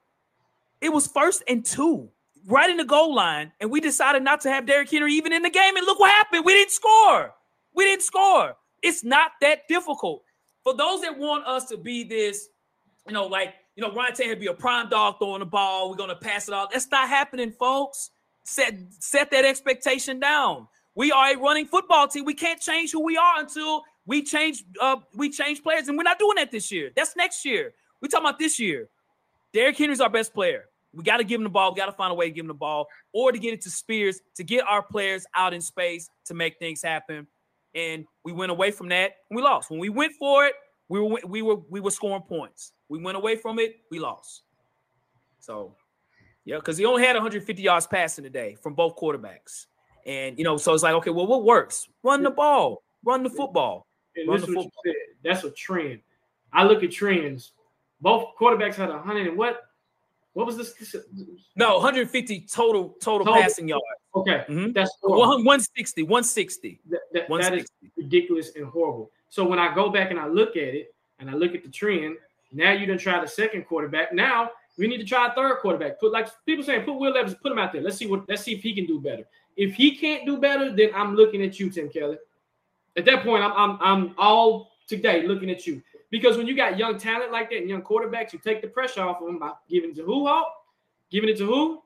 It 0.81 0.93
was 0.93 1.07
first 1.07 1.43
and 1.49 1.65
two, 1.65 2.11
right 2.47 2.69
in 2.69 2.77
the 2.77 2.85
goal 2.85 3.15
line, 3.15 3.53
and 3.61 3.71
we 3.71 3.81
decided 3.81 4.23
not 4.23 4.41
to 4.43 4.51
have 4.51 4.67
Derrick 4.67 4.91
Henry 4.91 5.15
even 5.15 5.33
in 5.33 5.43
the 5.43 5.51
game. 5.51 5.77
And 5.77 5.87
look 5.87 5.99
what 5.99 6.11
happened. 6.11 6.45
We 6.45 6.53
didn't 6.53 6.73
score. 6.73 7.35
We 7.75 7.85
didn't 7.85 8.03
score. 8.03 8.57
It's 8.83 9.03
not 9.03 9.33
that 9.41 9.69
difficult. 9.69 10.23
For 10.63 10.75
those 10.75 11.01
that 11.03 11.19
want 11.19 11.47
us 11.47 11.67
to 11.67 11.77
be 11.77 12.05
this, 12.05 12.49
you 13.07 13.15
know, 13.15 13.27
like, 13.27 13.55
you 13.75 13.83
know, 13.83 13.93
Ryan 13.93 14.13
Tannehill 14.13 14.41
be 14.41 14.47
a 14.47 14.55
prime 14.55 14.89
dog 14.89 15.17
throwing 15.19 15.41
the 15.41 15.47
ball. 15.47 15.91
We're 15.91 15.97
gonna 15.97 16.17
pass 16.17 16.49
it 16.49 16.55
off. 16.55 16.71
That's 16.73 16.91
not 16.91 17.09
happening, 17.09 17.53
folks. 17.53 18.11
Set 18.45 18.75
set 18.91 19.31
that 19.31 19.45
expectation 19.45 20.21
down. 20.21 20.69
We 20.97 21.13
are 21.13 21.35
a 21.35 21.39
running 21.39 21.67
football 21.67 22.09
team. 22.09 22.25
We 22.25 22.35
can't 22.35 22.61
change 22.61 22.91
who 22.91 23.05
we 23.05 23.17
are 23.17 23.39
until 23.39 23.85
we 24.07 24.23
change 24.23 24.65
uh 24.81 24.97
we 25.15 25.31
change 25.31 25.63
players, 25.63 25.89
and 25.89 25.97
we're 25.97 26.05
not 26.05 26.19
doing 26.19 26.37
that 26.37 26.51
this 26.51 26.73
year. 26.73 26.91
That's 26.97 27.15
next 27.15 27.45
year. 27.45 27.75
we 28.01 28.09
talking 28.09 28.27
about 28.27 28.39
this 28.39 28.59
year. 28.59 28.89
Derrick 29.53 29.77
Henry's 29.77 30.01
our 30.01 30.11
best 30.11 30.35
player. 30.35 30.65
We 30.93 31.05
got 31.05 31.19
to 31.19 31.25
give 31.25 31.39
him 31.39 31.45
the 31.45 31.51
ball. 31.51 31.73
We 31.73 31.79
got 31.79 31.87
to 31.87 31.93
find 31.93 32.11
a 32.11 32.15
way 32.15 32.29
to 32.29 32.35
give 32.35 32.45
him 32.45 32.49
the 32.49 32.55
ball 32.55 32.89
or 33.13 33.31
to 33.31 33.39
get 33.39 33.53
it 33.53 33.61
to 33.63 33.71
Spears 33.71 34.21
to 34.37 34.45
get 34.45 34.65
our 34.67 34.83
players 34.83 35.27
out 35.35 35.53
in 35.53 35.61
space 35.61 36.09
to 36.25 36.35
make 36.35 36.59
things 36.59 36.83
happen. 36.83 37.27
And 37.75 38.07
we 38.25 38.33
went 38.33 38.51
away 38.51 38.71
from 38.71 38.89
that 38.89 39.13
and 39.29 39.37
we 39.37 39.43
lost. 39.43 39.71
When 39.71 39.79
we 39.79 39.91
went 39.91 40.15
for 40.19 40.47
it, 40.47 40.55
we 40.89 41.01
were 41.01 41.21
we 41.27 41.43
were 41.43 41.57
we 41.69 41.81
were 41.81 41.91
scoring 41.91 42.23
points. 42.23 42.73
We 42.89 43.03
went 43.03 43.19
away 43.19 43.37
from 43.37 43.59
it, 43.59 43.77
we 43.91 43.99
lost. 43.99 44.45
So, 45.41 45.75
yeah, 46.47 46.57
because 46.57 46.79
he 46.79 46.87
only 46.87 47.05
had 47.05 47.15
150 47.17 47.63
yards 47.63 47.87
passing 47.87 48.25
today 48.25 48.57
from 48.63 48.75
both 48.75 48.97
quarterbacks. 48.97 49.67
And 50.07 50.39
you 50.39 50.45
know, 50.45 50.57
so 50.57 50.73
it's 50.73 50.85
like, 50.85 50.95
okay, 50.95 51.11
well, 51.11 51.27
what 51.27 51.45
works? 51.45 51.89
Run 52.03 52.23
the 52.23 52.31
ball, 52.31 52.83
run 53.05 53.23
the 53.23 53.31
football. 53.31 53.87
Run 54.27 54.41
the 54.41 54.47
football. 54.47 54.71
That's 55.23 55.45
a 55.45 55.51
trend. 55.51 56.01
I 56.53 56.65
look 56.65 56.83
at 56.85 56.93
trends. 56.93 57.53
Both 58.01 58.37
quarterbacks 58.39 58.77
had 58.77 58.89
a 58.89 58.93
100 58.95 59.27
and 59.27 59.37
what? 59.37 59.63
What 60.35 60.47
was 60.47 60.57
this? 60.57 60.95
No, 61.57 61.75
150 61.75 62.47
total 62.51 62.95
total, 63.01 63.25
total 63.27 63.43
passing 63.43 63.69
yards. 63.69 63.83
Okay, 64.15 64.45
Mhm. 64.49 64.73
that's 64.73 64.91
horrible. 65.03 65.39
160, 65.45 66.03
160. 66.03 66.81
That, 66.89 67.01
that, 67.13 67.29
that 67.29 67.55
is 67.55 67.67
ridiculous 67.97 68.55
and 68.55 68.67
horrible. 68.67 69.11
So 69.29 69.47
when 69.47 69.59
I 69.59 69.75
go 69.75 69.89
back 69.91 70.11
and 70.11 70.21
I 70.21 70.27
look 70.27 70.51
at 70.51 70.75
it 70.75 70.95
and 71.19 71.29
I 71.29 71.35
look 71.35 71.55
at 71.55 71.65
the 71.65 71.71
trend, 71.71 72.17
now 72.53 72.73
you 72.73 72.87
done 72.87 72.99
try 72.99 73.21
the 73.21 73.27
second 73.29 73.65
quarterback. 73.65 74.13
Now 74.13 74.51
we 74.79 74.87
need 74.87 74.99
to 74.99 75.05
try 75.05 75.29
a 75.29 75.35
third 75.35 75.59
quarterback. 75.61 75.99
Put 75.99 76.13
like 76.13 76.29
people 76.45 76.65
saying, 76.65 76.85
put 76.85 76.95
Will 76.95 77.13
Levis, 77.13 77.35
put 77.43 77.51
him 77.51 77.59
out 77.59 77.73
there. 77.73 77.83
Let's 77.83 77.97
see 77.97 78.07
what 78.07 78.29
let's 78.29 78.43
see 78.43 78.53
if 78.53 78.63
he 78.63 78.75
can 78.75 78.87
do 78.87 79.01
better. 79.01 79.25
If 79.57 79.75
he 79.75 79.97
can't 79.97 80.27
do 80.27 80.37
better, 80.39 80.71
then 80.75 80.91
I'm 80.95 81.15
looking 81.17 81.43
at 81.43 81.59
you, 81.59 81.71
Tim 81.71 81.89
Kelly. 81.89 82.19
At 82.97 83.05
that 83.07 83.23
point, 83.25 83.43
I'm 83.43 83.53
I'm 83.53 83.79
I'm 83.81 84.15
all 84.19 84.73
today 84.87 85.27
looking 85.27 85.51
at 85.51 85.67
you. 85.67 85.83
Because 86.11 86.37
when 86.37 86.47
you 86.47 86.55
got 86.55 86.79
young 86.79 86.99
talent 86.99 87.33
like 87.33 87.51
that 87.51 87.59
and 87.59 87.69
young 87.69 87.83
quarterbacks, 87.83 88.33
you 88.33 88.39
take 88.39 88.63
the 88.63 88.69
pressure 88.69 89.03
off 89.03 89.21
of 89.21 89.27
them 89.27 89.39
by 89.39 89.53
giving 89.69 89.91
it 89.91 89.97
to 89.97 90.03
who, 90.05 90.27
Hawk? 90.27 90.47
Giving 91.11 91.29
it 91.29 91.37
to 91.39 91.47
who? 91.47 91.83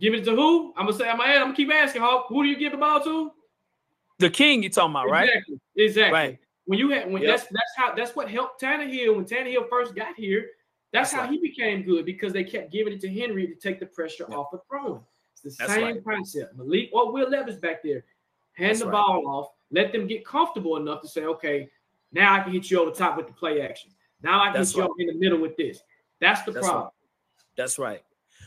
Giving 0.00 0.20
it 0.20 0.24
to 0.24 0.36
who? 0.36 0.72
I'm 0.76 0.86
gonna 0.86 0.96
say, 0.96 1.08
I'm 1.08 1.18
gonna, 1.18 1.32
I'm 1.32 1.40
gonna 1.42 1.54
keep 1.56 1.70
asking, 1.72 2.02
Hawk. 2.02 2.26
Who 2.28 2.42
do 2.42 2.48
you 2.48 2.56
give 2.56 2.72
the 2.72 2.78
ball 2.78 3.02
to? 3.02 3.32
The 4.18 4.30
king 4.30 4.62
you 4.62 4.70
talking 4.70 4.92
about, 4.92 5.08
right? 5.10 5.28
Exactly. 5.28 5.60
Exactly. 5.76 6.12
Right. 6.12 6.38
When 6.66 6.78
you 6.78 6.90
had 6.90 7.10
when 7.10 7.22
Yep. 7.22 7.30
that's 7.30 7.42
that's 7.50 7.72
how 7.76 7.94
that's 7.94 8.14
what 8.14 8.30
helped 8.30 8.60
Tannehill 8.62 9.16
when 9.16 9.24
Tannehill 9.24 9.68
first 9.68 9.94
got 9.94 10.14
here. 10.16 10.46
That's, 10.92 11.12
That's 11.12 11.22
how 11.22 11.28
right. 11.28 11.30
he 11.30 11.38
became 11.38 11.82
good 11.82 12.04
because 12.04 12.32
they 12.32 12.42
kept 12.42 12.72
giving 12.72 12.92
it 12.92 13.00
to 13.02 13.08
Henry 13.08 13.46
to 13.46 13.54
take 13.54 13.78
the 13.78 13.86
pressure 13.86 14.26
Yep. 14.28 14.36
off 14.38 14.52
of 14.52 14.60
throwing. 14.68 15.00
It's 15.44 15.56
the 15.56 15.64
That's 15.64 15.74
same 15.74 15.84
right. 15.84 16.04
concept. 16.04 16.56
Malik 16.56 16.90
or 16.92 17.12
Will 17.12 17.28
Levis 17.28 17.56
back 17.56 17.82
there. 17.82 18.04
Hand 18.54 18.70
That's 18.70 18.80
the 18.80 18.86
right. 18.86 18.92
ball 18.92 19.26
off. 19.26 19.48
Let 19.70 19.92
them 19.92 20.06
get 20.06 20.24
comfortable 20.24 20.76
enough 20.76 21.00
to 21.02 21.08
say, 21.08 21.24
okay, 21.24 21.68
now 22.12 22.34
I 22.34 22.40
can 22.40 22.52
hit 22.52 22.70
you 22.70 22.80
over 22.80 22.90
the 22.90 22.96
top 22.96 23.16
with 23.16 23.26
the 23.26 23.32
play 23.32 23.62
action. 23.62 23.90
Now 24.22 24.42
I 24.42 24.46
can 24.46 24.54
That's 24.54 24.70
hit 24.70 24.76
you 24.76 24.82
right. 24.82 24.90
over 24.90 25.00
in 25.00 25.06
the 25.06 25.14
middle 25.14 25.40
with 25.40 25.56
this. 25.56 25.80
That's 26.20 26.42
the 26.42 26.52
That's 26.52 26.66
problem. 26.66 26.90
That's 27.56 27.78
right. 27.78 28.02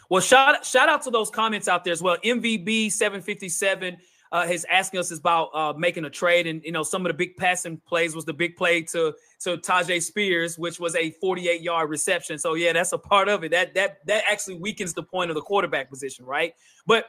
Well, 0.10 0.22
shout 0.22 0.66
shout 0.66 0.90
out 0.90 1.02
to 1.04 1.12
those 1.12 1.30
comments 1.30 1.68
out 1.68 1.84
there 1.84 1.94
as 1.94 2.02
well. 2.02 2.18
MVB 2.24 2.92
seven 2.92 3.22
fifty 3.22 3.50
seven 3.50 3.98
uh, 4.32 4.46
is 4.50 4.66
asking 4.70 5.00
us 5.00 5.12
about 5.12 5.50
uh, 5.54 5.74
making 5.78 6.06
a 6.06 6.10
trade, 6.10 6.48
and 6.48 6.64
you 6.64 6.72
know 6.72 6.84
some 6.84 7.06
of 7.06 7.10
the 7.10 7.14
big 7.14 7.38
passing 7.38 7.78
plays 7.88 8.16
was 8.16 8.26
the 8.26 8.34
big 8.34 8.56
play 8.56 8.82
to 8.82 9.14
to 9.44 9.58
Tyjae 9.58 10.02
Spears, 10.02 10.58
which 10.58 10.80
was 10.80 10.96
a 10.96 11.12
forty 11.12 11.50
eight 11.50 11.62
yard 11.62 11.90
reception. 11.90 12.38
So 12.38 12.54
yeah, 12.54 12.74
that's 12.74 12.92
a 12.92 12.98
part 12.98 13.30
of 13.30 13.44
it. 13.44 13.52
That 13.52 13.74
that 13.76 14.06
that 14.08 14.24
actually 14.30 14.56
weakens 14.56 14.94
the 14.94 15.04
point 15.04 15.32
of 15.32 15.36
the 15.36 15.42
quarterback 15.42 15.90
position, 15.90 16.26
right? 16.26 16.54
But 16.86 17.06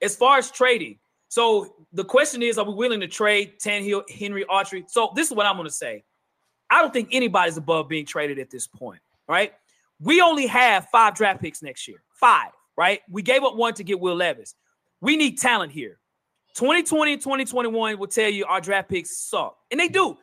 as 0.00 0.16
far 0.16 0.38
as 0.38 0.50
trading, 0.50 0.98
so 1.28 1.74
the 1.94 2.04
question 2.04 2.42
is, 2.42 2.58
are 2.58 2.64
we 2.66 2.74
willing 2.74 3.00
to 3.00 3.08
trade 3.08 3.54
Tannehill, 3.58 4.02
Henry, 4.10 4.44
Autry? 4.44 4.84
So 4.88 5.12
this 5.16 5.28
is 5.30 5.34
what 5.34 5.46
I'm 5.46 5.56
going 5.56 5.66
to 5.66 5.72
say. 5.72 6.04
I 6.68 6.82
don't 6.82 6.92
think 6.92 7.08
anybody's 7.12 7.56
above 7.56 7.88
being 7.88 8.04
traded 8.04 8.38
at 8.38 8.50
this 8.50 8.66
point, 8.66 9.00
right? 9.28 9.52
We 9.98 10.20
only 10.20 10.46
have 10.46 10.88
five 10.90 11.14
draft 11.14 11.40
picks 11.40 11.62
next 11.62 11.88
year. 11.88 12.02
Five, 12.12 12.50
right? 12.76 13.00
We 13.10 13.22
gave 13.22 13.44
up 13.44 13.56
one 13.56 13.74
to 13.74 13.84
get 13.84 13.98
Will 13.98 14.14
Levis. 14.14 14.54
We 15.00 15.16
need 15.16 15.38
talent 15.38 15.72
here. 15.72 15.98
2020 16.54 17.14
and 17.14 17.22
2021 17.22 17.98
will 17.98 18.06
tell 18.06 18.28
you 18.28 18.44
our 18.44 18.60
draft 18.60 18.88
picks 18.90 19.16
suck. 19.16 19.56
And 19.70 19.80
they 19.80 19.88
do. 19.88 20.18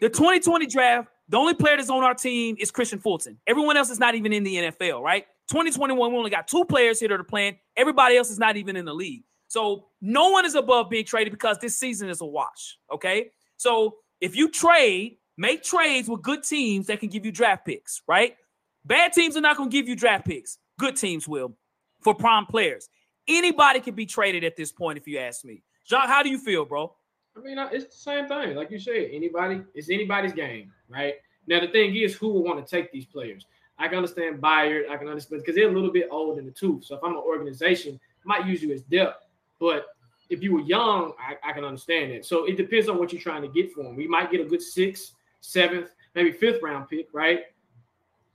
The 0.00 0.08
2020 0.08 0.66
draft, 0.66 1.08
the 1.28 1.36
only 1.36 1.54
player 1.54 1.76
that's 1.76 1.90
on 1.90 2.02
our 2.04 2.14
team 2.14 2.56
is 2.58 2.70
Kristian 2.70 3.00
Fulton. 3.00 3.38
Everyone 3.46 3.76
else 3.76 3.90
is 3.90 3.98
not 3.98 4.14
even 4.14 4.32
in 4.32 4.44
the 4.44 4.56
NFL, 4.56 5.02
right? 5.02 5.26
2021, 5.50 6.12
we 6.12 6.18
only 6.18 6.30
got 6.30 6.46
two 6.46 6.64
players 6.64 7.00
here 7.00 7.08
that 7.08 7.20
are 7.20 7.24
playing. 7.24 7.56
Everybody 7.76 8.16
else 8.16 8.30
is 8.30 8.38
not 8.38 8.56
even 8.56 8.76
in 8.76 8.84
the 8.84 8.94
league. 8.94 9.24
So 9.48 9.86
no 10.00 10.28
one 10.28 10.44
is 10.44 10.54
above 10.54 10.90
being 10.90 11.06
traded 11.06 11.32
because 11.32 11.58
this 11.58 11.76
season 11.76 12.10
is 12.10 12.20
a 12.20 12.26
wash. 12.26 12.78
Okay. 12.92 13.30
So 13.56 13.96
if 14.20 14.36
you 14.36 14.50
trade, 14.50 15.16
make 15.36 15.62
trades 15.62 16.08
with 16.08 16.22
good 16.22 16.42
teams 16.42 16.86
that 16.88 17.00
can 17.00 17.08
give 17.08 17.24
you 17.24 17.32
draft 17.32 17.64
picks, 17.64 18.02
right? 18.06 18.36
Bad 18.84 19.12
teams 19.12 19.36
are 19.36 19.40
not 19.40 19.56
going 19.56 19.70
to 19.70 19.76
give 19.76 19.88
you 19.88 19.96
draft 19.96 20.26
picks. 20.26 20.58
Good 20.78 20.96
teams 20.96 21.26
will 21.26 21.56
for 22.02 22.14
prime 22.14 22.46
players. 22.46 22.88
Anybody 23.26 23.80
can 23.80 23.94
be 23.94 24.06
traded 24.06 24.44
at 24.44 24.56
this 24.56 24.70
point, 24.72 24.98
if 24.98 25.06
you 25.06 25.18
ask 25.18 25.44
me. 25.44 25.62
Jacques, 25.88 26.08
how 26.08 26.22
do 26.22 26.28
you 26.28 26.38
feel, 26.38 26.64
bro? 26.64 26.94
I 27.38 27.42
mean, 27.42 27.58
it's 27.72 27.86
the 27.94 28.00
same 28.00 28.28
thing. 28.28 28.56
Like 28.56 28.70
you 28.70 28.78
said, 28.78 29.08
anybody, 29.12 29.62
it's 29.74 29.90
anybody's 29.90 30.32
game, 30.32 30.72
right? 30.88 31.14
Now, 31.46 31.60
the 31.60 31.68
thing 31.68 31.94
is, 31.96 32.14
who 32.14 32.28
will 32.28 32.42
want 32.44 32.64
to 32.64 32.68
take 32.68 32.92
these 32.92 33.06
players? 33.06 33.46
I 33.78 33.86
can 33.88 33.98
understand 33.98 34.40
Byard. 34.40 34.90
I 34.90 34.96
can 34.96 35.08
understand 35.08 35.42
because 35.42 35.54
they're 35.54 35.68
a 35.68 35.72
little 35.72 35.92
bit 35.92 36.08
old 36.10 36.38
in 36.38 36.44
the 36.44 36.50
tooth. 36.50 36.84
So 36.84 36.96
if 36.96 37.04
I'm 37.04 37.12
an 37.12 37.18
organization, 37.18 37.98
I 38.24 38.26
might 38.26 38.46
use 38.46 38.62
you 38.62 38.72
as 38.72 38.82
depth. 38.82 39.24
But 39.60 39.86
if 40.30 40.42
you 40.42 40.52
were 40.52 40.60
young, 40.60 41.12
I, 41.18 41.36
I 41.48 41.52
can 41.52 41.64
understand 41.64 42.12
it. 42.12 42.24
So 42.24 42.44
it 42.44 42.56
depends 42.56 42.88
on 42.88 42.98
what 42.98 43.12
you're 43.12 43.22
trying 43.22 43.42
to 43.42 43.48
get 43.48 43.72
for 43.72 43.84
them. 43.84 43.94
We 43.96 44.08
might 44.08 44.30
get 44.30 44.40
a 44.40 44.44
good 44.44 44.62
sixth, 44.62 45.14
seventh, 45.40 45.90
maybe 46.14 46.32
fifth 46.32 46.60
round 46.62 46.88
pick, 46.88 47.08
right? 47.12 47.42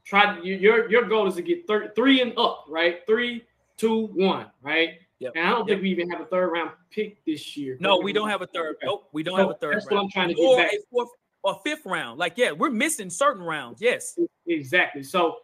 Try 0.05 0.39
you- 0.41 0.55
your 0.55 0.89
your 0.89 1.03
goal 1.05 1.27
is 1.27 1.35
to 1.35 1.41
get 1.41 1.67
thir- 1.67 1.91
three 1.95 2.21
and 2.21 2.33
up, 2.37 2.65
right? 2.67 3.05
Three, 3.05 3.45
two, 3.77 4.07
one, 4.07 4.47
right? 4.61 4.99
Yep. 5.23 5.33
And 5.35 5.47
I 5.47 5.49
don't 5.51 5.59
Yep. 5.59 5.67
think 5.67 5.81
we 5.83 5.89
even 5.91 6.09
have 6.11 6.21
a 6.21 6.25
third 6.25 6.47
round 6.51 6.71
pick 6.91 7.23
this 7.25 7.55
year. 7.55 7.77
No, 7.79 7.97
we 7.97 8.11
don't 8.13 8.29
have 8.29 8.41
a 8.41 8.47
third. 8.47 8.75
Nope, 8.83 9.07
we 9.13 9.23
don't 9.23 9.35
So 9.37 9.41
have 9.47 9.49
a 9.51 9.53
third 9.55 9.75
that's 9.75 9.85
what 9.85 9.93
round. 9.93 10.03
I'm 10.05 10.09
trying 10.11 10.27
to 10.29 10.33
get 10.33 10.43
or 10.45 10.57
back. 10.57 10.73
a 10.73 10.77
fourth 10.91 11.09
or 11.43 11.59
fifth 11.63 11.85
round. 11.85 12.19
Like, 12.19 12.33
yeah, 12.37 12.51
we're 12.51 12.69
missing 12.69 13.09
certain 13.09 13.43
rounds. 13.43 13.81
Yes. 13.81 14.17
Exactly. 14.47 15.03
So, 15.03 15.37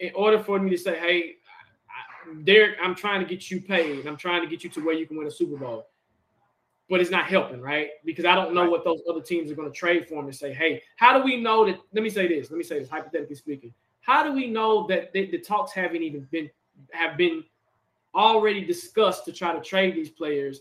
in 0.00 0.12
order 0.14 0.38
for 0.38 0.58
me 0.58 0.70
to 0.70 0.78
say, 0.78 0.98
"Hey, 0.98 1.36
I- 1.90 2.34
Derrick, 2.44 2.78
I'm 2.82 2.94
trying 2.94 3.20
to 3.20 3.26
get 3.26 3.50
you 3.50 3.60
paid. 3.60 4.06
I'm 4.06 4.16
trying 4.16 4.42
to 4.42 4.48
get 4.48 4.64
you 4.64 4.70
to 4.70 4.84
where 4.84 4.94
you 4.94 5.06
can 5.06 5.16
win 5.18 5.26
a 5.26 5.30
Super 5.30 5.56
Bowl," 5.56 5.88
but 6.88 7.00
it's 7.00 7.10
not 7.10 7.26
helping, 7.26 7.60
right? 7.60 7.90
Because 8.04 8.24
I 8.24 8.34
don't 8.34 8.54
know 8.54 8.62
Right. 8.62 8.70
what 8.70 8.84
those 8.84 9.02
other 9.08 9.20
teams 9.20 9.50
are 9.50 9.54
going 9.54 9.70
to 9.70 9.76
trade 9.76 10.06
for 10.06 10.14
him 10.14 10.26
and 10.26 10.34
say, 10.36 10.52
"Hey, 10.54 10.82
how 10.96 11.16
do 11.18 11.24
we 11.24 11.36
know 11.36 11.64
that?" 11.66 11.78
Let 11.92 12.02
me 12.02 12.10
say 12.10 12.26
this. 12.28 12.50
Let 12.50 12.56
me 12.58 12.64
say 12.64 12.78
this, 12.78 12.88
hypothetically 12.88 13.36
speaking. 13.36 13.74
How 14.00 14.22
do 14.22 14.32
we 14.32 14.46
know 14.46 14.86
that 14.86 15.12
the, 15.12 15.26
the 15.30 15.38
talks 15.38 15.72
haven't 15.72 16.02
even 16.02 16.22
been 16.30 16.50
have 16.92 17.16
been 17.16 17.44
already 18.14 18.64
discussed 18.64 19.24
to 19.26 19.32
try 19.32 19.52
to 19.54 19.60
trade 19.60 19.94
these 19.94 20.10
players, 20.10 20.60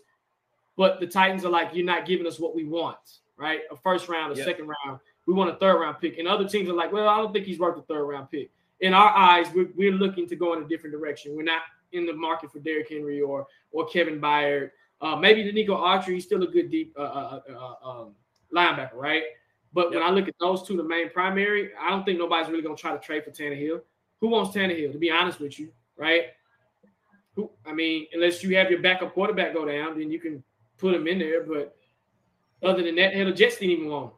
but 0.75 0.99
the 0.99 1.07
Titans 1.07 1.45
are 1.45 1.49
like, 1.49 1.73
"You're 1.73 1.86
not 1.86 2.05
giving 2.05 2.27
us 2.27 2.39
what 2.39 2.55
we 2.55 2.63
want." 2.63 3.19
Right? 3.38 3.62
A 3.71 3.75
first 3.75 4.10
round, 4.10 4.33
a 4.33 4.36
Yep. 4.36 4.45
second 4.45 4.67
round. 4.67 4.99
We 5.27 5.33
want 5.33 5.49
a 5.51 5.55
third 5.55 5.79
round 5.79 5.99
pick. 5.99 6.17
And 6.17 6.27
other 6.27 6.47
teams 6.47 6.69
are 6.69 6.73
like, 6.73 6.91
well, 6.91 7.07
I 7.07 7.17
don't 7.17 7.31
think 7.33 7.45
he's 7.45 7.60
worth 7.60 7.77
a 7.77 7.81
third 7.83 8.05
round 8.05 8.31
pick. 8.31 8.49
In 8.79 8.93
our 8.95 9.10
eyes, 9.15 9.45
we're, 9.53 9.69
we're 9.75 9.91
looking 9.91 10.27
to 10.27 10.36
go 10.36 10.53
in 10.53 10.63
a 10.63 10.67
different 10.67 10.93
direction. 10.95 11.36
We're 11.36 11.43
not 11.43 11.62
in 11.91 12.05
the 12.07 12.13
market 12.13 12.51
for 12.51 12.60
Derrick 12.60 12.89
Henry 12.89 13.21
or 13.21 13.45
or 13.71 13.86
Kevin 13.88 14.19
Byard. 14.19 14.71
Uh, 15.01 15.15
maybe 15.15 15.43
Denico 15.43 15.77
Autry, 15.77 16.13
he's 16.15 16.23
still 16.25 16.41
a 16.41 16.47
good 16.47 16.71
deep 16.71 16.95
uh, 16.97 17.01
uh, 17.01 17.41
uh, 17.83 17.88
um, 17.88 18.15
linebacker, 18.55 18.95
right? 18.95 19.23
But 19.73 19.91
when 19.91 20.01
I 20.01 20.10
look 20.10 20.27
at 20.27 20.33
those 20.39 20.63
two, 20.63 20.75
the 20.75 20.83
main 20.83 21.12
primary, 21.12 21.71
I 21.79 21.91
don't 21.91 22.03
think 22.03 22.17
nobody's 22.17 22.49
really 22.49 22.63
going 22.63 22.75
to 22.75 22.81
try 22.81 22.91
to 22.93 22.99
trade 22.99 23.23
for 23.23 23.29
Tannehill. 23.31 23.81
Who 24.21 24.27
wants 24.29 24.55
Tannehill? 24.55 24.91
To 24.93 24.97
be 24.97 25.12
honest 25.12 25.39
with 25.39 25.60
you, 25.60 25.71
right? 25.97 26.27
Who? 27.38 27.50
I 27.65 27.71
mean, 27.71 28.08
unless 28.13 28.43
you 28.43 28.58
have 28.58 28.69
your 28.69 28.82
backup 28.82 29.13
quarterback 29.13 29.54
go 29.54 29.63
down, 29.63 29.97
then 29.97 30.12
you 30.12 30.19
can 30.19 30.43
put 30.78 30.93
him 30.93 31.08
in 31.08 31.19
there. 31.19 31.43
But 31.43 31.78
other 32.63 32.84
than 32.84 32.95
that, 32.95 33.13
hell, 33.13 33.26
the 33.26 33.32
Jets 33.32 33.58
didn't 33.58 33.71
even 33.78 33.89
want 33.89 34.12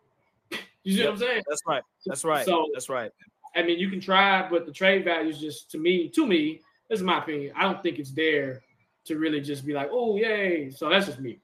him. 0.52 0.60
you 0.84 0.96
see 0.96 1.04
what 1.04 1.12
I'm 1.12 1.18
saying? 1.20 1.44
That's 1.48 1.62
right. 1.68 1.84
That's 2.06 2.24
right. 2.24 2.46
So- 2.46 2.68
That's 2.74 2.90
right. 2.90 3.12
I 3.56 3.64
mean, 3.64 3.80
you 3.80 3.90
can 3.90 4.00
try, 4.00 4.48
but 4.50 4.66
the 4.68 4.72
trade 4.72 5.04
value 5.04 5.30
is 5.30 5.40
just 5.40 5.72
to 5.72 5.80
me, 5.80 6.08
to 6.10 6.26
me, 6.26 6.62
this 6.88 7.00
is 7.00 7.04
my 7.04 7.18
opinion. 7.18 7.52
I 7.58 7.64
don't 7.64 7.82
think 7.82 7.98
it's 8.00 8.12
there 8.12 8.62
to 9.06 9.18
really 9.18 9.42
just 9.42 9.66
be 9.66 9.74
like, 9.74 9.90
oh, 9.92 10.16
yay. 10.18 10.70
So 10.70 10.88
that's 10.88 11.08
just 11.08 11.20
me. 11.20 11.40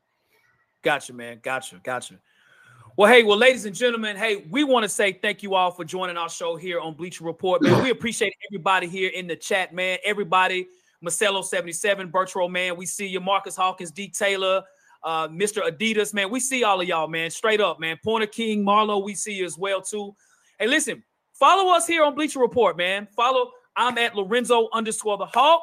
Gotcha, 0.84 1.14
man. 1.14 1.40
Gotcha. 1.42 1.80
Gotcha. 1.84 2.20
Well, 2.96 3.12
hey, 3.12 3.24
well, 3.24 3.38
ladies 3.38 3.66
and 3.66 3.76
gentlemen, 3.76 4.16
hey, 4.16 4.46
we 4.50 4.64
want 4.64 4.84
to 4.84 4.90
say 4.90 5.14
thank 5.14 5.44
you 5.44 5.56
all 5.56 5.72
for 5.72 5.84
joining 5.84 6.16
our 6.16 6.30
show 6.30 6.56
here 6.56 6.80
on 6.80 6.94
Bleacher 6.94 7.26
Report, 7.26 7.62
man. 7.62 7.84
We 7.84 7.90
appreciate 7.90 8.34
everybody 8.50 8.88
here 8.88 9.10
in 9.10 9.28
the 9.28 9.36
chat, 9.36 9.74
man. 9.74 9.98
Everybody, 10.06 10.68
Marcelo77, 11.04 12.12
Bertro, 12.12 12.50
man. 12.50 12.76
We 12.76 12.86
see 12.86 13.08
you, 13.08 13.20
Marcus 13.20 13.56
Hawkins, 13.56 13.92
D. 13.92 14.10
Taylor, 14.10 14.64
uh, 15.04 15.28
Mr. 15.28 15.62
Adidas, 15.70 16.14
man. 16.14 16.30
We 16.30 16.40
see 16.40 16.64
all 16.64 16.82
of 16.82 16.88
y'all, 16.88 17.08
man. 17.08 17.30
Straight 17.30 17.62
up, 17.62 17.80
man. 17.80 17.98
Pointer 18.04 18.28
King, 18.28 18.66
Marlo, 18.66 19.04
we 19.04 19.16
see 19.16 19.34
you 19.34 19.46
as 19.46 19.58
well, 19.58 19.82
too. 19.82 20.16
Hey, 20.60 20.68
listen, 20.68 21.04
follow 21.34 21.74
us 21.74 21.88
here 21.88 22.04
on 22.04 22.16
Bleacher 22.16 22.40
Report, 22.40 22.78
man. 22.78 23.08
Follow, 23.16 23.52
I'm 23.76 23.98
at 23.98 24.16
Lorenzo 24.16 24.70
underscore 24.74 25.18
the 25.18 25.26
Hawk. 25.26 25.62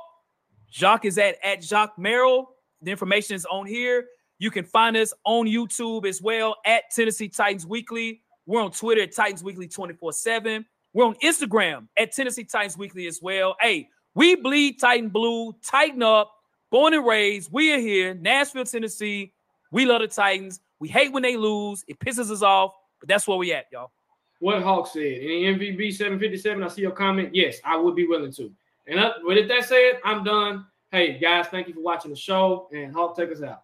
Jacques 0.70 1.04
is 1.04 1.18
at, 1.18 1.36
at 1.44 1.62
Jacques 1.62 1.98
Merrill. 1.98 2.48
The 2.82 2.90
information 2.90 3.36
is 3.36 3.46
on 3.46 3.66
here. 3.66 4.06
You 4.38 4.50
can 4.50 4.64
find 4.64 4.96
us 4.96 5.12
on 5.24 5.46
YouTube 5.46 6.06
as 6.06 6.20
well 6.20 6.56
at 6.66 6.84
Tennessee 6.94 7.28
Titans 7.28 7.66
Weekly. 7.66 8.22
We're 8.46 8.62
on 8.62 8.72
Twitter 8.72 9.02
at 9.02 9.14
Titans 9.14 9.44
Weekly 9.44 9.68
24 9.68 10.12
7. 10.12 10.66
We're 10.92 11.06
on 11.06 11.14
Instagram 11.22 11.86
at 11.96 12.12
Tennessee 12.12 12.44
Titans 12.44 12.76
Weekly 12.76 13.06
as 13.06 13.20
well. 13.22 13.56
Hey, 13.60 13.88
we 14.14 14.34
bleed 14.34 14.80
Titan 14.80 15.08
Blue. 15.08 15.54
Titan 15.62 16.02
Up. 16.02 16.32
Born 16.70 16.94
and 16.94 17.06
raised. 17.06 17.52
We 17.52 17.74
are 17.74 17.78
here, 17.78 18.14
Nashville, 18.14 18.64
Tennessee. 18.64 19.34
We 19.70 19.84
love 19.84 20.00
the 20.00 20.08
Titans. 20.08 20.60
We 20.78 20.88
hate 20.88 21.12
when 21.12 21.22
they 21.22 21.36
lose. 21.36 21.84
It 21.86 21.98
pisses 21.98 22.30
us 22.30 22.42
off, 22.42 22.72
but 22.98 23.10
that's 23.10 23.28
where 23.28 23.36
we 23.36 23.52
at, 23.52 23.66
y'all. 23.70 23.90
What 24.38 24.62
Hawk 24.62 24.86
said 24.86 25.02
in 25.02 25.58
the 25.58 25.66
MVB 25.66 25.92
757, 25.92 26.62
I 26.62 26.68
see 26.68 26.80
your 26.80 26.92
comment. 26.92 27.34
Yes, 27.34 27.58
I 27.62 27.76
would 27.76 27.94
be 27.94 28.06
willing 28.06 28.32
to. 28.32 28.50
And 28.86 28.98
uh, 28.98 29.12
with 29.22 29.46
that 29.48 29.64
said, 29.66 30.00
I'm 30.02 30.24
done. 30.24 30.66
Hey, 30.90 31.18
guys, 31.18 31.46
thank 31.48 31.68
you 31.68 31.74
for 31.74 31.80
watching 31.80 32.10
the 32.10 32.16
show. 32.16 32.68
And 32.72 32.92
Hawk, 32.92 33.16
take 33.16 33.30
us 33.30 33.42
out. 33.42 33.62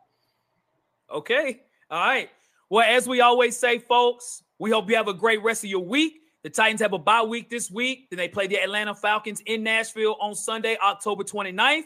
Okay. 1.10 1.62
All 1.90 2.00
right. 2.00 2.30
Well, 2.70 2.86
as 2.86 3.08
we 3.08 3.22
always 3.22 3.56
say, 3.56 3.78
folks, 3.78 4.42
we 4.58 4.70
hope 4.70 4.88
you 4.90 4.96
have 4.96 5.08
a 5.08 5.14
great 5.14 5.42
rest 5.42 5.64
of 5.64 5.70
your 5.70 5.84
week. 5.84 6.20
The 6.48 6.54
Titans 6.54 6.80
have 6.80 6.94
a 6.94 6.98
bye 6.98 7.20
week 7.20 7.50
this 7.50 7.70
week. 7.70 8.08
Then 8.08 8.16
they 8.16 8.26
play 8.26 8.46
the 8.46 8.56
Atlanta 8.56 8.94
Falcons 8.94 9.42
in 9.44 9.62
Nashville 9.62 10.16
on 10.18 10.34
Sunday, 10.34 10.78
October 10.82 11.22
29th. 11.22 11.84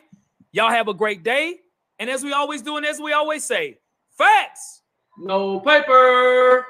Y'all 0.52 0.70
have 0.70 0.86
a 0.86 0.94
great 0.94 1.24
day. 1.24 1.56
And 1.98 2.08
as 2.08 2.22
we 2.22 2.32
always 2.32 2.62
do, 2.62 2.76
and 2.76 2.86
as 2.86 3.00
we 3.00 3.12
always 3.12 3.42
say, 3.42 3.78
facts. 4.16 4.82
No 5.18 5.58
paper. 5.58 6.64